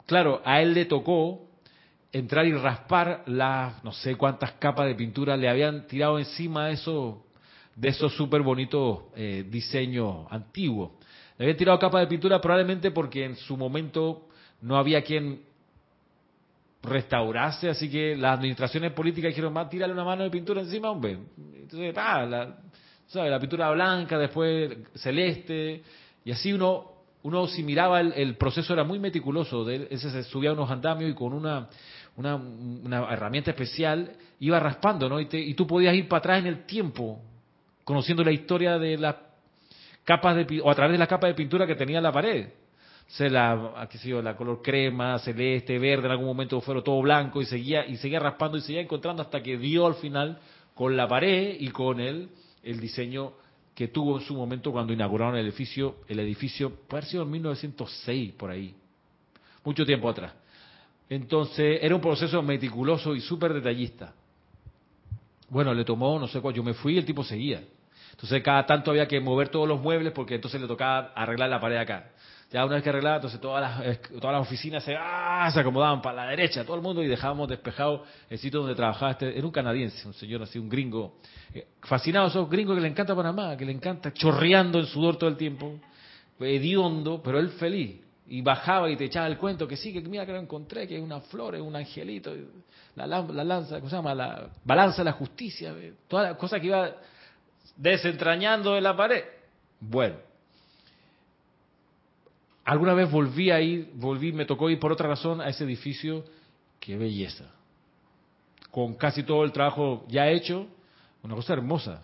claro, 0.06 0.42
a 0.46 0.62
él 0.62 0.74
le 0.74 0.86
tocó 0.86 1.50
entrar 2.12 2.46
y 2.46 2.54
raspar 2.54 3.24
las 3.26 3.84
no 3.84 3.92
sé 3.92 4.16
cuántas 4.16 4.54
capas 4.54 4.88
de 4.88 4.96
pintura 4.96 5.36
le 5.36 5.50
habían 5.50 5.86
tirado 5.88 6.18
encima 6.18 6.68
de 6.68 6.74
esos 6.74 7.16
de 7.76 7.90
esos 7.90 8.16
súper 8.16 8.42
bonitos 8.42 9.00
eh, 9.18 9.46
diseños 9.50 10.28
antiguos. 10.30 10.92
Le 11.38 11.46
habían 11.46 11.58
tirado 11.58 11.78
capas 11.78 12.02
de 12.02 12.08
pintura 12.08 12.40
probablemente 12.40 12.92
porque 12.92 13.26
en 13.26 13.36
su 13.36 13.58
momento 13.58 14.30
no 14.62 14.78
había 14.78 15.04
quien 15.04 15.42
restaurase, 16.86 17.70
así 17.70 17.90
que 17.90 18.16
las 18.16 18.38
administraciones 18.38 18.92
políticas 18.94 19.30
dijeron, 19.30 19.54
más 19.54 19.70
tírale 19.70 19.94
una 19.94 20.04
mano 20.04 20.24
de 20.24 20.30
pintura 20.30 20.62
encima, 20.62 20.92
hombre. 20.92 21.18
Entonces, 21.56 21.94
ah, 21.98 22.26
la, 23.14 23.40
pintura 23.40 23.72
blanca, 23.72 24.18
después 24.18 24.78
celeste, 24.96 25.84
y 26.24 26.32
así 26.32 26.54
uno, 26.54 26.92
uno 27.24 27.48
si 27.48 27.64
miraba 27.64 28.00
el, 28.00 28.36
proceso 28.38 28.74
era 28.74 28.84
muy 28.84 29.00
meticuloso, 29.00 29.64
de 29.64 29.88
ese 29.90 30.10
se 30.10 30.24
subía 30.24 30.52
a 30.52 30.54
unos 30.54 30.70
andamios 30.70 31.12
y 31.12 31.14
con 31.14 31.34
una, 31.34 31.70
una, 32.18 33.12
herramienta 33.12 33.52
especial 33.52 34.12
iba 34.40 34.60
raspando, 34.60 35.08
¿no? 35.10 35.20
Y, 35.20 35.28
y 35.32 35.54
tú 35.54 35.66
podías 35.68 35.96
ir 35.96 36.08
para 36.08 36.20
atrás 36.20 36.40
en 36.40 36.48
el 36.48 36.66
tiempo, 36.66 37.22
conociendo 37.84 38.24
la 38.24 38.32
historia 38.32 38.78
de 38.78 38.98
las 38.98 39.16
capas 40.06 40.36
de, 40.36 40.62
o 40.64 40.70
a 40.70 40.76
través 40.76 40.94
de 40.94 41.00
las 41.00 41.08
capas 41.08 41.30
de 41.30 41.34
pintura 41.34 41.68
que 41.68 41.76
tenía 41.76 42.00
la 42.00 42.12
pared. 42.12 42.48
Se 43.08 43.30
la, 43.30 43.88
qué 43.90 43.98
sé 43.98 44.10
yo, 44.10 44.22
la 44.22 44.36
color 44.36 44.62
crema, 44.62 45.20
celeste, 45.20 45.78
verde, 45.80 46.06
en 46.06 46.12
algún 46.12 46.28
momento 46.28 46.60
fueron 46.62 46.84
todo 46.84 47.02
blanco 47.02 47.42
y 47.42 47.46
seguía, 47.46 47.86
y 47.86 47.98
seguía 47.98 48.20
raspando 48.20 48.58
y 48.58 48.62
seguía 48.62 48.82
encontrando 48.82 49.22
hasta 49.22 49.42
que 49.42 49.58
dio 49.58 49.86
al 49.86 49.96
final 49.96 50.40
con 50.74 50.98
la 50.98 51.08
pared 51.08 51.56
y 51.60 51.70
con 51.70 52.00
el 52.00 52.30
el 52.66 52.80
diseño 52.80 53.34
que 53.74 53.88
tuvo 53.90 54.18
en 54.20 54.26
su 54.26 54.34
momento 54.34 54.72
cuando 54.72 54.92
inauguraron 54.92 55.36
el 55.36 55.46
edificio, 55.46 55.98
el 56.08 56.20
edificio, 56.20 56.72
puede 56.88 57.02
haber 57.02 57.10
sido 57.10 57.24
en 57.24 57.32
1906 57.32 58.34
por 58.34 58.50
ahí, 58.50 58.76
mucho 59.64 59.86
tiempo 59.86 60.10
atrás. 60.10 60.34
Entonces 61.10 61.80
era 61.82 61.94
un 61.94 62.02
proceso 62.02 62.42
meticuloso 62.42 63.16
y 63.16 63.22
súper 63.22 63.54
detallista. 63.54 64.14
Bueno, 65.50 65.74
le 65.74 65.86
tomó 65.86 66.20
no 66.20 66.28
sé 66.28 66.42
cuál, 66.42 66.56
yo 66.56 66.64
me 66.64 66.74
fui 66.74 66.96
y 66.96 66.98
el 66.98 67.06
tipo 67.06 67.24
seguía. 67.24 67.64
Entonces 68.12 68.42
cada 68.42 68.66
tanto 68.66 68.92
había 68.92 69.08
que 69.08 69.20
mover 69.20 69.50
todos 69.50 69.68
los 69.68 69.80
muebles 69.80 70.14
porque 70.14 70.36
entonces 70.36 70.60
le 70.60 70.68
tocaba 70.68 71.12
arreglar 71.14 71.50
la 71.50 71.60
pared 71.60 71.78
acá. 71.78 72.12
Ya 72.52 72.64
una 72.64 72.76
vez 72.76 72.84
que 72.84 72.90
arreglaba, 72.90 73.16
entonces 73.18 73.42
todas 73.42 73.62
las, 73.62 74.02
todas 74.22 74.34
las 74.34 74.42
oficinas 74.42 74.84
se, 74.84 74.96
¡ah! 74.96 75.50
se 75.52 75.60
acomodaban 75.60 76.02
para 76.02 76.24
la 76.24 76.30
derecha, 76.30 76.64
todo 76.64 76.76
el 76.76 76.82
mundo, 76.82 77.04
y 77.04 77.08
dejábamos 77.08 77.50
despejado 77.50 78.04
el 78.30 78.38
sitio 78.38 78.60
donde 78.60 78.76
trabajaba 78.76 79.12
este, 79.12 79.36
era 79.36 79.46
un 79.46 79.52
canadiense, 79.52 80.08
un 80.08 80.14
señor 80.14 80.44
así, 80.44 80.60
un 80.60 80.70
gringo, 80.70 81.16
eh, 81.54 81.68
fascinado, 81.82 82.28
esos 82.28 82.50
gringos 82.50 82.76
que 82.76 82.82
le 82.82 82.88
encanta 82.88 83.16
Panamá, 83.16 83.58
que 83.58 83.66
le 83.66 83.72
encanta, 83.72 84.14
chorreando 84.14 84.80
en 84.80 84.86
sudor 84.86 85.18
todo 85.18 85.30
el 85.30 85.38
tiempo, 85.38 85.80
hediondo, 86.40 87.22
pero 87.24 87.40
él 87.40 87.50
feliz. 87.50 88.02
Y 88.28 88.42
bajaba 88.42 88.90
y 88.90 88.96
te 88.96 89.06
echaba 89.06 89.28
el 89.28 89.38
cuento 89.38 89.68
que 89.68 89.78
sí, 89.78 89.94
que 89.94 90.02
mira 90.02 90.26
que 90.26 90.32
lo 90.32 90.40
encontré, 90.40 90.88
que 90.88 90.98
es 90.98 91.04
una 91.04 91.22
flor, 91.22 91.56
es 91.56 91.62
un 91.62 91.76
angelito, 91.76 92.34
la, 92.96 93.06
la 93.06 93.44
lanza, 93.44 93.78
¿cómo 93.78 93.90
se 93.90 93.96
llama? 93.96 94.16
La 94.16 94.50
balanza 94.64 94.98
de 94.98 95.06
la 95.06 95.12
justicia, 95.12 95.76
todas 96.08 96.30
las 96.30 96.38
cosas 96.38 96.60
que 96.60 96.68
iba 96.68 96.92
desentrañando 97.76 98.74
de 98.74 98.82
la 98.82 98.96
pared. 98.96 99.24
Bueno, 99.80 100.16
alguna 102.66 102.94
vez 102.94 103.10
volví 103.10 103.52
a 103.52 103.62
ir, 103.62 103.92
volví, 103.94 104.34
me 104.34 104.46
tocó 104.46 104.70
ir 104.70 104.80
por 104.80 104.92
otra 104.92 105.08
razón 105.08 105.40
a 105.40 105.48
ese 105.48 105.64
edificio, 105.64 106.26
qué 106.80 106.98
belleza. 106.98 107.46
Con 108.72 108.96
casi 108.96 109.24
todo 109.24 109.44
el 109.46 109.52
trabajo 109.52 110.04
ya 110.10 110.28
hecho, 110.28 110.68
una 111.24 111.36
cosa 111.36 111.54
hermosa. 111.54 112.04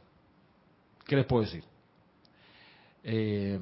¿Qué 1.05 1.15
les 1.15 1.25
puedo 1.25 1.43
decir? 1.43 1.63
Eh, 3.03 3.59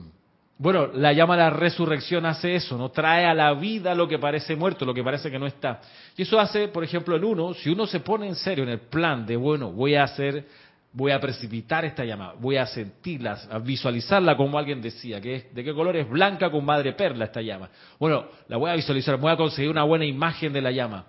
bueno, 0.58 0.88
la 0.88 1.14
llama 1.14 1.38
la 1.38 1.50
resurrección 1.50 2.26
hace 2.26 2.54
eso, 2.56 2.78
¿no? 2.78 2.90
Trae 2.90 3.26
a 3.26 3.34
la 3.34 3.54
vida 3.54 3.96
lo 3.96 4.10
que 4.10 4.20
parece 4.20 4.58
muerto, 4.58 4.86
lo 4.86 4.94
que 4.94 5.04
parece 5.04 5.32
que 5.32 5.40
no 5.40 5.48
está. 5.48 5.80
Y 6.18 6.24
eso 6.24 6.38
hace, 6.38 6.68
por 6.68 6.84
ejemplo, 6.84 7.16
en 7.16 7.24
uno, 7.24 7.54
si 7.54 7.70
uno 7.70 7.88
se 7.88 8.02
pone 8.02 8.28
en 8.28 8.36
serio 8.36 8.66
en 8.66 8.72
el 8.72 8.82
plan 8.82 9.26
de, 9.26 9.38
bueno, 9.38 9.72
voy 9.72 9.96
a 9.96 10.04
hacer 10.04 10.46
voy 10.92 11.12
a 11.12 11.20
precipitar 11.20 11.86
esta 11.86 12.04
llama, 12.04 12.34
voy 12.40 12.58
a 12.58 12.66
sentirla, 12.66 13.40
a 13.50 13.60
visualizarla 13.60 14.36
como 14.36 14.58
alguien 14.58 14.82
decía, 14.82 15.22
que 15.22 15.36
es, 15.36 15.54
de 15.54 15.64
qué 15.64 15.74
color 15.74 15.96
es 15.96 16.10
blanca 16.10 16.50
con 16.50 16.66
madre 16.66 16.94
perla 16.94 17.26
esta 17.26 17.42
llama. 17.42 17.70
Bueno, 18.00 18.26
la 18.48 18.58
voy 18.58 18.72
a 18.72 18.76
visualizar, 18.76 19.18
voy 19.18 19.32
a 19.32 19.38
conseguir 19.38 19.70
una 19.70 19.84
buena 19.84 20.06
imagen 20.06 20.52
de 20.52 20.62
la 20.62 20.72
llama. 20.72 21.06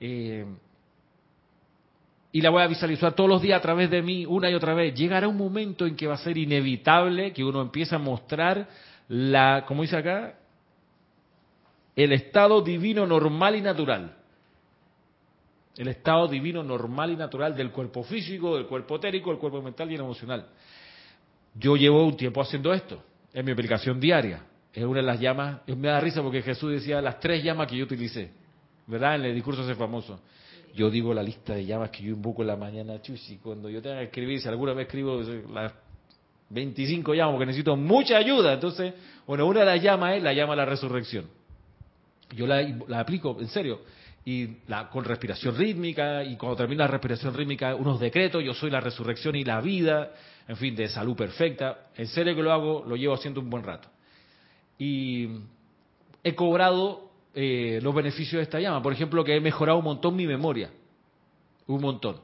Eh, 0.00 0.44
y 2.32 2.40
la 2.40 2.50
voy 2.50 2.62
a 2.62 2.66
visualizar 2.66 3.12
todos 3.12 3.28
los 3.28 3.42
días 3.42 3.58
a 3.58 3.62
través 3.62 3.90
de 3.90 4.02
mí, 4.02 4.24
una 4.26 4.50
y 4.50 4.54
otra 4.54 4.74
vez. 4.74 4.94
Llegará 4.94 5.26
un 5.28 5.36
momento 5.36 5.86
en 5.86 5.96
que 5.96 6.06
va 6.06 6.14
a 6.14 6.18
ser 6.18 6.36
inevitable 6.36 7.32
que 7.32 7.44
uno 7.44 7.60
empiece 7.60 7.94
a 7.94 7.98
mostrar 7.98 8.68
la, 9.08 9.64
como 9.66 9.82
dice 9.82 9.96
acá, 9.96 10.34
el 11.96 12.12
estado 12.12 12.62
divino 12.62 13.06
normal 13.06 13.56
y 13.56 13.60
natural 13.60 14.19
el 15.76 15.88
estado 15.88 16.28
divino 16.28 16.62
normal 16.62 17.12
y 17.12 17.16
natural 17.16 17.56
del 17.56 17.70
cuerpo 17.70 18.02
físico, 18.02 18.56
del 18.56 18.66
cuerpo 18.66 18.96
etérico, 18.96 19.30
del 19.30 19.38
cuerpo 19.38 19.62
mental 19.62 19.90
y 19.90 19.94
el 19.94 20.00
emocional. 20.00 20.46
Yo 21.54 21.76
llevo 21.76 22.04
un 22.04 22.16
tiempo 22.16 22.40
haciendo 22.40 22.72
esto, 22.72 23.02
en 23.32 23.44
mi 23.44 23.52
aplicación 23.52 24.00
diaria. 24.00 24.44
Es 24.72 24.84
una 24.84 25.00
de 25.00 25.06
las 25.06 25.20
llamas, 25.20 25.60
me 25.66 25.88
da 25.88 26.00
risa 26.00 26.22
porque 26.22 26.42
Jesús 26.42 26.72
decía 26.72 27.00
las 27.00 27.18
tres 27.18 27.42
llamas 27.42 27.66
que 27.68 27.76
yo 27.76 27.84
utilicé, 27.84 28.30
¿verdad? 28.86 29.16
En 29.16 29.24
el 29.24 29.34
discurso 29.34 29.62
ese 29.62 29.74
famoso. 29.74 30.20
Yo 30.74 30.88
digo 30.90 31.12
la 31.12 31.22
lista 31.22 31.54
de 31.54 31.64
llamas 31.64 31.90
que 31.90 32.04
yo 32.04 32.10
invoco 32.10 32.42
en 32.42 32.48
la 32.48 32.56
mañana, 32.56 33.02
chuchi, 33.02 33.38
cuando 33.38 33.68
yo 33.68 33.82
tenga 33.82 33.98
que 33.98 34.04
escribir, 34.04 34.40
si 34.40 34.48
alguna 34.48 34.72
vez 34.72 34.86
escribo 34.86 35.20
las 35.52 35.72
25 36.50 37.14
llamas, 37.14 37.32
porque 37.32 37.46
necesito 37.46 37.76
mucha 37.76 38.16
ayuda. 38.16 38.52
Entonces, 38.52 38.94
bueno, 39.26 39.46
una 39.46 39.60
de 39.60 39.66
las 39.66 39.82
llamas 39.82 40.16
es 40.16 40.22
la 40.22 40.32
llama 40.32 40.52
a 40.52 40.56
la 40.56 40.64
resurrección. 40.64 41.26
Yo 42.36 42.46
la 42.46 43.00
aplico, 43.00 43.36
en 43.40 43.48
serio 43.48 43.80
y 44.24 44.58
la, 44.66 44.88
con 44.88 45.04
respiración 45.04 45.56
rítmica, 45.56 46.22
y 46.22 46.36
cuando 46.36 46.56
termina 46.56 46.84
la 46.84 46.90
respiración 46.90 47.34
rítmica, 47.34 47.74
unos 47.74 47.98
decretos, 47.98 48.44
yo 48.44 48.52
soy 48.52 48.70
la 48.70 48.80
resurrección 48.80 49.34
y 49.34 49.44
la 49.44 49.60
vida, 49.60 50.12
en 50.46 50.56
fin, 50.56 50.74
de 50.74 50.88
salud 50.88 51.16
perfecta. 51.16 51.88
En 51.96 52.06
serio 52.06 52.34
que 52.34 52.42
lo 52.42 52.52
hago, 52.52 52.84
lo 52.86 52.96
llevo 52.96 53.14
haciendo 53.14 53.40
un 53.40 53.48
buen 53.48 53.62
rato. 53.62 53.88
Y 54.78 55.28
he 56.22 56.34
cobrado 56.34 57.10
eh, 57.34 57.80
los 57.82 57.94
beneficios 57.94 58.40
de 58.40 58.42
esta 58.42 58.60
llama. 58.60 58.82
Por 58.82 58.92
ejemplo, 58.92 59.24
que 59.24 59.36
he 59.36 59.40
mejorado 59.40 59.78
un 59.78 59.84
montón 59.84 60.16
mi 60.16 60.26
memoria. 60.26 60.70
Un 61.66 61.80
montón. 61.80 62.16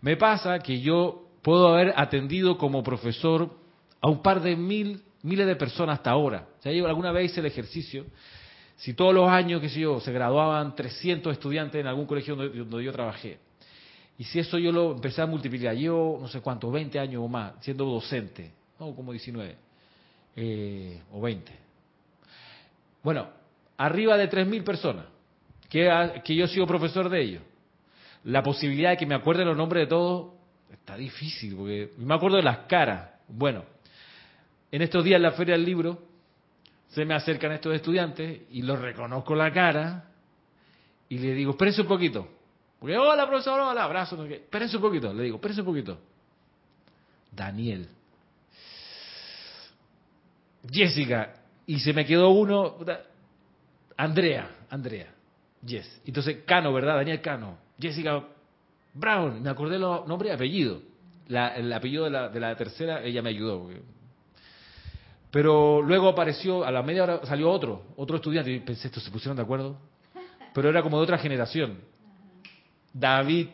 Me 0.00 0.16
pasa 0.16 0.58
que 0.58 0.80
yo 0.80 1.28
puedo 1.42 1.68
haber 1.68 1.92
atendido 1.96 2.58
como 2.58 2.82
profesor 2.82 3.50
a 4.00 4.08
un 4.08 4.22
par 4.22 4.40
de 4.40 4.56
mil, 4.56 5.02
miles 5.22 5.46
de 5.46 5.56
personas 5.56 5.98
hasta 5.98 6.10
ahora. 6.10 6.48
O 6.58 6.62
sea, 6.62 6.72
yo 6.72 6.86
alguna 6.86 7.12
vez 7.12 7.30
hice 7.30 7.40
el 7.40 7.46
ejercicio 7.46 8.06
si 8.78 8.94
todos 8.94 9.12
los 9.12 9.28
años, 9.28 9.60
que 9.60 9.68
sé 9.68 9.80
yo, 9.80 9.98
se 10.00 10.12
graduaban 10.12 10.74
300 10.76 11.32
estudiantes 11.32 11.80
en 11.80 11.88
algún 11.88 12.06
colegio 12.06 12.36
donde, 12.36 12.84
yo 12.84 12.92
trabajé, 12.92 13.38
y 14.16 14.24
si 14.24 14.38
eso 14.38 14.56
yo 14.58 14.72
lo 14.72 14.92
empecé 14.92 15.20
a 15.20 15.26
multiplicar, 15.26 15.74
yo 15.74 16.16
no 16.20 16.28
sé 16.28 16.40
cuánto, 16.40 16.70
20 16.70 16.98
años 16.98 17.22
o 17.22 17.28
más, 17.28 17.54
siendo 17.60 17.84
docente, 17.84 18.52
no, 18.78 18.94
como 18.94 19.10
19, 19.12 19.56
eh, 20.36 21.02
o 21.12 21.20
20. 21.20 21.52
Bueno, 23.02 23.28
arriba 23.76 24.16
de 24.16 24.30
3.000 24.30 24.64
personas, 24.64 25.06
que, 25.68 26.22
que 26.24 26.34
yo 26.36 26.46
sigo 26.46 26.66
profesor 26.66 27.08
de 27.08 27.20
ellos. 27.20 27.42
La 28.24 28.42
posibilidad 28.42 28.90
de 28.90 28.96
que 28.96 29.06
me 29.06 29.14
acuerde 29.14 29.44
los 29.44 29.56
nombres 29.56 29.84
de 29.84 29.86
todos 29.88 30.34
está 30.70 30.96
difícil, 30.96 31.56
porque 31.56 31.92
me 31.98 32.14
acuerdo 32.14 32.36
de 32.36 32.44
las 32.44 32.58
caras. 32.66 33.10
Bueno, 33.26 33.64
en 34.70 34.82
estos 34.82 35.04
días 35.04 35.16
en 35.16 35.22
la 35.22 35.32
Feria 35.32 35.54
del 35.54 35.64
Libro, 35.64 36.07
se 36.88 37.04
me 37.04 37.14
acercan 37.14 37.52
estos 37.52 37.74
estudiantes 37.74 38.42
y 38.50 38.62
los 38.62 38.80
reconozco 38.80 39.34
la 39.34 39.52
cara 39.52 40.08
y 41.08 41.18
le 41.18 41.34
digo, 41.34 41.52
espérense 41.52 41.82
un 41.82 41.88
poquito. 41.88 42.28
Porque, 42.78 42.96
hola, 42.96 43.26
profesor, 43.26 43.60
hola, 43.60 43.84
abrazo. 43.84 44.22
Espérense 44.24 44.76
un 44.76 44.82
poquito. 44.82 45.12
Le 45.12 45.24
digo, 45.24 45.36
espérense 45.36 45.62
un 45.62 45.66
poquito. 45.66 45.98
Daniel. 47.32 47.88
Jessica. 50.70 51.34
Y 51.66 51.80
se 51.80 51.92
me 51.92 52.04
quedó 52.04 52.30
uno. 52.30 52.76
Andrea. 53.96 54.50
Andrea. 54.70 55.12
Yes. 55.64 56.02
Entonces, 56.06 56.44
Cano, 56.44 56.72
¿verdad? 56.72 56.96
Daniel 56.96 57.20
Cano. 57.20 57.58
Jessica 57.80 58.22
Brown. 58.94 59.42
Me 59.42 59.50
acordé 59.50 59.78
los 59.78 60.06
nombre 60.06 60.28
y 60.28 60.32
apellido. 60.32 60.82
el 61.28 61.72
apellido 61.72 62.04
de 62.04 62.10
la, 62.10 62.28
de 62.28 62.40
la 62.40 62.54
tercera, 62.54 63.02
ella 63.02 63.22
me 63.22 63.30
ayudó. 63.30 63.68
Pero 65.30 65.82
luego 65.82 66.08
apareció, 66.08 66.64
a 66.64 66.70
la 66.70 66.82
media 66.82 67.02
hora 67.02 67.20
salió 67.24 67.50
otro, 67.50 67.82
otro 67.96 68.16
estudiante, 68.16 68.50
y 68.50 68.60
pensé, 68.60 68.88
¿estos 68.88 69.02
se 69.02 69.10
pusieron 69.10 69.36
de 69.36 69.42
acuerdo? 69.42 69.76
Pero 70.54 70.70
era 70.70 70.82
como 70.82 70.96
de 70.96 71.02
otra 71.02 71.18
generación. 71.18 71.78
David, 72.92 73.48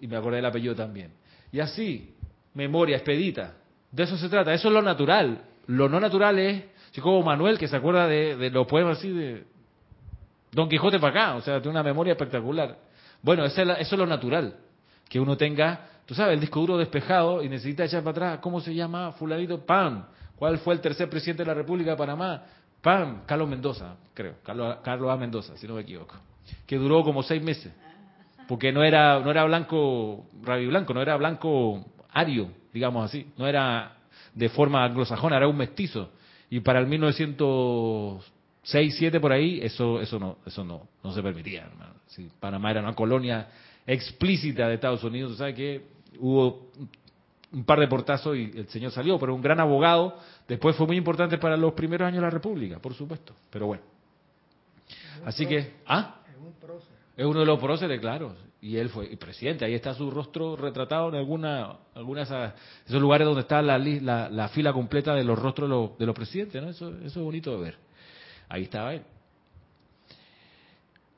y 0.00 0.06
me 0.06 0.16
acordé 0.16 0.36
del 0.36 0.46
apellido 0.46 0.74
también. 0.74 1.12
Y 1.52 1.60
así, 1.60 2.14
memoria, 2.54 2.96
expedita. 2.96 3.54
De 3.92 4.02
eso 4.02 4.16
se 4.16 4.28
trata, 4.28 4.52
eso 4.52 4.68
es 4.68 4.74
lo 4.74 4.82
natural. 4.82 5.42
Lo 5.66 5.88
no 5.88 6.00
natural 6.00 6.38
es, 6.38 6.64
así 6.90 7.00
como 7.00 7.22
Manuel, 7.22 7.58
que 7.58 7.68
se 7.68 7.76
acuerda 7.76 8.06
de, 8.08 8.50
los 8.50 8.66
poemas 8.66 8.98
así 8.98 9.10
de 9.10 9.44
Don 10.50 10.68
Quijote 10.68 10.98
para 10.98 11.10
acá, 11.10 11.36
o 11.36 11.40
sea, 11.40 11.60
tiene 11.60 11.70
una 11.70 11.82
memoria 11.82 12.12
espectacular. 12.12 12.76
Bueno, 13.22 13.44
eso 13.44 13.62
es, 13.62 13.68
eso 13.80 13.94
es 13.94 13.98
lo 13.98 14.06
natural, 14.06 14.56
que 15.08 15.20
uno 15.20 15.36
tenga, 15.36 15.88
tú 16.04 16.14
sabes, 16.14 16.34
el 16.34 16.40
disco 16.40 16.60
duro 16.60 16.78
despejado 16.78 17.42
y 17.42 17.48
necesita 17.48 17.84
echar 17.84 18.02
para 18.02 18.10
atrás, 18.10 18.38
¿cómo 18.40 18.60
se 18.60 18.74
llama? 18.74 19.12
Fulanito, 19.12 19.64
¡pam! 19.64 20.06
¿Cuál 20.38 20.58
fue 20.58 20.74
el 20.74 20.80
tercer 20.80 21.10
presidente 21.10 21.42
de 21.42 21.48
la 21.48 21.54
República 21.54 21.92
de 21.92 21.96
Panamá? 21.96 22.44
¡Pam! 22.80 23.22
Carlos 23.26 23.48
Mendoza, 23.48 23.96
creo. 24.14 24.34
Carlos, 24.44 24.76
Carlos 24.82 25.10
A. 25.10 25.16
Mendoza, 25.16 25.56
si 25.56 25.66
no 25.66 25.74
me 25.74 25.80
equivoco. 25.82 26.14
Que 26.66 26.76
duró 26.76 27.02
como 27.02 27.22
seis 27.22 27.42
meses. 27.42 27.72
Porque 28.46 28.70
no 28.72 28.84
era, 28.84 29.20
no 29.20 29.30
era 29.30 29.44
blanco, 29.44 30.26
radio 30.42 30.68
blanco, 30.68 30.94
no 30.94 31.02
era 31.02 31.16
blanco 31.16 31.84
ario, 32.12 32.50
digamos 32.72 33.04
así. 33.04 33.30
No 33.36 33.46
era 33.46 33.96
de 34.34 34.48
forma 34.48 34.84
anglosajona, 34.84 35.36
era 35.36 35.48
un 35.48 35.56
mestizo. 35.56 36.10
Y 36.48 36.60
para 36.60 36.78
el 36.78 36.86
1906, 36.86 38.96
7 38.96 39.20
por 39.20 39.32
ahí, 39.32 39.60
eso, 39.62 40.00
eso 40.00 40.18
no, 40.18 40.38
eso 40.46 40.64
no, 40.64 40.88
no 41.02 41.12
se 41.12 41.22
permitía, 41.22 41.64
hermano. 41.64 41.94
Si 42.06 42.30
Panamá 42.40 42.70
era 42.70 42.80
una 42.80 42.94
colonia 42.94 43.48
explícita 43.86 44.66
de 44.68 44.74
Estados 44.74 45.04
Unidos, 45.04 45.36
¿sabes 45.36 45.54
qué? 45.54 45.82
Hubo 46.18 46.70
un 47.52 47.64
par 47.64 47.80
de 47.80 47.88
portazos 47.88 48.36
y 48.36 48.50
el 48.54 48.68
señor 48.68 48.92
salió, 48.92 49.18
pero 49.18 49.34
un 49.34 49.42
gran 49.42 49.60
abogado. 49.60 50.16
Después 50.46 50.76
fue 50.76 50.86
muy 50.86 50.96
importante 50.96 51.38
para 51.38 51.56
los 51.56 51.72
primeros 51.72 52.06
años 52.06 52.18
de 52.18 52.22
la 52.22 52.30
República, 52.30 52.78
por 52.78 52.94
supuesto. 52.94 53.34
Pero 53.50 53.66
bueno. 53.66 53.82
Así 55.24 55.46
que, 55.46 55.76
¿ah? 55.86 56.16
Es 57.16 57.26
uno 57.26 57.40
de 57.40 57.46
los 57.46 57.58
próceres, 57.58 58.00
claro. 58.00 58.34
Y 58.60 58.76
él 58.76 58.90
fue 58.90 59.08
presidente. 59.16 59.64
Ahí 59.64 59.74
está 59.74 59.94
su 59.94 60.10
rostro 60.10 60.56
retratado 60.56 61.08
en 61.08 61.16
alguna, 61.16 61.76
algunas 61.94 62.30
esos 62.86 63.00
lugares 63.00 63.26
donde 63.26 63.42
está 63.42 63.62
la, 63.62 63.78
la, 63.78 64.48
fila 64.48 64.72
completa 64.72 65.14
de 65.14 65.24
los 65.24 65.38
rostros 65.38 65.68
de 65.68 65.74
los, 65.74 65.98
de 65.98 66.06
los 66.06 66.14
presidentes. 66.14 66.62
¿no? 66.62 66.68
Eso, 66.68 66.90
eso 66.98 67.20
es 67.20 67.24
bonito 67.24 67.50
de 67.52 67.62
ver. 67.62 67.76
Ahí 68.48 68.64
estaba 68.64 68.94
él. 68.94 69.02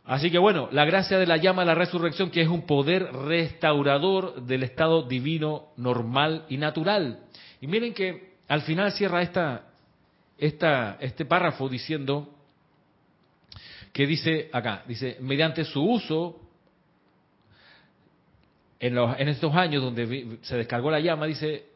Así 0.04 0.30
que 0.30 0.38
bueno, 0.38 0.68
la 0.72 0.84
gracia 0.84 1.18
de 1.18 1.26
la 1.26 1.36
llama 1.36 1.62
a 1.62 1.66
la 1.66 1.74
resurrección, 1.74 2.30
que 2.30 2.42
es 2.42 2.48
un 2.48 2.66
poder 2.66 3.12
restaurador 3.12 4.42
del 4.42 4.62
estado 4.62 5.02
divino, 5.02 5.68
normal 5.76 6.46
y 6.48 6.56
natural. 6.56 7.20
Y 7.60 7.66
miren 7.66 7.94
que 7.94 8.34
al 8.48 8.62
final 8.62 8.92
cierra 8.92 9.22
esta, 9.22 9.66
esta, 10.38 10.96
este 11.00 11.24
párrafo 11.24 11.68
diciendo 11.68 12.28
que 13.92 14.06
dice 14.06 14.48
acá, 14.52 14.82
dice, 14.86 15.18
mediante 15.20 15.64
su 15.64 15.82
uso, 15.82 16.40
en, 18.78 18.94
los, 18.94 19.18
en 19.18 19.28
estos 19.28 19.54
años 19.54 19.82
donde 19.82 20.38
se 20.42 20.56
descargó 20.56 20.90
la 20.90 21.00
llama, 21.00 21.26
dice, 21.26 21.66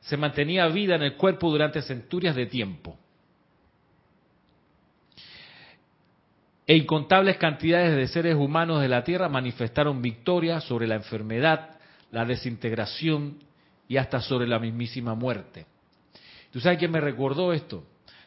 se 0.00 0.16
mantenía 0.16 0.66
vida 0.68 0.96
en 0.96 1.02
el 1.02 1.16
cuerpo 1.16 1.50
durante 1.50 1.82
centurias 1.82 2.34
de 2.34 2.46
tiempo. 2.46 2.98
E 6.66 6.76
incontables 6.76 7.36
cantidades 7.38 7.96
de 7.96 8.06
seres 8.08 8.36
humanos 8.36 8.80
de 8.80 8.88
la 8.88 9.04
Tierra 9.04 9.28
manifestaron 9.28 10.00
victoria 10.00 10.60
sobre 10.60 10.86
la 10.86 10.94
enfermedad, 10.94 11.80
la 12.10 12.24
desintegración 12.24 13.38
y 13.88 13.96
hasta 13.96 14.20
sobre 14.20 14.46
la 14.46 14.58
mismísima 14.58 15.14
muerte. 15.14 15.66
¿Tú 16.52 16.60
sabes 16.60 16.78
quién 16.78 16.90
me 16.90 17.00
recordó 17.00 17.52
esto? 17.52 17.84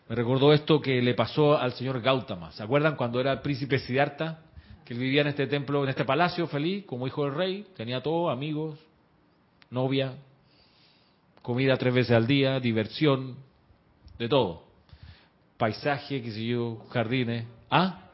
Me 0.09 0.15
recordó 0.15 0.53
esto 0.53 0.81
que 0.81 1.01
le 1.01 1.13
pasó 1.13 1.57
al 1.57 1.73
señor 1.73 2.01
Gautama. 2.01 2.51
¿Se 2.51 2.61
acuerdan 2.61 2.95
cuando 2.95 3.19
era 3.19 3.31
el 3.31 3.39
príncipe 3.39 3.79
Siddhartha? 3.79 4.39
Que 4.83 4.93
él 4.93 4.99
vivía 4.99 5.21
en 5.21 5.27
este 5.27 5.47
templo, 5.47 5.83
en 5.83 5.89
este 5.89 6.05
palacio 6.05 6.45
feliz, 6.47 6.85
como 6.85 7.07
hijo 7.07 7.23
del 7.23 7.33
rey, 7.33 7.65
tenía 7.75 8.03
todo, 8.03 8.29
amigos, 8.29 8.77
novia, 9.71 10.13
comida 11.41 11.75
tres 11.77 11.93
veces 11.93 12.15
al 12.15 12.27
día, 12.27 12.59
diversión, 12.59 13.35
de 14.19 14.29
todo. 14.29 14.63
Paisaje, 15.57 16.21
qué 16.21 16.31
sé 16.31 16.45
yo, 16.45 16.85
jardines. 16.91 17.45
¿Ah? 17.71 18.04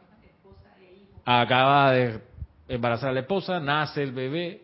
Acaba 1.26 1.92
de 1.92 2.20
embarazar 2.68 3.10
a 3.10 3.14
la 3.14 3.20
esposa, 3.22 3.60
nace 3.60 4.04
el 4.04 4.12
bebé, 4.12 4.62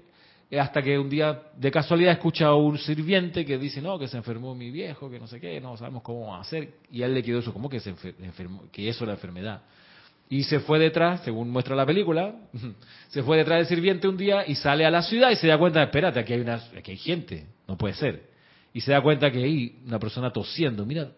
hasta 0.58 0.82
que 0.82 0.98
un 0.98 1.10
día 1.10 1.42
de 1.58 1.72
casualidad 1.72 2.14
escucha 2.14 2.48
a 2.48 2.56
un 2.56 2.78
sirviente 2.78 3.46
que 3.46 3.58
dice, 3.58 3.82
no, 3.82 4.00
que 4.00 4.08
se 4.08 4.16
enfermó 4.16 4.56
mi 4.56 4.72
viejo, 4.72 5.10
que 5.10 5.20
no 5.20 5.28
sé 5.28 5.42
qué, 5.42 5.60
no 5.60 5.76
sabemos 5.76 6.04
cómo 6.04 6.34
hacer, 6.36 6.76
y 6.90 7.02
él 7.02 7.14
le 7.14 7.22
quedó 7.22 7.40
eso, 7.40 7.52
¿cómo 7.52 7.70
que 7.70 7.82
se 7.82 7.90
enfermó? 7.90 8.64
Que 8.72 8.88
eso 8.88 9.04
es 9.04 9.08
la 9.08 9.16
enfermedad. 9.16 9.62
Y 10.30 10.44
se 10.44 10.60
fue 10.62 10.80
detrás, 10.80 11.22
según 11.24 11.50
muestra 11.50 11.76
la 11.76 11.86
película, 11.86 12.36
se 13.10 13.24
fue 13.24 13.38
detrás 13.38 13.60
del 13.60 13.68
sirviente 13.68 14.08
un 14.08 14.16
día 14.16 14.48
y 14.48 14.56
sale 14.56 14.86
a 14.86 14.92
la 14.92 15.02
ciudad 15.02 15.32
y 15.32 15.36
se 15.36 15.48
da 15.48 15.58
cuenta, 15.58 15.84
espérate, 15.84 16.20
aquí 16.20 16.34
hay, 16.34 16.42
una, 16.42 16.56
aquí 16.78 16.92
hay 16.92 16.98
gente, 16.98 17.46
no 17.68 17.78
puede 17.78 17.94
ser. 17.96 18.30
Y 18.74 18.82
se 18.82 18.92
da 18.92 19.02
cuenta 19.02 19.32
que 19.32 19.44
hay 19.44 19.80
una 19.86 20.00
persona 20.00 20.32
tosiendo, 20.32 20.86
mira, 20.86 21.10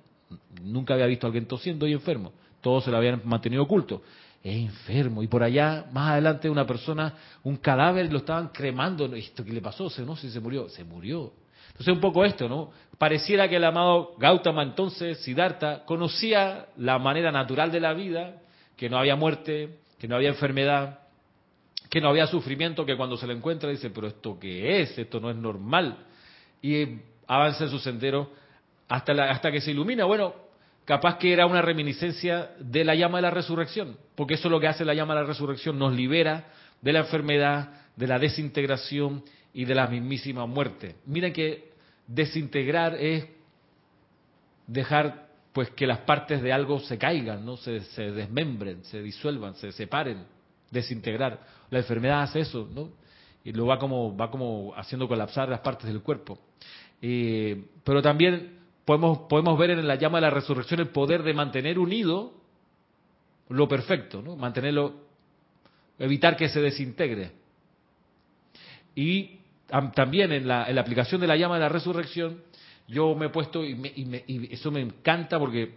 nunca 0.64 0.96
había 0.96 1.06
visto 1.06 1.28
a 1.28 1.30
alguien 1.30 1.46
tosiendo 1.46 1.86
y 1.88 1.94
enfermo, 1.94 2.34
todos 2.62 2.84
se 2.84 2.92
lo 2.92 2.98
habían 2.98 3.22
mantenido 3.26 3.64
oculto 3.64 4.02
es 4.44 4.56
enfermo. 4.56 5.22
Y 5.24 5.28
por 5.28 5.44
allá, 5.44 5.86
más 5.92 6.12
adelante, 6.12 6.50
una 6.50 6.66
persona, 6.66 7.14
un 7.44 7.58
cadáver, 7.58 8.12
lo 8.12 8.20
estaban 8.20 8.50
cremando. 8.50 9.06
¿Esto 9.16 9.44
qué 9.44 9.52
le 9.52 9.62
pasó? 9.62 9.90
No 10.06 10.16
sé 10.16 10.28
si 10.28 10.34
se 10.34 10.40
murió. 10.40 10.70
Se 10.70 10.84
murió. 10.84 11.34
Entonces, 11.70 11.94
un 11.94 12.02
poco 12.02 12.26
esto, 12.26 12.50
¿no? 12.50 12.72
Pareciera 12.98 13.48
que 13.48 13.56
el 13.56 13.64
amado 13.64 14.16
Gautama, 14.18 14.64
entonces, 14.64 15.20
Siddhartha, 15.20 15.86
conocía 15.86 16.68
la 16.78 17.00
manera 17.00 17.32
natural 17.32 17.72
de 17.72 17.80
la 17.80 17.94
vida, 17.94 18.42
que 18.76 18.90
no 18.90 18.98
había 18.98 19.16
muerte, 19.16 19.78
que 19.98 20.08
no 20.08 20.16
había 20.16 20.30
enfermedad, 20.30 21.00
que 21.90 22.02
no 22.02 22.10
había 22.10 22.28
sufrimiento, 22.28 22.86
que 22.86 22.98
cuando 22.98 23.18
se 23.18 23.28
le 23.28 23.34
encuentra 23.34 23.70
dice, 23.70 23.90
pero 23.90 24.08
¿esto 24.08 24.38
qué 24.40 24.82
es? 24.82 24.98
Esto 24.98 25.20
no 25.20 25.30
es 25.30 25.36
normal. 25.36 26.06
Y 26.62 27.00
avanza 27.28 27.66
en 27.66 27.70
su 27.70 27.80
sendero 27.80 28.30
hasta, 28.88 29.14
la, 29.14 29.32
hasta 29.32 29.52
que 29.52 29.62
se 29.62 29.72
ilumina. 29.72 30.06
Bueno, 30.06 30.34
capaz 30.90 31.20
que 31.20 31.32
era 31.32 31.46
una 31.46 31.62
reminiscencia 31.62 32.50
de 32.60 32.84
la 32.84 32.96
llama 32.96 33.20
de 33.20 33.22
la 33.22 33.30
resurrección, 33.30 33.96
porque 34.16 34.34
eso 34.34 34.48
es 34.48 34.52
lo 34.52 34.60
que 34.60 34.66
hace 34.66 34.84
la 34.84 34.96
llama 34.96 35.14
de 35.14 35.22
la 35.22 35.28
resurrección, 35.28 35.78
nos 35.78 35.94
libera 35.94 36.48
de 36.82 36.92
la 36.92 37.02
enfermedad, 37.02 37.70
de 37.96 38.08
la 38.08 38.18
desintegración 38.18 39.24
y 39.54 39.66
de 39.66 39.76
la 39.76 39.86
mismísima 39.86 40.48
muerte. 40.48 40.96
Miren 41.06 41.32
que 41.32 41.74
desintegrar 42.08 42.96
es 42.96 43.28
dejar 44.66 45.28
pues 45.54 45.70
que 45.70 45.86
las 45.86 46.00
partes 46.00 46.42
de 46.42 46.52
algo 46.52 46.80
se 46.80 46.98
caigan, 46.98 47.46
no 47.46 47.58
se, 47.58 47.82
se 47.82 48.10
desmembren, 48.10 48.84
se 48.86 49.00
disuelvan, 49.04 49.54
se 49.58 49.72
separen, 49.72 50.24
desintegrar. 50.72 51.40
La 51.70 51.78
enfermedad 51.78 52.24
hace 52.24 52.40
eso, 52.40 52.68
¿no? 52.74 52.90
Y 53.44 53.52
lo 53.52 53.68
va 53.68 53.78
como 53.78 54.18
va 54.18 54.32
como 54.32 54.74
haciendo 54.76 55.08
colapsar 55.08 55.50
las 55.50 55.60
partes 55.60 55.86
del 55.86 56.02
cuerpo. 56.02 56.40
Eh, 57.00 57.64
pero 57.84 58.02
también 58.02 58.59
podemos 58.90 59.20
podemos 59.30 59.56
ver 59.60 59.70
en 59.70 59.88
la 59.88 59.98
llama 59.98 60.18
de 60.18 60.24
la 60.24 60.30
resurrección 60.32 60.80
el 60.80 60.88
poder 60.88 61.22
de 61.22 61.36
mantener 61.36 61.78
unido 61.78 62.34
lo 63.50 63.68
perfecto, 63.68 64.24
¿no? 64.24 64.36
Mantenerlo, 64.36 64.96
evitar 66.00 66.36
que 66.36 66.50
se 66.50 66.60
desintegre. 66.60 67.34
Y 68.96 69.42
también 69.94 70.32
en 70.32 70.48
la, 70.48 70.68
en 70.68 70.74
la 70.74 70.82
aplicación 70.82 71.22
de 71.22 71.28
la 71.28 71.38
llama 71.38 71.54
de 71.54 71.62
la 71.62 71.70
resurrección 71.70 72.42
yo 72.88 73.14
me 73.14 73.28
he 73.28 73.30
puesto, 73.30 73.64
y, 73.64 74.50
eso 74.50 74.72
me 74.72 74.82
encanta 74.82 75.38
porque 75.38 75.72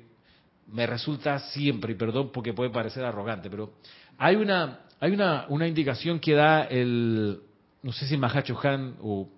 me 0.69 0.87
resulta 0.87 1.39
siempre, 1.39 1.93
y 1.93 1.97
perdón 1.97 2.31
porque 2.33 2.55
puede 2.55 2.71
parecer 2.71 3.05
arrogante, 3.05 3.51
pero 3.51 3.75
hay 4.17 4.37
una, 4.37 4.87
hay 5.01 5.13
una, 5.13 5.45
una 5.51 5.69
indicación 5.69 6.19
que 6.19 6.33
da 6.33 6.63
el, 6.63 7.41
no 7.83 7.93
sé 7.93 8.07
si 8.07 8.17
Mahacho 8.17 8.59
Han 8.63 8.97
o 9.03 9.29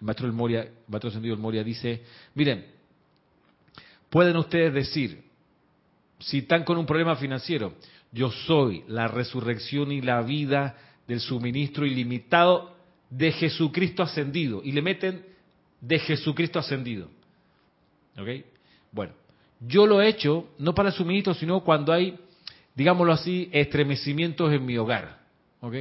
el 0.00 0.06
maestro 0.06 0.26
del 0.26 0.34
Moria, 0.34 0.62
el 0.62 0.72
maestro 0.88 1.10
sentido 1.10 1.34
del 1.34 1.42
Moria 1.42 1.62
dice, 1.62 2.02
miren, 2.34 2.77
pueden 4.10 4.36
ustedes 4.36 4.72
decir, 4.72 5.22
si 6.18 6.38
están 6.38 6.64
con 6.64 6.78
un 6.78 6.86
problema 6.86 7.16
financiero, 7.16 7.74
yo 8.12 8.30
soy 8.30 8.84
la 8.88 9.08
resurrección 9.08 9.92
y 9.92 10.00
la 10.00 10.22
vida 10.22 10.76
del 11.06 11.20
suministro 11.20 11.86
ilimitado 11.86 12.74
de 13.10 13.32
Jesucristo 13.32 14.02
ascendido. 14.02 14.60
Y 14.64 14.72
le 14.72 14.82
meten 14.82 15.24
de 15.80 15.98
Jesucristo 15.98 16.58
ascendido. 16.58 17.08
¿Ok? 18.18 18.44
Bueno, 18.92 19.12
yo 19.60 19.86
lo 19.86 20.00
he 20.00 20.08
hecho 20.08 20.48
no 20.58 20.74
para 20.74 20.88
el 20.88 20.94
suministro, 20.94 21.34
sino 21.34 21.60
cuando 21.60 21.92
hay, 21.92 22.18
digámoslo 22.74 23.12
así, 23.12 23.48
estremecimientos 23.52 24.52
en 24.52 24.64
mi 24.64 24.76
hogar. 24.76 25.20
¿Ok? 25.60 25.74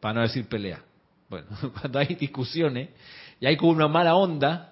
Para 0.00 0.14
no 0.14 0.20
decir 0.22 0.46
pelea. 0.46 0.82
Bueno, 1.28 1.46
cuando 1.80 1.98
hay 1.98 2.14
discusiones 2.14 2.88
y 3.40 3.46
hay 3.46 3.56
como 3.56 3.72
una 3.72 3.88
mala 3.88 4.14
onda, 4.14 4.67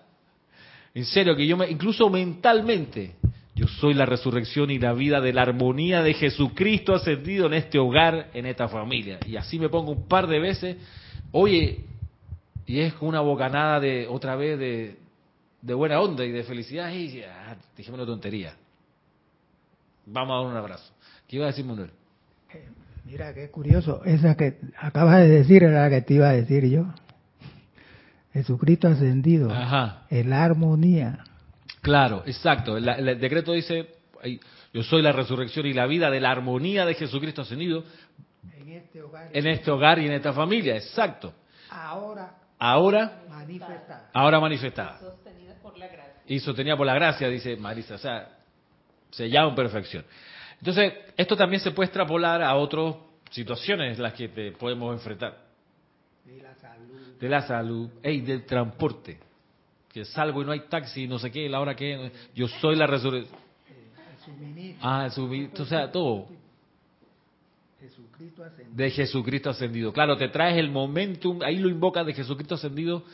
en 0.97 1.05
serio, 1.05 1.36
que 1.36 1.47
yo 1.47 1.59
me, 1.59 1.70
incluso 1.70 2.09
mentalmente, 2.09 3.16
yo 3.55 3.68
soy 3.68 3.92
la 3.92 4.07
resurrección 4.07 4.70
y 4.70 4.78
la 4.78 4.94
vida 4.94 5.20
de 5.20 5.34
la 5.34 5.42
armonía 5.42 6.03
de 6.03 6.14
Jesucristo 6.14 6.94
ascendido 6.94 7.49
en 7.49 7.53
este 7.53 7.78
hogar, 7.78 8.30
en 8.32 8.47
esta 8.47 8.66
familia. 8.66 9.18
Y 9.26 9.36
así 9.36 9.59
me 9.59 9.68
pongo 9.68 9.92
un 9.92 10.09
par 10.09 10.26
de 10.26 10.40
veces, 10.40 10.78
oye, 11.32 11.80
y 12.64 12.80
es 12.80 12.94
una 13.03 13.20
bocanada 13.20 13.78
de 13.78 14.07
otra 14.09 14.36
vez 14.36 14.59
de, 14.59 14.97
de 15.61 15.74
buena 15.74 16.01
onda 16.01 16.24
y 16.24 16.32
de 16.32 16.44
felicidad, 16.44 16.90
y 16.90 17.20
ah, 17.24 17.57
dijimos 17.76 18.01
una 18.01 18.07
tontería. 18.07 18.55
Vamos 20.07 20.32
a 20.32 20.44
dar 20.44 20.51
un 20.51 20.57
abrazo. 20.57 20.94
¿Qué 21.28 21.36
iba 21.36 21.44
a 21.44 21.49
decir 21.49 21.66
Manuel? 21.66 21.90
Eh, 22.55 22.68
mira, 23.05 23.34
qué 23.34 23.51
curioso. 23.51 24.03
Esa 24.07 24.34
que 24.34 24.57
acabas 24.78 25.18
de 25.18 25.28
decir 25.28 25.62
era 25.62 25.82
la 25.82 25.90
que 25.90 26.01
te 26.01 26.14
iba 26.14 26.30
a 26.30 26.32
decir 26.32 26.64
yo. 26.70 26.86
Jesucristo 28.37 28.89
ascendido. 28.89 29.51
Ajá. 29.51 30.07
En 30.11 30.30
la 30.30 30.45
armonía. 30.45 31.24
Claro, 31.80 32.22
exacto. 32.26 32.76
El, 32.76 33.18
decreto 33.18 33.53
dice, 33.53 33.89
yo 34.72 34.82
soy 34.82 35.03
la 35.03 35.12
resurrección 35.12 35.66
y 35.66 35.72
la 35.72 35.87
vida 35.87 36.11
de 36.11 36.20
la 36.20 36.30
armonía 36.30 36.84
de 36.84 36.95
Jesucristo 36.95 37.43
ascendido. 37.43 37.84
En 38.59 38.68
este 38.70 39.03
hogar. 39.03 39.30
En 39.32 39.47
este 39.47 39.70
hogar 39.70 39.99
y 39.99 40.07
en 40.07 40.12
esta 40.12 40.32
familia, 40.32 40.76
exacto. 40.76 41.32
Ahora. 41.70 42.34
Ahora. 42.59 43.22
Manifestada. 43.28 44.11
Ahora 44.12 44.41
manifestada 44.41 45.01
y 46.26 46.41
sostenida 46.41 46.76
por 46.76 46.87
la 46.87 46.95
gracia, 46.95 47.28
dice 47.28 47.57
Marisa, 47.57 47.95
o 47.95 47.99
sea, 47.99 48.28
sellado 49.11 49.51
en 49.51 49.55
perfección. 49.55 50.05
Entonces, 50.59 50.93
esto 51.16 51.37
también 51.37 51.61
se 51.61 51.70
puede 51.70 51.87
extrapolar 51.87 52.43
a 52.43 52.55
otras 52.57 52.97
situaciones 53.30 53.97
en 53.97 54.03
las 54.03 54.14
que 54.14 54.28
te 54.28 54.53
podemos 54.53 54.93
enfrentar. 54.93 55.45
De 56.27 56.43
la 56.43 56.55
salud. 56.55 57.18
De 57.20 57.29
la 57.29 57.43
salud, 57.43 57.91
hey, 58.03 58.20
del 58.20 58.45
transporte. 58.45 59.18
Que 59.93 60.05
salgo 60.05 60.43
y 60.43 60.45
no 60.45 60.53
hay 60.53 60.61
taxi, 60.68 61.07
no 61.07 61.18
sé 61.18 61.31
qué, 61.31 61.49
la 61.49 61.61
hora 61.61 61.74
que 61.74 62.11
yo 62.35 62.49
soy 62.49 62.77
la 62.77 62.87
resurrección. 62.87 63.39
Ah, 64.81 65.05
el 65.07 65.12
suministro, 65.12 65.64
o 65.64 65.66
sea, 65.66 65.91
todo. 65.91 66.27
Jesucristo 67.81 68.43
ascendido. 68.43 68.77
De 68.77 68.91
Jesucristo 68.91 69.51
ascendido. 69.51 69.93
Claro, 69.93 70.16
te 70.16 70.29
traes 70.29 70.59
el 70.59 70.70
momentum, 70.70 71.41
ahí 71.43 71.59
lo 71.59 71.68
invocas 71.68 72.05
de 72.05 72.12
Jesucristo 72.12 72.57
ascendido 72.57 73.05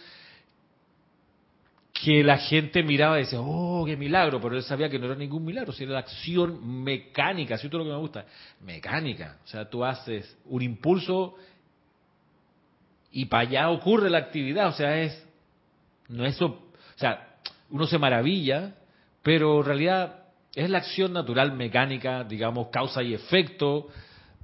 que 1.93 2.25
la 2.25 2.39
gente 2.39 2.83
miraba 2.83 3.19
y 3.19 3.23
decía, 3.23 3.41
oh, 3.41 3.85
qué 3.87 3.97
milagro, 3.97 4.41
pero 4.41 4.57
él 4.57 4.63
sabía 4.65 4.89
que 4.89 4.99
no 4.99 5.07
era 5.07 5.15
ningún 5.15 5.45
milagro, 5.45 5.73
sino 5.73 5.93
la 5.93 6.01
acción 6.01 6.83
mecánica, 6.83 7.55
así 7.55 7.69
es 7.69 7.73
lo 7.73 7.85
que 7.85 7.91
me 7.91 7.97
gusta, 7.97 8.25
mecánica. 8.65 9.39
O 9.45 9.47
sea, 9.47 9.69
tú 9.69 9.85
haces 9.85 10.37
un 10.47 10.63
impulso 10.63 11.37
y 13.13 13.27
para 13.27 13.49
allá 13.49 13.71
ocurre 13.71 14.11
la 14.11 14.19
actividad, 14.19 14.69
o 14.69 14.73
sea, 14.73 15.01
es, 15.01 15.27
no 16.09 16.25
es, 16.25 16.41
o 16.41 16.59
sea, 16.97 17.37
uno 17.71 17.87
se 17.87 17.99
maravilla, 17.99 18.75
pero 19.23 19.61
en 19.61 19.67
realidad 19.67 20.25
es 20.55 20.69
la 20.69 20.79
acción 20.79 21.13
natural 21.13 21.53
mecánica, 21.53 22.25
digamos, 22.25 22.69
causa 22.69 23.03
y 23.03 23.15
efecto 23.15 23.89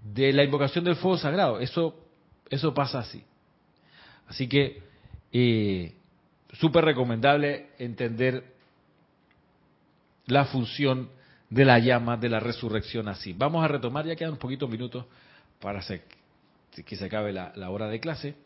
de 0.03 0.33
la 0.33 0.45
invocación 0.45 0.85
del 0.85 0.97
fuego 0.97 1.19
sagrado. 1.19 1.61
Eso, 1.61 1.95
eso 2.49 2.73
pasa 2.73 3.01
así. 3.01 3.23
Así 4.29 4.49
que, 4.49 4.83
eh, 5.33 5.95
súper 6.53 6.85
recomendable 6.85 7.71
entender 7.79 8.45
la 10.27 10.45
función 10.47 11.11
de 11.51 11.65
la 11.65 11.79
llama 11.79 12.17
de 12.17 12.29
la 12.29 12.41
resurrección 12.41 13.09
así. 13.09 13.33
Vamos 13.33 13.65
a 13.65 13.69
retomar, 13.69 14.07
ya 14.07 14.17
quedan 14.17 14.37
poquitos 14.37 14.69
minutos 14.69 15.07
para 15.61 15.81
que 15.81 16.97
se 16.97 17.05
acabe 17.05 17.33
la, 17.33 17.71
hora 17.71 17.89
de 17.89 18.01
clase. 18.01 18.37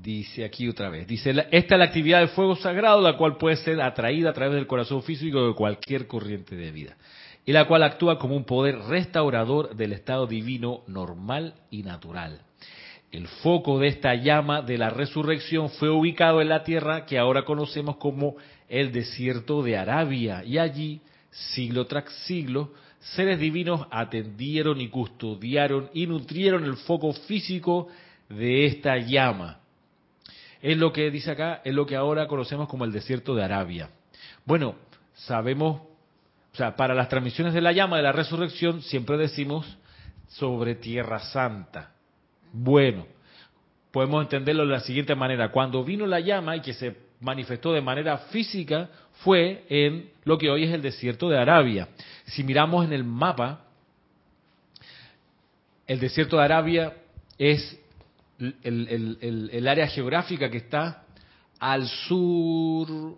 Dice 0.00 0.44
aquí 0.44 0.68
otra 0.68 0.88
vez, 0.88 1.06
dice, 1.06 1.30
esta 1.50 1.74
es 1.74 1.78
la 1.78 1.84
actividad 1.84 2.20
del 2.20 2.28
fuego 2.28 2.56
sagrado, 2.56 3.02
la 3.02 3.18
cual 3.18 3.36
puede 3.36 3.56
ser 3.56 3.80
atraída 3.82 4.30
a 4.30 4.32
través 4.32 4.54
del 4.54 4.66
corazón 4.66 5.02
físico 5.02 5.46
de 5.46 5.54
cualquier 5.54 6.06
corriente 6.06 6.56
de 6.56 6.70
vida, 6.70 6.96
y 7.44 7.52
la 7.52 7.66
cual 7.66 7.82
actúa 7.82 8.18
como 8.18 8.34
un 8.34 8.44
poder 8.44 8.78
restaurador 8.78 9.76
del 9.76 9.92
estado 9.92 10.26
divino 10.26 10.82
normal 10.86 11.56
y 11.70 11.82
natural. 11.82 12.40
El 13.10 13.28
foco 13.28 13.78
de 13.78 13.88
esta 13.88 14.14
llama 14.14 14.62
de 14.62 14.78
la 14.78 14.88
resurrección 14.88 15.68
fue 15.68 15.90
ubicado 15.90 16.40
en 16.40 16.48
la 16.48 16.64
tierra 16.64 17.04
que 17.04 17.18
ahora 17.18 17.44
conocemos 17.44 17.98
como 17.98 18.36
el 18.70 18.92
desierto 18.92 19.62
de 19.62 19.76
Arabia. 19.76 20.42
Y 20.42 20.56
allí, 20.56 21.02
siglo 21.30 21.86
tras 21.86 22.10
siglo, 22.24 22.72
seres 22.98 23.38
divinos 23.38 23.86
atendieron 23.90 24.80
y 24.80 24.88
custodiaron 24.88 25.90
y 25.92 26.06
nutrieron 26.06 26.64
el 26.64 26.76
foco 26.78 27.12
físico 27.12 27.88
de 28.30 28.64
esta 28.64 28.96
llama. 28.96 29.61
Es 30.62 30.78
lo 30.78 30.92
que 30.92 31.10
dice 31.10 31.32
acá, 31.32 31.60
es 31.64 31.74
lo 31.74 31.84
que 31.84 31.96
ahora 31.96 32.28
conocemos 32.28 32.68
como 32.68 32.84
el 32.84 32.92
desierto 32.92 33.34
de 33.34 33.42
Arabia. 33.42 33.90
Bueno, 34.44 34.76
sabemos, 35.14 35.82
o 36.52 36.56
sea, 36.56 36.76
para 36.76 36.94
las 36.94 37.08
transmisiones 37.08 37.52
de 37.52 37.60
la 37.60 37.72
llama 37.72 37.96
de 37.96 38.04
la 38.04 38.12
resurrección 38.12 38.80
siempre 38.80 39.16
decimos 39.16 39.76
sobre 40.28 40.76
Tierra 40.76 41.18
Santa. 41.18 41.90
Bueno, 42.52 43.06
podemos 43.90 44.22
entenderlo 44.22 44.64
de 44.64 44.72
la 44.72 44.80
siguiente 44.80 45.16
manera. 45.16 45.50
Cuando 45.50 45.82
vino 45.82 46.06
la 46.06 46.20
llama 46.20 46.56
y 46.56 46.60
que 46.60 46.74
se 46.74 46.96
manifestó 47.20 47.72
de 47.72 47.80
manera 47.80 48.16
física 48.18 48.88
fue 49.24 49.64
en 49.68 50.10
lo 50.24 50.38
que 50.38 50.48
hoy 50.48 50.64
es 50.64 50.72
el 50.72 50.82
desierto 50.82 51.28
de 51.28 51.38
Arabia. 51.38 51.88
Si 52.26 52.44
miramos 52.44 52.84
en 52.84 52.92
el 52.92 53.02
mapa, 53.02 53.64
el 55.88 55.98
desierto 55.98 56.36
de 56.36 56.44
Arabia 56.44 56.94
es 57.36 57.78
el, 58.62 59.68
área 59.68 59.86
geográfica 59.86 60.50
que 60.50 60.58
está 60.58 61.04
al 61.58 61.86
sur 61.86 63.16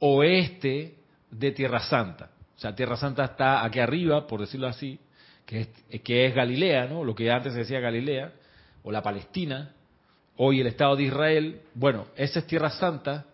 oeste 0.00 0.94
de 1.30 1.52
Tierra 1.52 1.80
Santa. 1.80 2.30
O 2.56 2.58
sea, 2.58 2.74
Tierra 2.74 2.96
Santa 2.96 3.24
está 3.24 3.64
aquí 3.64 3.80
arriba, 3.80 4.26
por 4.26 4.40
decirlo 4.40 4.66
así, 4.66 4.98
que 5.46 5.60
es, 5.60 6.00
que 6.02 6.26
es 6.26 6.34
Galilea, 6.34 6.86
¿no? 6.86 7.04
Lo 7.04 7.14
que 7.14 7.30
antes 7.30 7.52
se 7.52 7.60
decía 7.60 7.80
Galilea, 7.80 8.32
o 8.82 8.92
la 8.92 9.02
Palestina, 9.02 9.72
hoy 10.36 10.60
el 10.60 10.66
Estado 10.66 10.96
de 10.96 11.04
Israel, 11.04 11.60
bueno, 11.74 12.06
esa 12.16 12.40
es 12.40 12.46
Tierra 12.46 12.70
Santa, 12.70 13.26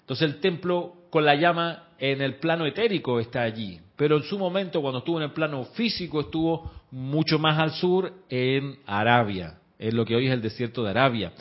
entonces 0.00 0.28
el 0.28 0.40
templo 0.40 0.94
con 1.10 1.24
la 1.24 1.34
llama 1.34 1.88
en 1.98 2.20
el 2.20 2.36
plano 2.36 2.66
etérico 2.66 3.20
está 3.20 3.42
allí, 3.42 3.80
pero 3.96 4.16
en 4.16 4.22
su 4.22 4.38
momento 4.38 4.80
cuando 4.80 4.98
estuvo 4.98 5.18
en 5.18 5.24
el 5.24 5.32
plano 5.32 5.64
físico 5.64 6.20
estuvo 6.20 6.70
mucho 6.90 7.38
más 7.38 7.58
al 7.58 7.72
sur 7.72 8.12
en 8.28 8.78
Arabia, 8.86 9.58
en 9.78 9.96
lo 9.96 10.04
que 10.04 10.16
hoy 10.16 10.26
es 10.26 10.32
el 10.32 10.42
desierto 10.42 10.82
de 10.82 10.90
Arabia. 10.90 11.32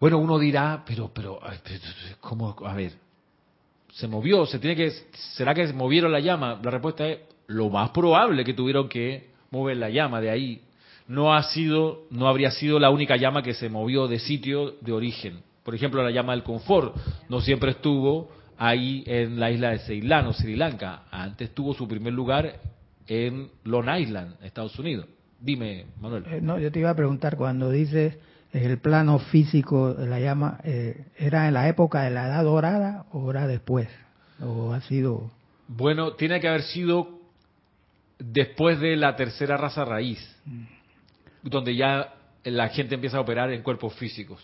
Bueno, 0.00 0.18
uno 0.18 0.38
dirá, 0.38 0.84
pero, 0.86 1.10
pero, 1.12 1.40
¿cómo? 2.20 2.54
A 2.64 2.74
ver, 2.74 2.92
se 3.92 4.06
movió, 4.06 4.46
se 4.46 4.58
tiene 4.58 4.76
que, 4.76 4.90
¿será 5.36 5.54
que 5.54 5.72
movieron 5.72 6.12
la 6.12 6.20
llama? 6.20 6.60
La 6.62 6.70
respuesta 6.70 7.06
es, 7.08 7.18
lo 7.48 7.70
más 7.70 7.90
probable 7.90 8.44
que 8.44 8.54
tuvieron 8.54 8.88
que 8.88 9.30
mover 9.50 9.78
la 9.78 9.90
llama 9.90 10.20
de 10.20 10.30
ahí. 10.30 10.62
no 11.08 11.34
ha 11.34 11.42
sido, 11.42 12.02
no 12.10 12.28
habría 12.28 12.50
sido 12.50 12.78
la 12.78 12.90
única 12.90 13.16
llama 13.16 13.42
que 13.42 13.54
se 13.54 13.70
movió 13.70 14.06
de 14.06 14.18
sitio 14.18 14.76
de 14.82 14.92
origen. 14.92 15.40
Por 15.64 15.74
ejemplo, 15.74 16.02
la 16.02 16.10
llama 16.10 16.32
del 16.32 16.42
confort 16.42 16.94
no 17.28 17.40
siempre 17.40 17.72
estuvo 17.72 18.30
ahí 18.58 19.02
en 19.06 19.40
la 19.40 19.50
isla 19.50 19.70
de 19.70 19.78
Ceilán 19.80 20.26
o 20.26 20.32
Sri 20.34 20.54
Lanka. 20.54 21.04
Antes 21.10 21.54
tuvo 21.54 21.72
su 21.72 21.88
primer 21.88 22.12
lugar 22.12 22.60
en 23.06 23.50
Long 23.64 23.88
Island, 23.98 24.36
Estados 24.42 24.78
Unidos. 24.78 25.06
Dime, 25.40 25.86
Manuel. 26.00 26.24
Eh, 26.26 26.40
no, 26.42 26.58
yo 26.58 26.72
te 26.72 26.80
iba 26.80 26.90
a 26.90 26.96
preguntar, 26.96 27.36
cuando 27.36 27.70
dices 27.70 28.16
el 28.52 28.78
plano 28.78 29.18
físico 29.18 29.94
de 29.94 30.06
la 30.06 30.20
llama, 30.20 30.60
eh, 30.64 31.04
¿era 31.16 31.48
en 31.48 31.54
la 31.54 31.68
época 31.68 32.02
de 32.02 32.10
la 32.10 32.26
Edad 32.26 32.44
Dorada 32.44 33.06
o 33.12 33.30
era 33.30 33.46
después? 33.46 33.88
¿O 34.40 34.72
ha 34.72 34.80
sido...? 34.82 35.30
Bueno, 35.68 36.14
tiene 36.14 36.40
que 36.40 36.48
haber 36.48 36.62
sido 36.62 37.20
después 38.18 38.80
de 38.80 38.96
la 38.96 39.16
tercera 39.16 39.56
raza 39.56 39.84
raíz, 39.84 40.18
mm. 40.46 40.64
donde 41.42 41.76
ya 41.76 42.14
la 42.44 42.68
gente 42.68 42.94
empieza 42.94 43.18
a 43.18 43.20
operar 43.20 43.52
en 43.52 43.62
cuerpos 43.62 43.94
físicos. 43.94 44.42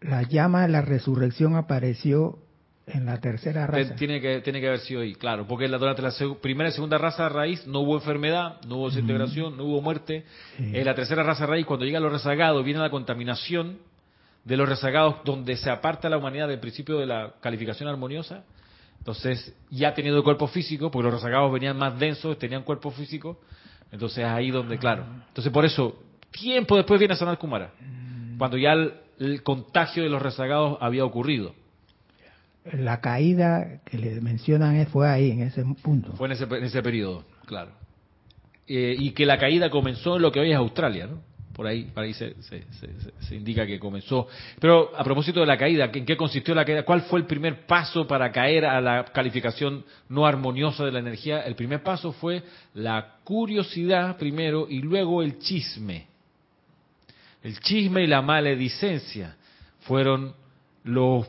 La 0.00 0.22
llama 0.22 0.62
de 0.62 0.68
la 0.68 0.80
resurrección 0.80 1.54
apareció 1.54 2.38
en 2.86 3.06
la 3.06 3.20
tercera 3.20 3.66
raza. 3.66 3.94
Tiene 3.94 4.20
que, 4.20 4.40
tiene 4.40 4.60
que 4.60 4.66
haber 4.66 4.80
sido 4.80 5.02
ahí, 5.02 5.14
claro, 5.14 5.46
porque 5.46 5.68
durante 5.68 6.02
la 6.02 6.12
primera 6.40 6.70
y 6.70 6.72
segunda 6.72 6.98
raza 6.98 7.28
raíz 7.28 7.66
no 7.66 7.80
hubo 7.80 7.94
enfermedad, 7.96 8.60
no 8.66 8.76
hubo 8.76 8.90
desintegración, 8.90 9.56
no 9.56 9.64
hubo 9.64 9.80
muerte. 9.80 10.24
En 10.58 10.84
la 10.84 10.94
tercera 10.94 11.22
raza 11.22 11.46
raíz, 11.46 11.64
cuando 11.66 11.84
llega 11.84 12.00
los 12.00 12.12
rezagados, 12.12 12.64
viene 12.64 12.80
la 12.80 12.90
contaminación 12.90 13.78
de 14.44 14.56
los 14.56 14.68
rezagados, 14.68 15.16
donde 15.24 15.56
se 15.56 15.70
aparta 15.70 16.08
la 16.08 16.18
humanidad 16.18 16.48
del 16.48 16.58
principio 16.58 16.98
de 16.98 17.06
la 17.06 17.34
calificación 17.40 17.88
armoniosa. 17.88 18.44
Entonces, 18.98 19.54
ya 19.70 19.94
teniendo 19.94 20.22
cuerpo 20.24 20.48
físico, 20.48 20.90
porque 20.90 21.04
los 21.04 21.14
rezagados 21.14 21.52
venían 21.52 21.76
más 21.76 21.98
densos, 21.98 22.38
tenían 22.38 22.62
cuerpo 22.62 22.90
físico, 22.90 23.40
entonces 23.92 24.24
ahí 24.24 24.50
donde, 24.50 24.78
claro. 24.78 25.04
Entonces, 25.28 25.52
por 25.52 25.64
eso, 25.64 26.02
tiempo 26.30 26.76
después 26.76 26.98
viene 26.98 27.14
a 27.14 27.16
sanar 27.16 27.38
Kumara, 27.38 27.72
mm. 27.80 28.38
cuando 28.38 28.56
ya 28.56 28.72
el 28.72 29.42
contagio 29.44 30.02
de 30.02 30.08
los 30.08 30.22
rezagados 30.22 30.78
había 30.80 31.04
ocurrido 31.04 31.54
la 32.64 33.00
caída 33.00 33.80
que 33.84 33.98
le 33.98 34.20
mencionan 34.20 34.86
fue 34.86 35.08
ahí, 35.08 35.30
en 35.30 35.42
ese 35.42 35.64
punto. 35.82 36.12
Fue 36.12 36.28
en 36.28 36.32
ese, 36.32 36.44
en 36.44 36.64
ese 36.64 36.82
periodo, 36.82 37.24
claro. 37.46 37.72
Eh, 38.66 38.94
y 38.96 39.10
que 39.10 39.26
la 39.26 39.38
caída 39.38 39.68
comenzó 39.70 40.16
en 40.16 40.22
lo 40.22 40.30
que 40.30 40.40
hoy 40.40 40.52
es 40.52 40.56
Australia, 40.56 41.06
¿no? 41.06 41.20
Por 41.52 41.66
ahí, 41.66 41.84
por 41.84 42.02
ahí 42.02 42.14
se, 42.14 42.34
se, 42.42 43.34
indica 43.34 43.66
que 43.66 43.78
comenzó. 43.78 44.26
Pero 44.58 44.96
a 44.96 45.04
propósito 45.04 45.40
de 45.40 45.46
la 45.46 45.58
caída, 45.58 45.90
¿en 45.92 46.06
qué 46.06 46.16
consistió 46.16 46.54
la 46.54 46.64
caída? 46.64 46.82
¿Cuál 46.82 47.02
fue 47.02 47.20
el 47.20 47.26
primer 47.26 47.66
paso 47.66 48.06
para 48.06 48.32
caer 48.32 48.64
a 48.64 48.80
la 48.80 49.04
calificación 49.04 49.84
no 50.08 50.24
armoniosa 50.24 50.84
de 50.84 50.92
la 50.92 51.00
energía? 51.00 51.42
El 51.42 51.54
primer 51.54 51.82
paso 51.82 52.12
fue 52.12 52.42
la 52.72 53.16
curiosidad 53.22 54.16
primero 54.16 54.66
y 54.66 54.80
luego 54.80 55.22
el 55.22 55.40
chisme. 55.40 56.06
El 57.42 57.60
chisme 57.60 58.04
y 58.04 58.06
la 58.06 58.22
maledicencia 58.22 59.36
fueron 59.80 60.34
los 60.84 61.28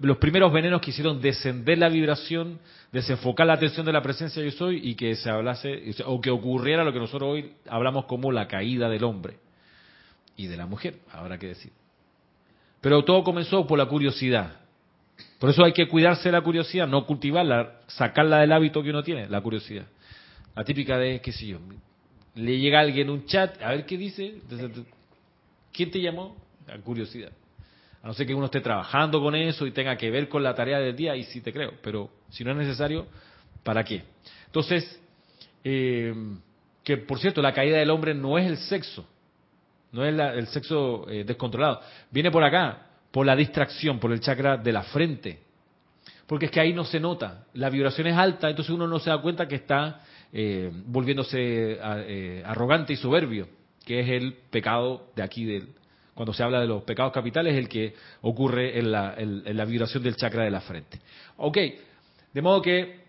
los 0.00 0.18
primeros 0.18 0.52
venenos 0.52 0.80
que 0.80 0.90
hicieron 0.90 1.20
descender 1.20 1.78
la 1.78 1.88
vibración, 1.88 2.60
desenfocar 2.92 3.46
la 3.46 3.54
atención 3.54 3.84
de 3.84 3.92
la 3.92 4.02
presencia 4.02 4.42
yo 4.42 4.52
soy 4.52 4.80
y 4.82 4.94
que 4.94 5.16
se 5.16 5.28
hablase, 5.28 5.94
o 6.06 6.20
que 6.20 6.30
ocurriera 6.30 6.84
lo 6.84 6.92
que 6.92 7.00
nosotros 7.00 7.30
hoy 7.30 7.52
hablamos 7.68 8.04
como 8.04 8.30
la 8.30 8.46
caída 8.46 8.88
del 8.88 9.02
hombre 9.02 9.38
y 10.36 10.46
de 10.46 10.56
la 10.56 10.66
mujer, 10.66 11.00
habrá 11.12 11.38
que 11.38 11.48
decir. 11.48 11.72
Pero 12.80 13.04
todo 13.04 13.24
comenzó 13.24 13.66
por 13.66 13.78
la 13.78 13.86
curiosidad. 13.86 14.60
Por 15.38 15.50
eso 15.50 15.64
hay 15.64 15.72
que 15.72 15.88
cuidarse 15.88 16.28
de 16.28 16.32
la 16.32 16.40
curiosidad, 16.40 16.86
no 16.86 17.04
cultivarla, 17.04 17.80
sacarla 17.88 18.38
del 18.38 18.52
hábito 18.52 18.82
que 18.82 18.90
uno 18.90 19.02
tiene, 19.02 19.28
la 19.28 19.40
curiosidad. 19.40 19.86
La 20.54 20.64
típica 20.64 20.98
de, 20.98 21.20
qué 21.20 21.32
sé 21.32 21.46
yo, 21.46 21.58
le 22.36 22.58
llega 22.58 22.80
alguien 22.80 23.10
un 23.10 23.26
chat, 23.26 23.60
a 23.60 23.70
ver 23.70 23.86
qué 23.86 23.96
dice, 23.96 24.36
¿quién 25.72 25.90
te 25.90 26.00
llamó? 26.00 26.36
La 26.66 26.78
curiosidad. 26.78 27.32
A 28.02 28.08
no 28.08 28.14
ser 28.14 28.26
que 28.26 28.34
uno 28.34 28.46
esté 28.46 28.60
trabajando 28.60 29.20
con 29.20 29.34
eso 29.36 29.64
y 29.64 29.70
tenga 29.70 29.96
que 29.96 30.10
ver 30.10 30.28
con 30.28 30.42
la 30.42 30.54
tarea 30.54 30.80
del 30.80 30.96
día, 30.96 31.14
y 31.14 31.22
sí 31.24 31.40
te 31.40 31.52
creo. 31.52 31.74
Pero 31.82 32.10
si 32.30 32.42
no 32.42 32.50
es 32.50 32.56
necesario, 32.56 33.06
¿para 33.62 33.84
qué? 33.84 34.02
Entonces, 34.46 35.00
eh, 35.62 36.12
que 36.82 36.96
por 36.96 37.20
cierto, 37.20 37.40
la 37.40 37.52
caída 37.52 37.78
del 37.78 37.90
hombre 37.90 38.12
no 38.12 38.38
es 38.38 38.46
el 38.46 38.56
sexo, 38.56 39.06
no 39.92 40.04
es 40.04 40.18
el 40.18 40.46
sexo 40.48 41.08
eh, 41.08 41.22
descontrolado. 41.22 41.80
Viene 42.10 42.32
por 42.32 42.42
acá, 42.42 42.88
por 43.12 43.24
la 43.24 43.36
distracción, 43.36 44.00
por 44.00 44.10
el 44.12 44.20
chakra 44.20 44.56
de 44.56 44.72
la 44.72 44.82
frente. 44.82 45.38
Porque 46.26 46.46
es 46.46 46.50
que 46.50 46.60
ahí 46.60 46.72
no 46.72 46.84
se 46.84 46.98
nota. 46.98 47.44
La 47.54 47.70
vibración 47.70 48.08
es 48.08 48.16
alta, 48.16 48.50
entonces 48.50 48.74
uno 48.74 48.88
no 48.88 48.98
se 48.98 49.10
da 49.10 49.18
cuenta 49.18 49.46
que 49.46 49.56
está 49.56 50.00
eh, 50.32 50.72
volviéndose 50.86 51.78
arrogante 52.44 52.94
y 52.94 52.96
soberbio, 52.96 53.46
que 53.84 54.00
es 54.00 54.08
el 54.08 54.34
pecado 54.50 55.10
de 55.14 55.22
aquí 55.22 55.44
del, 55.44 55.68
cuando 56.14 56.32
se 56.32 56.42
habla 56.42 56.60
de 56.60 56.66
los 56.66 56.82
pecados 56.82 57.12
capitales, 57.12 57.54
es 57.54 57.58
el 57.58 57.68
que 57.68 57.94
ocurre 58.20 58.78
en 58.78 58.92
la, 58.92 59.14
en 59.16 59.56
la 59.56 59.64
vibración 59.64 60.02
del 60.02 60.16
chakra 60.16 60.44
de 60.44 60.50
la 60.50 60.60
frente. 60.60 61.00
Ok, 61.38 61.58
de 62.32 62.42
modo 62.42 62.60
que 62.60 63.02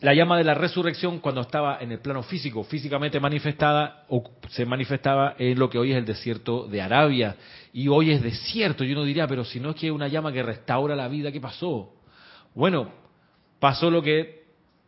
la 0.00 0.14
llama 0.14 0.38
de 0.38 0.44
la 0.44 0.54
resurrección 0.54 1.18
cuando 1.18 1.42
estaba 1.42 1.78
en 1.80 1.92
el 1.92 1.98
plano 1.98 2.22
físico, 2.22 2.64
físicamente 2.64 3.20
manifestada, 3.20 4.06
se 4.48 4.64
manifestaba 4.64 5.34
en 5.38 5.58
lo 5.58 5.68
que 5.68 5.78
hoy 5.78 5.92
es 5.92 5.98
el 5.98 6.06
desierto 6.06 6.66
de 6.66 6.80
Arabia. 6.80 7.36
Y 7.74 7.88
hoy 7.88 8.10
es 8.10 8.22
desierto. 8.22 8.82
Y 8.82 8.92
uno 8.92 9.04
diría, 9.04 9.26
pero 9.26 9.44
si 9.44 9.60
no 9.60 9.70
es 9.70 9.76
que 9.76 9.88
es 9.88 9.92
una 9.92 10.08
llama 10.08 10.32
que 10.32 10.42
restaura 10.42 10.96
la 10.96 11.06
vida, 11.08 11.30
¿qué 11.30 11.40
pasó? 11.40 11.92
Bueno, 12.54 12.90
pasó 13.58 13.90
lo 13.90 14.02
que, 14.02 14.44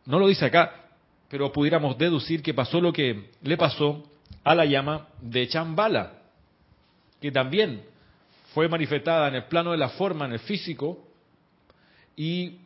no 0.07 0.17
lo 0.17 0.27
dice 0.27 0.45
acá, 0.45 0.87
pero 1.29 1.51
pudiéramos 1.51 1.95
deducir 1.97 2.41
que 2.41 2.55
pasó 2.55 2.81
lo 2.81 2.91
que 2.91 3.29
le 3.43 3.55
pasó 3.55 4.03
a 4.43 4.55
la 4.55 4.65
llama 4.65 5.09
de 5.21 5.47
Chambala 5.47 6.22
que 7.23 7.31
también 7.31 7.81
fue 8.53 8.67
manifestada 8.67 9.29
en 9.29 9.35
el 9.35 9.45
plano 9.45 9.71
de 9.71 9.77
la 9.77 9.87
forma, 9.87 10.25
en 10.25 10.33
el 10.33 10.39
físico, 10.39 11.07
y 12.17 12.57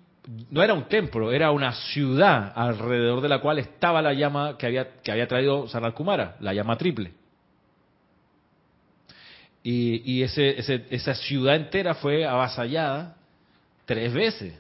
no 0.50 0.64
era 0.64 0.74
un 0.74 0.86
templo, 0.86 1.32
era 1.32 1.52
una 1.52 1.74
ciudad 1.74 2.54
alrededor 2.56 3.22
de 3.22 3.30
la 3.30 3.40
cual 3.40 3.60
estaba 3.60 4.02
la 4.02 4.14
llama 4.14 4.58
que 4.58 4.66
había, 4.66 5.00
que 5.04 5.12
había 5.12 5.28
traído 5.28 5.68
Sanat 5.68 5.94
Kumara, 5.94 6.38
la 6.40 6.56
llama 6.56 6.76
triple. 6.76 7.12
Y, 9.62 10.24
ese, 10.24 10.86
esa 10.90 11.14
ciudad 11.14 11.56
entera 11.56 11.94
fue 11.94 12.26
avasallada 12.26 13.16
tres 13.86 14.12
veces. 14.14 14.58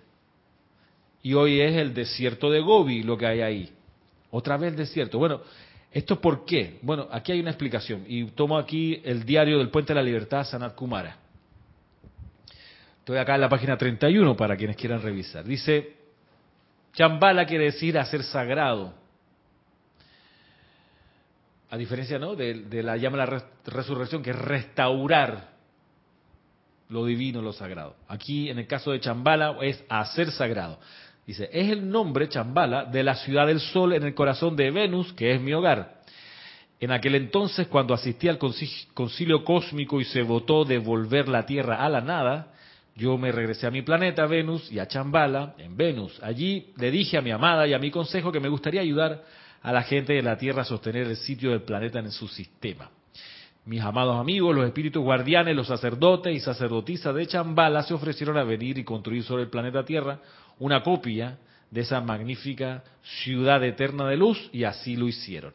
Y 1.23 1.33
hoy 1.33 1.59
es 1.59 1.75
el 1.75 1.95
desierto 1.95 2.51
de 2.51 2.59
Gobi 2.59 3.01
lo 3.01 3.17
que 3.17 3.25
hay 3.25 3.41
ahí. 3.41 3.73
Otra 4.29 4.57
vez 4.57 4.75
desierto. 4.77 5.17
Bueno, 5.17 5.41
¿Esto 5.97 6.21
por 6.21 6.45
qué? 6.45 6.77
Bueno, 6.83 7.07
aquí 7.11 7.31
hay 7.31 7.39
una 7.39 7.49
explicación 7.49 8.05
y 8.07 8.23
tomo 8.25 8.55
aquí 8.55 9.01
el 9.03 9.25
diario 9.25 9.57
del 9.57 9.71
Puente 9.71 9.93
de 9.93 9.95
la 9.95 10.03
Libertad, 10.03 10.43
Sanat 10.43 10.75
Kumara. 10.75 11.17
Estoy 12.99 13.17
acá 13.17 13.33
en 13.33 13.41
la 13.41 13.49
página 13.49 13.75
31 13.75 14.37
para 14.37 14.55
quienes 14.55 14.75
quieran 14.75 15.01
revisar. 15.01 15.43
Dice, 15.43 15.95
Chambala 16.93 17.47
quiere 17.47 17.63
decir 17.63 17.97
hacer 17.97 18.21
sagrado. 18.21 18.93
A 21.71 21.77
diferencia 21.77 22.19
¿no? 22.19 22.35
de, 22.35 22.83
la 22.83 22.95
llama 22.97 23.17
la 23.17 23.43
resurrección, 23.65 24.21
que 24.21 24.29
es 24.29 24.37
restaurar 24.37 25.49
lo 26.89 27.05
divino, 27.05 27.41
lo 27.41 27.53
sagrado. 27.53 27.95
Aquí, 28.07 28.51
en 28.51 28.59
el 28.59 28.67
caso 28.67 28.91
de 28.91 28.99
Chambala, 28.99 29.57
es 29.63 29.83
hacer 29.89 30.29
sagrado. 30.29 30.79
Dice, 31.27 31.49
es 31.51 31.69
el 31.69 31.89
nombre, 31.89 32.29
Chambala, 32.29 32.85
de 32.85 33.03
la 33.03 33.15
ciudad 33.15 33.47
del 33.47 33.59
sol 33.59 33.91
en 33.91 34.03
el 34.03 34.15
corazón 34.15 34.55
de 34.55 34.71
Venus, 34.71 35.11
que 35.11 35.33
es 35.33 35.41
mi 35.41 35.53
hogar. 35.53 35.97
En 36.79 36.91
aquel 36.91 37.15
entonces, 37.15 37.67
cuando 37.67 37.93
asistí 37.93 38.29
al 38.29 38.37
concilio 38.37 39.43
cósmico 39.43 39.99
y 39.99 40.05
se 40.05 40.21
votó 40.21 40.63
devolver 40.63 41.27
la 41.27 41.45
Tierra 41.45 41.83
a 41.83 41.89
la 41.89 41.99
nada, 41.99 42.53
yo 42.95 43.17
me 43.17 43.33
regresé 43.33 43.67
a 43.67 43.71
mi 43.71 43.81
planeta 43.81 44.25
Venus 44.25 44.71
y 44.71 44.79
a 44.79 44.87
Chambala, 44.87 45.53
en 45.57 45.75
Venus. 45.75 46.17
Allí 46.23 46.71
le 46.77 46.91
dije 46.91 47.17
a 47.17 47.21
mi 47.21 47.31
amada 47.31 47.67
y 47.67 47.73
a 47.73 47.79
mi 47.79 47.91
consejo 47.91 48.31
que 48.31 48.39
me 48.39 48.47
gustaría 48.47 48.79
ayudar 48.79 49.21
a 49.61 49.73
la 49.73 49.83
gente 49.83 50.13
de 50.13 50.21
la 50.21 50.37
Tierra 50.37 50.61
a 50.61 50.65
sostener 50.65 51.07
el 51.07 51.17
sitio 51.17 51.51
del 51.51 51.63
planeta 51.63 51.99
en 51.99 52.11
su 52.11 52.29
sistema. 52.29 52.89
Mis 53.67 53.81
amados 53.81 54.15
amigos, 54.15 54.55
los 54.55 54.65
espíritus 54.65 55.03
guardianes, 55.03 55.53
los 55.53 55.67
sacerdotes 55.67 56.33
y 56.33 56.39
sacerdotisas 56.39 57.13
de 57.13 57.27
Chambala 57.27 57.83
se 57.83 57.93
ofrecieron 57.93 58.37
a 58.37 58.45
venir 58.45 58.77
y 58.77 58.85
construir 58.85 59.23
sobre 59.23 59.43
el 59.43 59.49
planeta 59.49 59.83
Tierra 59.83 60.21
una 60.57 60.81
copia 60.83 61.37
de 61.69 61.81
esa 61.81 61.99
magnífica 61.99 62.85
ciudad 63.03 63.61
eterna 63.65 64.07
de 64.07 64.15
luz 64.15 64.49
y 64.53 64.63
así 64.63 64.95
lo 64.95 65.09
hicieron. 65.09 65.51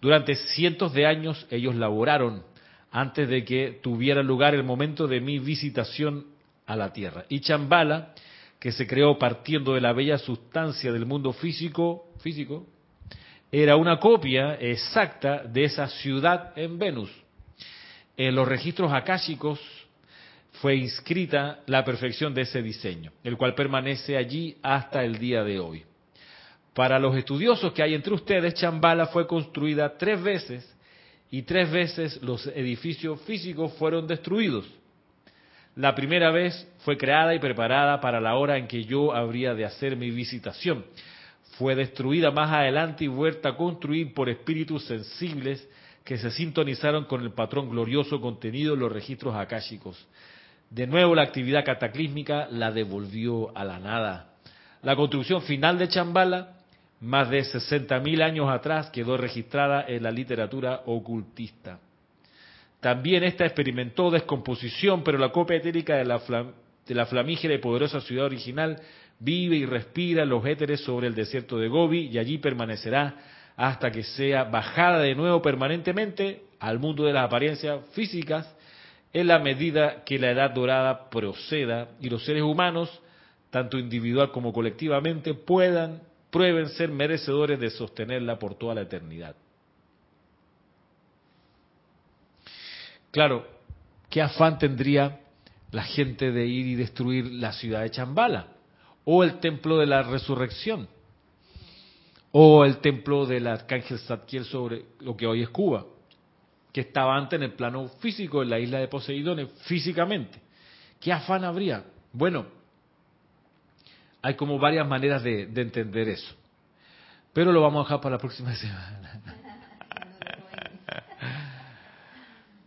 Durante 0.00 0.36
cientos 0.36 0.92
de 0.92 1.04
años 1.04 1.44
ellos 1.50 1.74
laboraron 1.74 2.44
antes 2.92 3.28
de 3.28 3.44
que 3.44 3.80
tuviera 3.82 4.22
lugar 4.22 4.54
el 4.54 4.62
momento 4.62 5.08
de 5.08 5.20
mi 5.20 5.40
visitación 5.40 6.26
a 6.64 6.76
la 6.76 6.92
Tierra. 6.92 7.24
Y 7.28 7.40
Chambala, 7.40 8.14
que 8.60 8.70
se 8.70 8.86
creó 8.86 9.18
partiendo 9.18 9.74
de 9.74 9.80
la 9.80 9.92
bella 9.92 10.18
sustancia 10.18 10.92
del 10.92 11.06
mundo 11.06 11.32
físico, 11.32 12.04
físico, 12.20 12.68
era 13.50 13.74
una 13.74 13.98
copia 13.98 14.54
exacta 14.60 15.42
de 15.42 15.64
esa 15.64 15.88
ciudad 15.88 16.56
en 16.56 16.78
Venus. 16.78 17.21
En 18.16 18.34
los 18.34 18.46
registros 18.46 18.92
akáshicos 18.92 19.60
fue 20.60 20.76
inscrita 20.76 21.60
la 21.66 21.84
perfección 21.84 22.34
de 22.34 22.42
ese 22.42 22.62
diseño, 22.62 23.12
el 23.24 23.36
cual 23.36 23.54
permanece 23.54 24.16
allí 24.16 24.56
hasta 24.62 25.02
el 25.02 25.18
día 25.18 25.42
de 25.42 25.58
hoy. 25.58 25.82
Para 26.74 26.98
los 26.98 27.16
estudiosos 27.16 27.72
que 27.72 27.82
hay 27.82 27.94
entre 27.94 28.14
ustedes, 28.14 28.54
Chambala 28.54 29.06
fue 29.06 29.26
construida 29.26 29.96
tres 29.96 30.22
veces 30.22 30.76
y 31.30 31.42
tres 31.42 31.70
veces 31.70 32.22
los 32.22 32.46
edificios 32.48 33.20
físicos 33.22 33.72
fueron 33.74 34.06
destruidos. 34.06 34.66
La 35.76 35.94
primera 35.94 36.30
vez 36.30 36.68
fue 36.80 36.98
creada 36.98 37.34
y 37.34 37.38
preparada 37.38 38.00
para 38.00 38.20
la 38.20 38.34
hora 38.36 38.58
en 38.58 38.68
que 38.68 38.84
yo 38.84 39.14
habría 39.14 39.54
de 39.54 39.64
hacer 39.64 39.96
mi 39.96 40.10
visitación. 40.10 40.84
Fue 41.58 41.74
destruida 41.74 42.30
más 42.30 42.52
adelante 42.52 43.04
y 43.04 43.08
vuelta 43.08 43.50
a 43.50 43.56
construir 43.56 44.12
por 44.12 44.28
espíritus 44.28 44.84
sensibles 44.84 45.66
que 46.04 46.18
se 46.18 46.30
sintonizaron 46.30 47.04
con 47.04 47.22
el 47.22 47.32
patrón 47.32 47.70
glorioso 47.70 48.20
contenido 48.20 48.74
en 48.74 48.80
los 48.80 48.92
registros 48.92 49.34
akáshicos. 49.34 50.06
De 50.70 50.86
nuevo 50.86 51.14
la 51.14 51.22
actividad 51.22 51.64
cataclísmica 51.64 52.48
la 52.50 52.72
devolvió 52.72 53.56
a 53.56 53.64
la 53.64 53.78
nada. 53.78 54.34
La 54.82 54.96
construcción 54.96 55.42
final 55.42 55.78
de 55.78 55.88
Chambala 55.88 56.56
más 57.02 57.28
de 57.30 57.40
60.000 57.40 58.22
años 58.22 58.48
atrás 58.48 58.90
quedó 58.90 59.16
registrada 59.16 59.84
en 59.88 60.04
la 60.04 60.10
literatura 60.10 60.82
ocultista. 60.86 61.80
También 62.80 63.24
esta 63.24 63.44
experimentó 63.44 64.10
descomposición, 64.10 65.02
pero 65.02 65.18
la 65.18 65.30
copia 65.30 65.56
etérica 65.56 65.96
de 65.96 66.04
la, 66.04 66.20
de 66.86 66.94
la 66.94 67.06
flamígera 67.06 67.54
y 67.54 67.58
poderosa 67.58 68.00
ciudad 68.00 68.26
original 68.26 68.80
vive 69.18 69.56
y 69.56 69.66
respira 69.66 70.24
los 70.24 70.44
éteres 70.46 70.80
sobre 70.80 71.06
el 71.08 71.14
desierto 71.14 71.58
de 71.58 71.68
Gobi 71.68 72.06
y 72.06 72.18
allí 72.18 72.38
permanecerá 72.38 73.14
hasta 73.62 73.92
que 73.92 74.02
sea 74.02 74.42
bajada 74.42 74.98
de 74.98 75.14
nuevo 75.14 75.40
permanentemente 75.40 76.42
al 76.58 76.80
mundo 76.80 77.04
de 77.04 77.12
las 77.12 77.26
apariencias 77.26 77.78
físicas 77.92 78.52
en 79.12 79.28
la 79.28 79.38
medida 79.38 80.02
que 80.02 80.18
la 80.18 80.32
edad 80.32 80.50
dorada 80.50 81.08
proceda 81.08 81.90
y 82.00 82.10
los 82.10 82.24
seres 82.24 82.42
humanos, 82.42 82.90
tanto 83.50 83.78
individual 83.78 84.32
como 84.32 84.52
colectivamente, 84.52 85.34
puedan 85.34 86.02
prueben 86.30 86.70
ser 86.70 86.88
merecedores 86.88 87.60
de 87.60 87.70
sostenerla 87.70 88.36
por 88.36 88.56
toda 88.56 88.74
la 88.74 88.80
eternidad. 88.80 89.36
Claro, 93.12 93.46
¿qué 94.10 94.22
afán 94.22 94.58
tendría 94.58 95.20
la 95.70 95.84
gente 95.84 96.32
de 96.32 96.46
ir 96.46 96.66
y 96.66 96.74
destruir 96.74 97.26
la 97.26 97.52
ciudad 97.52 97.82
de 97.82 97.92
Chambala? 97.92 98.48
O 99.04 99.22
el 99.22 99.38
templo 99.38 99.78
de 99.78 99.86
la 99.86 100.02
resurrección. 100.02 100.88
O 102.32 102.64
el 102.64 102.78
templo 102.78 103.26
del 103.26 103.46
arcángel 103.46 103.98
Zadkiel 103.98 104.44
sobre 104.44 104.86
lo 105.00 105.16
que 105.16 105.26
hoy 105.26 105.42
es 105.42 105.50
Cuba. 105.50 105.84
Que 106.72 106.80
estaba 106.80 107.16
antes 107.16 107.36
en 107.38 107.44
el 107.44 107.52
plano 107.52 107.86
físico, 108.00 108.42
en 108.42 108.48
la 108.48 108.58
isla 108.58 108.78
de 108.78 108.88
Poseidones, 108.88 109.48
físicamente. 109.64 110.40
¿Qué 110.98 111.12
afán 111.12 111.44
habría? 111.44 111.84
Bueno, 112.12 112.46
hay 114.22 114.34
como 114.34 114.58
varias 114.58 114.86
maneras 114.86 115.22
de, 115.22 115.42
entender 115.42 116.08
eso. 116.08 116.34
Pero 117.32 117.52
lo 117.52 117.60
vamos 117.60 117.80
a 117.80 117.84
dejar 117.84 118.00
para 118.00 118.14
la 118.14 118.20
próxima 118.20 118.54
semana. 118.56 119.20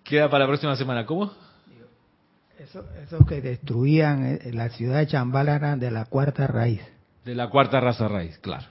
Queda 0.04 0.30
para 0.30 0.44
la 0.44 0.48
próxima 0.48 0.76
semana. 0.76 1.06
¿Cómo? 1.06 1.32
Esos 2.60 3.26
que 3.28 3.42
destruían 3.42 4.26
eh, 4.26 4.52
la 4.54 4.70
ciudad 4.70 5.00
de 5.00 5.08
Chambala 5.08 5.56
eran 5.56 5.80
de 5.80 5.92
la 5.92 6.06
cuarta 6.06 6.48
raíz. 6.48 6.82
De 7.24 7.36
la 7.36 7.50
cuarta 7.50 7.80
raza 7.80 8.08
raíz, 8.08 8.38
claro. 8.40 8.66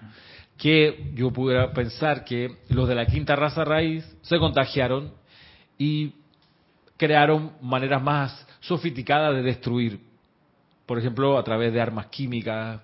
Que 0.58 1.12
yo 1.14 1.32
pudiera 1.32 1.72
pensar 1.72 2.24
que 2.24 2.56
los 2.68 2.88
de 2.88 2.94
la 2.94 3.06
quinta 3.06 3.36
raza 3.36 3.64
raíz 3.64 4.04
se 4.22 4.38
contagiaron 4.38 5.12
y 5.78 6.12
crearon 6.96 7.52
maneras 7.60 8.02
más 8.02 8.46
sofisticadas 8.60 9.34
de 9.34 9.42
destruir 9.42 10.00
por 10.86 10.98
ejemplo, 10.98 11.38
a 11.38 11.44
través 11.44 11.72
de 11.72 11.80
armas 11.80 12.06
químicas, 12.06 12.80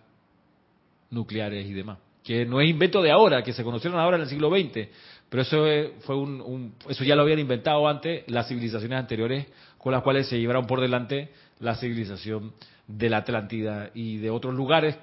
nucleares 1.11 1.67
y 1.67 1.73
demás. 1.73 1.99
Que 2.25 2.45
no 2.47 2.61
es 2.61 2.69
invento 2.69 3.03
de 3.03 3.11
ahora, 3.11 3.43
que 3.43 3.53
se 3.53 3.65
conocieron 3.65 3.99
ahora 3.99 4.17
en 4.17 4.23
el 4.23 4.29
siglo 4.29 4.51
XX, 4.51 4.89
pero 5.29 5.43
eso 5.43 5.65
fue 6.01 6.17
un, 6.17 6.75
eso 6.89 7.05
ya 7.05 7.15
lo 7.15 7.23
habían 7.23 7.39
inventado 7.39 7.89
antes 7.89 8.25
las 8.29 8.49
civilizaciones 8.49 8.99
anteriores 8.99 9.47
con 9.79 9.93
las 9.93 10.03
cuales 10.03 10.29
se 10.29 10.39
llevaron 10.39 10.67
por 10.67 10.81
delante 10.81 11.31
la 11.61 11.77
civilización 11.77 12.53
de 12.87 13.09
la 13.09 13.19
Atlántida 13.19 13.91
y 13.95 14.19
de 14.19 14.31
otros 14.31 14.55
lugares 14.55 14.97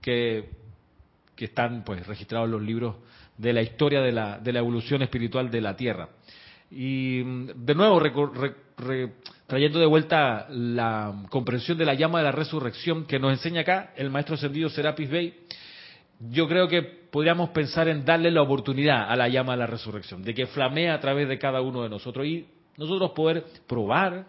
que, 0.00 0.48
que 1.36 1.44
están 1.44 1.84
pues 1.84 2.04
registrados 2.06 2.46
en 2.46 2.52
los 2.52 2.62
libros 2.62 2.96
de 3.36 3.52
la 3.52 3.62
historia 3.62 4.00
de 4.00 4.10
la, 4.10 4.38
de 4.38 4.52
la 4.52 4.58
evolución 4.60 5.02
espiritual 5.02 5.50
de 5.50 5.60
la 5.60 5.76
Tierra. 5.76 6.08
Y 6.70 7.22
de 7.22 7.74
nuevo, 7.74 8.02
trayendo 9.46 9.78
de 9.78 9.86
vuelta 9.86 10.46
la 10.50 11.14
comprensión 11.30 11.78
de 11.78 11.84
la 11.84 11.94
llama 11.94 12.18
de 12.18 12.24
la 12.24 12.32
resurrección 12.32 13.04
que 13.04 13.20
nos 13.20 13.32
enseña 13.32 13.60
acá 13.60 13.92
el 13.96 14.10
maestro 14.10 14.34
ascendido 14.34 14.68
Serapis 14.68 15.08
Bey, 15.08 15.34
yo 16.18 16.48
creo 16.48 16.66
que 16.66 16.82
podríamos 16.82 17.50
pensar 17.50 17.88
en 17.88 18.04
darle 18.04 18.30
la 18.30 18.42
oportunidad 18.42 19.10
a 19.10 19.16
la 19.16 19.28
llama 19.28 19.52
de 19.52 19.58
la 19.58 19.66
resurrección, 19.66 20.22
de 20.22 20.34
que 20.34 20.46
flamea 20.46 20.94
a 20.94 21.00
través 21.00 21.28
de 21.28 21.38
cada 21.38 21.60
uno 21.60 21.82
de 21.82 21.88
nosotros 21.88 22.26
y 22.26 22.46
nosotros 22.76 23.12
poder 23.12 23.44
probar, 23.66 24.26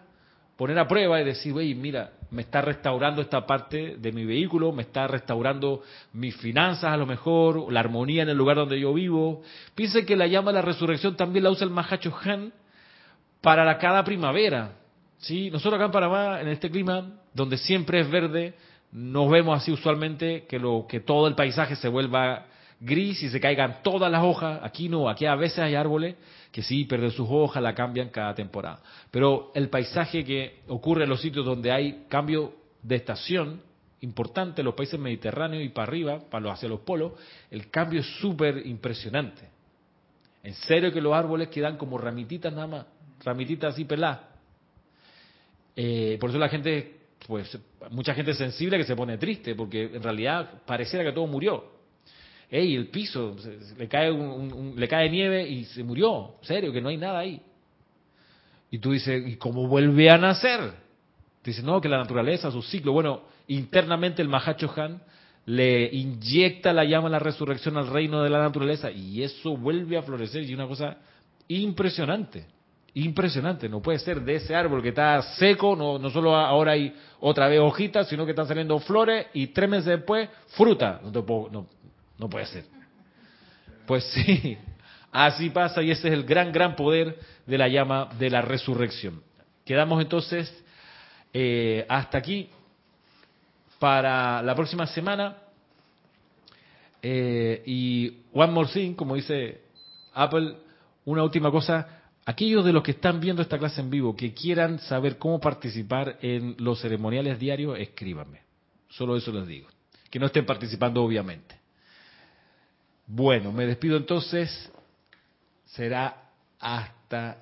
poner 0.56 0.78
a 0.78 0.86
prueba 0.86 1.20
y 1.20 1.24
decir, 1.24 1.52
oye, 1.54 1.74
mira, 1.74 2.12
me 2.30 2.42
está 2.42 2.60
restaurando 2.60 3.22
esta 3.22 3.46
parte 3.46 3.96
de 3.98 4.12
mi 4.12 4.24
vehículo, 4.24 4.72
me 4.72 4.82
está 4.82 5.06
restaurando 5.06 5.82
mis 6.12 6.36
finanzas 6.36 6.92
a 6.92 6.96
lo 6.96 7.06
mejor, 7.06 7.72
la 7.72 7.80
armonía 7.80 8.22
en 8.22 8.28
el 8.28 8.36
lugar 8.36 8.56
donde 8.56 8.78
yo 8.78 8.92
vivo. 8.92 9.42
Piensen 9.74 10.04
que 10.04 10.16
la 10.16 10.26
llama 10.26 10.50
de 10.50 10.56
la 10.56 10.62
resurrección 10.62 11.16
también 11.16 11.44
la 11.44 11.50
usa 11.50 11.64
el 11.64 11.70
Mahacho 11.70 12.14
Han 12.24 12.52
para 13.40 13.64
la 13.64 13.78
cada 13.78 14.04
primavera. 14.04 14.72
¿sí? 15.18 15.50
Nosotros 15.50 15.74
acá 15.74 15.86
en 15.86 15.92
Panamá, 15.92 16.40
en 16.40 16.48
este 16.48 16.70
clima, 16.70 17.12
donde 17.32 17.56
siempre 17.56 18.00
es 18.00 18.10
verde, 18.10 18.54
nos 18.92 19.30
vemos 19.30 19.60
así 19.60 19.72
usualmente 19.72 20.46
que, 20.48 20.58
lo, 20.58 20.86
que 20.88 21.00
todo 21.00 21.28
el 21.28 21.34
paisaje 21.34 21.76
se 21.76 21.88
vuelva 21.88 22.46
gris 22.80 23.22
y 23.22 23.28
se 23.28 23.40
caigan 23.40 23.82
todas 23.82 24.10
las 24.10 24.22
hojas. 24.22 24.60
Aquí 24.62 24.88
no, 24.88 25.08
aquí 25.08 25.26
a 25.26 25.34
veces 25.34 25.58
hay 25.58 25.74
árboles 25.74 26.16
que 26.52 26.62
sí 26.62 26.84
pierden 26.84 27.10
sus 27.10 27.28
hojas, 27.30 27.62
la 27.62 27.74
cambian 27.74 28.08
cada 28.08 28.34
temporada. 28.34 28.80
Pero 29.10 29.52
el 29.54 29.68
paisaje 29.68 30.24
que 30.24 30.60
ocurre 30.68 31.04
en 31.04 31.10
los 31.10 31.20
sitios 31.20 31.44
donde 31.44 31.70
hay 31.72 32.04
cambio 32.08 32.54
de 32.82 32.96
estación 32.96 33.62
importante, 34.00 34.62
los 34.62 34.74
países 34.74 34.98
mediterráneos 34.98 35.64
y 35.64 35.70
para 35.70 35.88
arriba, 35.88 36.20
para 36.30 36.44
los, 36.44 36.52
hacia 36.52 36.68
los 36.68 36.80
polos, 36.80 37.12
el 37.50 37.68
cambio 37.70 38.00
es 38.00 38.06
súper 38.20 38.64
impresionante. 38.66 39.48
En 40.44 40.54
serio 40.54 40.92
que 40.92 41.00
los 41.00 41.12
árboles 41.12 41.48
quedan 41.48 41.76
como 41.76 41.98
ramititas 41.98 42.52
nada 42.52 42.66
más, 42.66 42.86
ramititas 43.24 43.74
así 43.74 43.84
peladas. 43.84 44.20
Eh, 45.74 46.16
por 46.20 46.30
eso 46.30 46.38
la 46.38 46.48
gente, 46.48 46.96
pues, 47.26 47.58
mucha 47.90 48.14
gente 48.14 48.34
sensible 48.34 48.78
que 48.78 48.84
se 48.84 48.96
pone 48.96 49.18
triste, 49.18 49.54
porque 49.56 49.84
en 49.84 50.02
realidad 50.02 50.62
pareciera 50.64 51.04
que 51.04 51.12
todo 51.12 51.26
murió 51.26 51.77
ey, 52.50 52.74
el 52.74 52.88
piso, 52.88 53.36
le 53.76 53.88
cae, 53.88 54.10
un, 54.10 54.74
le 54.76 54.88
cae 54.88 55.10
nieve 55.10 55.48
y 55.48 55.64
se 55.64 55.82
murió, 55.82 56.34
serio, 56.42 56.72
que 56.72 56.80
no 56.80 56.88
hay 56.88 56.96
nada 56.96 57.18
ahí. 57.18 57.40
Y 58.70 58.78
tú 58.78 58.92
dices, 58.92 59.26
¿y 59.26 59.36
cómo 59.36 59.66
vuelve 59.66 60.10
a 60.10 60.18
nacer? 60.18 60.72
Dice, 61.42 61.62
no, 61.62 61.80
que 61.80 61.88
la 61.88 61.98
naturaleza, 61.98 62.50
su 62.50 62.62
ciclo. 62.62 62.92
Bueno, 62.92 63.22
internamente 63.46 64.20
el 64.20 64.28
Mahacho 64.28 64.70
Han 64.76 65.00
le 65.46 65.88
inyecta 65.94 66.74
la 66.74 66.84
llama 66.84 67.08
de 67.08 67.12
la 67.12 67.18
resurrección 67.18 67.78
al 67.78 67.86
reino 67.86 68.22
de 68.22 68.28
la 68.28 68.40
naturaleza 68.40 68.90
y 68.90 69.22
eso 69.22 69.56
vuelve 69.56 69.96
a 69.96 70.02
florecer 70.02 70.42
y 70.42 70.52
una 70.52 70.66
cosa 70.66 70.98
impresionante, 71.48 72.44
impresionante. 72.92 73.66
No 73.66 73.80
puede 73.80 73.98
ser 73.98 74.20
de 74.20 74.34
ese 74.34 74.54
árbol 74.54 74.82
que 74.82 74.90
está 74.90 75.22
seco, 75.38 75.74
no, 75.74 75.98
no 75.98 76.10
solo 76.10 76.36
ahora 76.36 76.72
hay 76.72 76.94
otra 77.20 77.48
vez 77.48 77.60
hojitas, 77.60 78.08
sino 78.08 78.26
que 78.26 78.32
están 78.32 78.46
saliendo 78.46 78.78
flores 78.80 79.28
y 79.32 79.46
tres 79.46 79.70
meses 79.70 79.86
después 79.86 80.28
fruta. 80.48 81.00
No, 81.02 81.10
te 81.10 81.22
puedo, 81.22 81.48
no, 81.50 81.66
no 82.18 82.28
puede 82.28 82.46
ser. 82.46 82.64
Pues 83.86 84.04
sí, 84.12 84.58
así 85.12 85.50
pasa 85.50 85.82
y 85.82 85.90
ese 85.90 86.08
es 86.08 86.14
el 86.14 86.24
gran, 86.24 86.52
gran 86.52 86.76
poder 86.76 87.18
de 87.46 87.58
la 87.58 87.68
llama 87.68 88.10
de 88.18 88.30
la 88.30 88.42
resurrección. 88.42 89.22
Quedamos 89.64 90.00
entonces 90.00 90.52
eh, 91.32 91.86
hasta 91.88 92.18
aquí 92.18 92.50
para 93.78 94.42
la 94.42 94.54
próxima 94.54 94.86
semana. 94.86 95.36
Eh, 97.00 97.62
y 97.64 98.18
one 98.32 98.52
more 98.52 98.68
thing, 98.72 98.94
como 98.94 99.14
dice 99.14 99.60
Apple, 100.14 100.56
una 101.04 101.22
última 101.22 101.50
cosa. 101.50 102.00
Aquellos 102.26 102.64
de 102.64 102.72
los 102.72 102.82
que 102.82 102.90
están 102.90 103.20
viendo 103.20 103.40
esta 103.40 103.58
clase 103.58 103.80
en 103.80 103.88
vivo 103.88 104.14
que 104.14 104.34
quieran 104.34 104.78
saber 104.80 105.16
cómo 105.16 105.40
participar 105.40 106.18
en 106.20 106.56
los 106.58 106.80
ceremoniales 106.80 107.38
diarios, 107.38 107.78
escríbanme. 107.78 108.42
Solo 108.90 109.16
eso 109.16 109.32
les 109.32 109.46
digo. 109.46 109.68
Que 110.10 110.18
no 110.18 110.26
estén 110.26 110.44
participando, 110.44 111.02
obviamente. 111.02 111.57
Bueno, 113.08 113.52
me 113.52 113.64
despido 113.64 113.96
entonces. 113.96 114.70
Será 115.64 116.28
hasta 116.60 117.38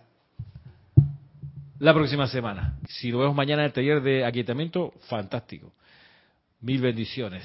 la 1.81 1.93
próxima 1.93 2.29
semana. 2.29 2.79
Si 2.89 3.11
lo 3.11 3.19
vemos 3.19 3.35
mañana 3.35 3.63
en 3.63 3.67
el 3.67 3.73
taller 3.73 4.01
de 4.01 4.25
aquietamiento, 4.25 4.95
fantástico. 5.09 5.73
Mil 6.61 6.81
bendiciones. 6.81 7.45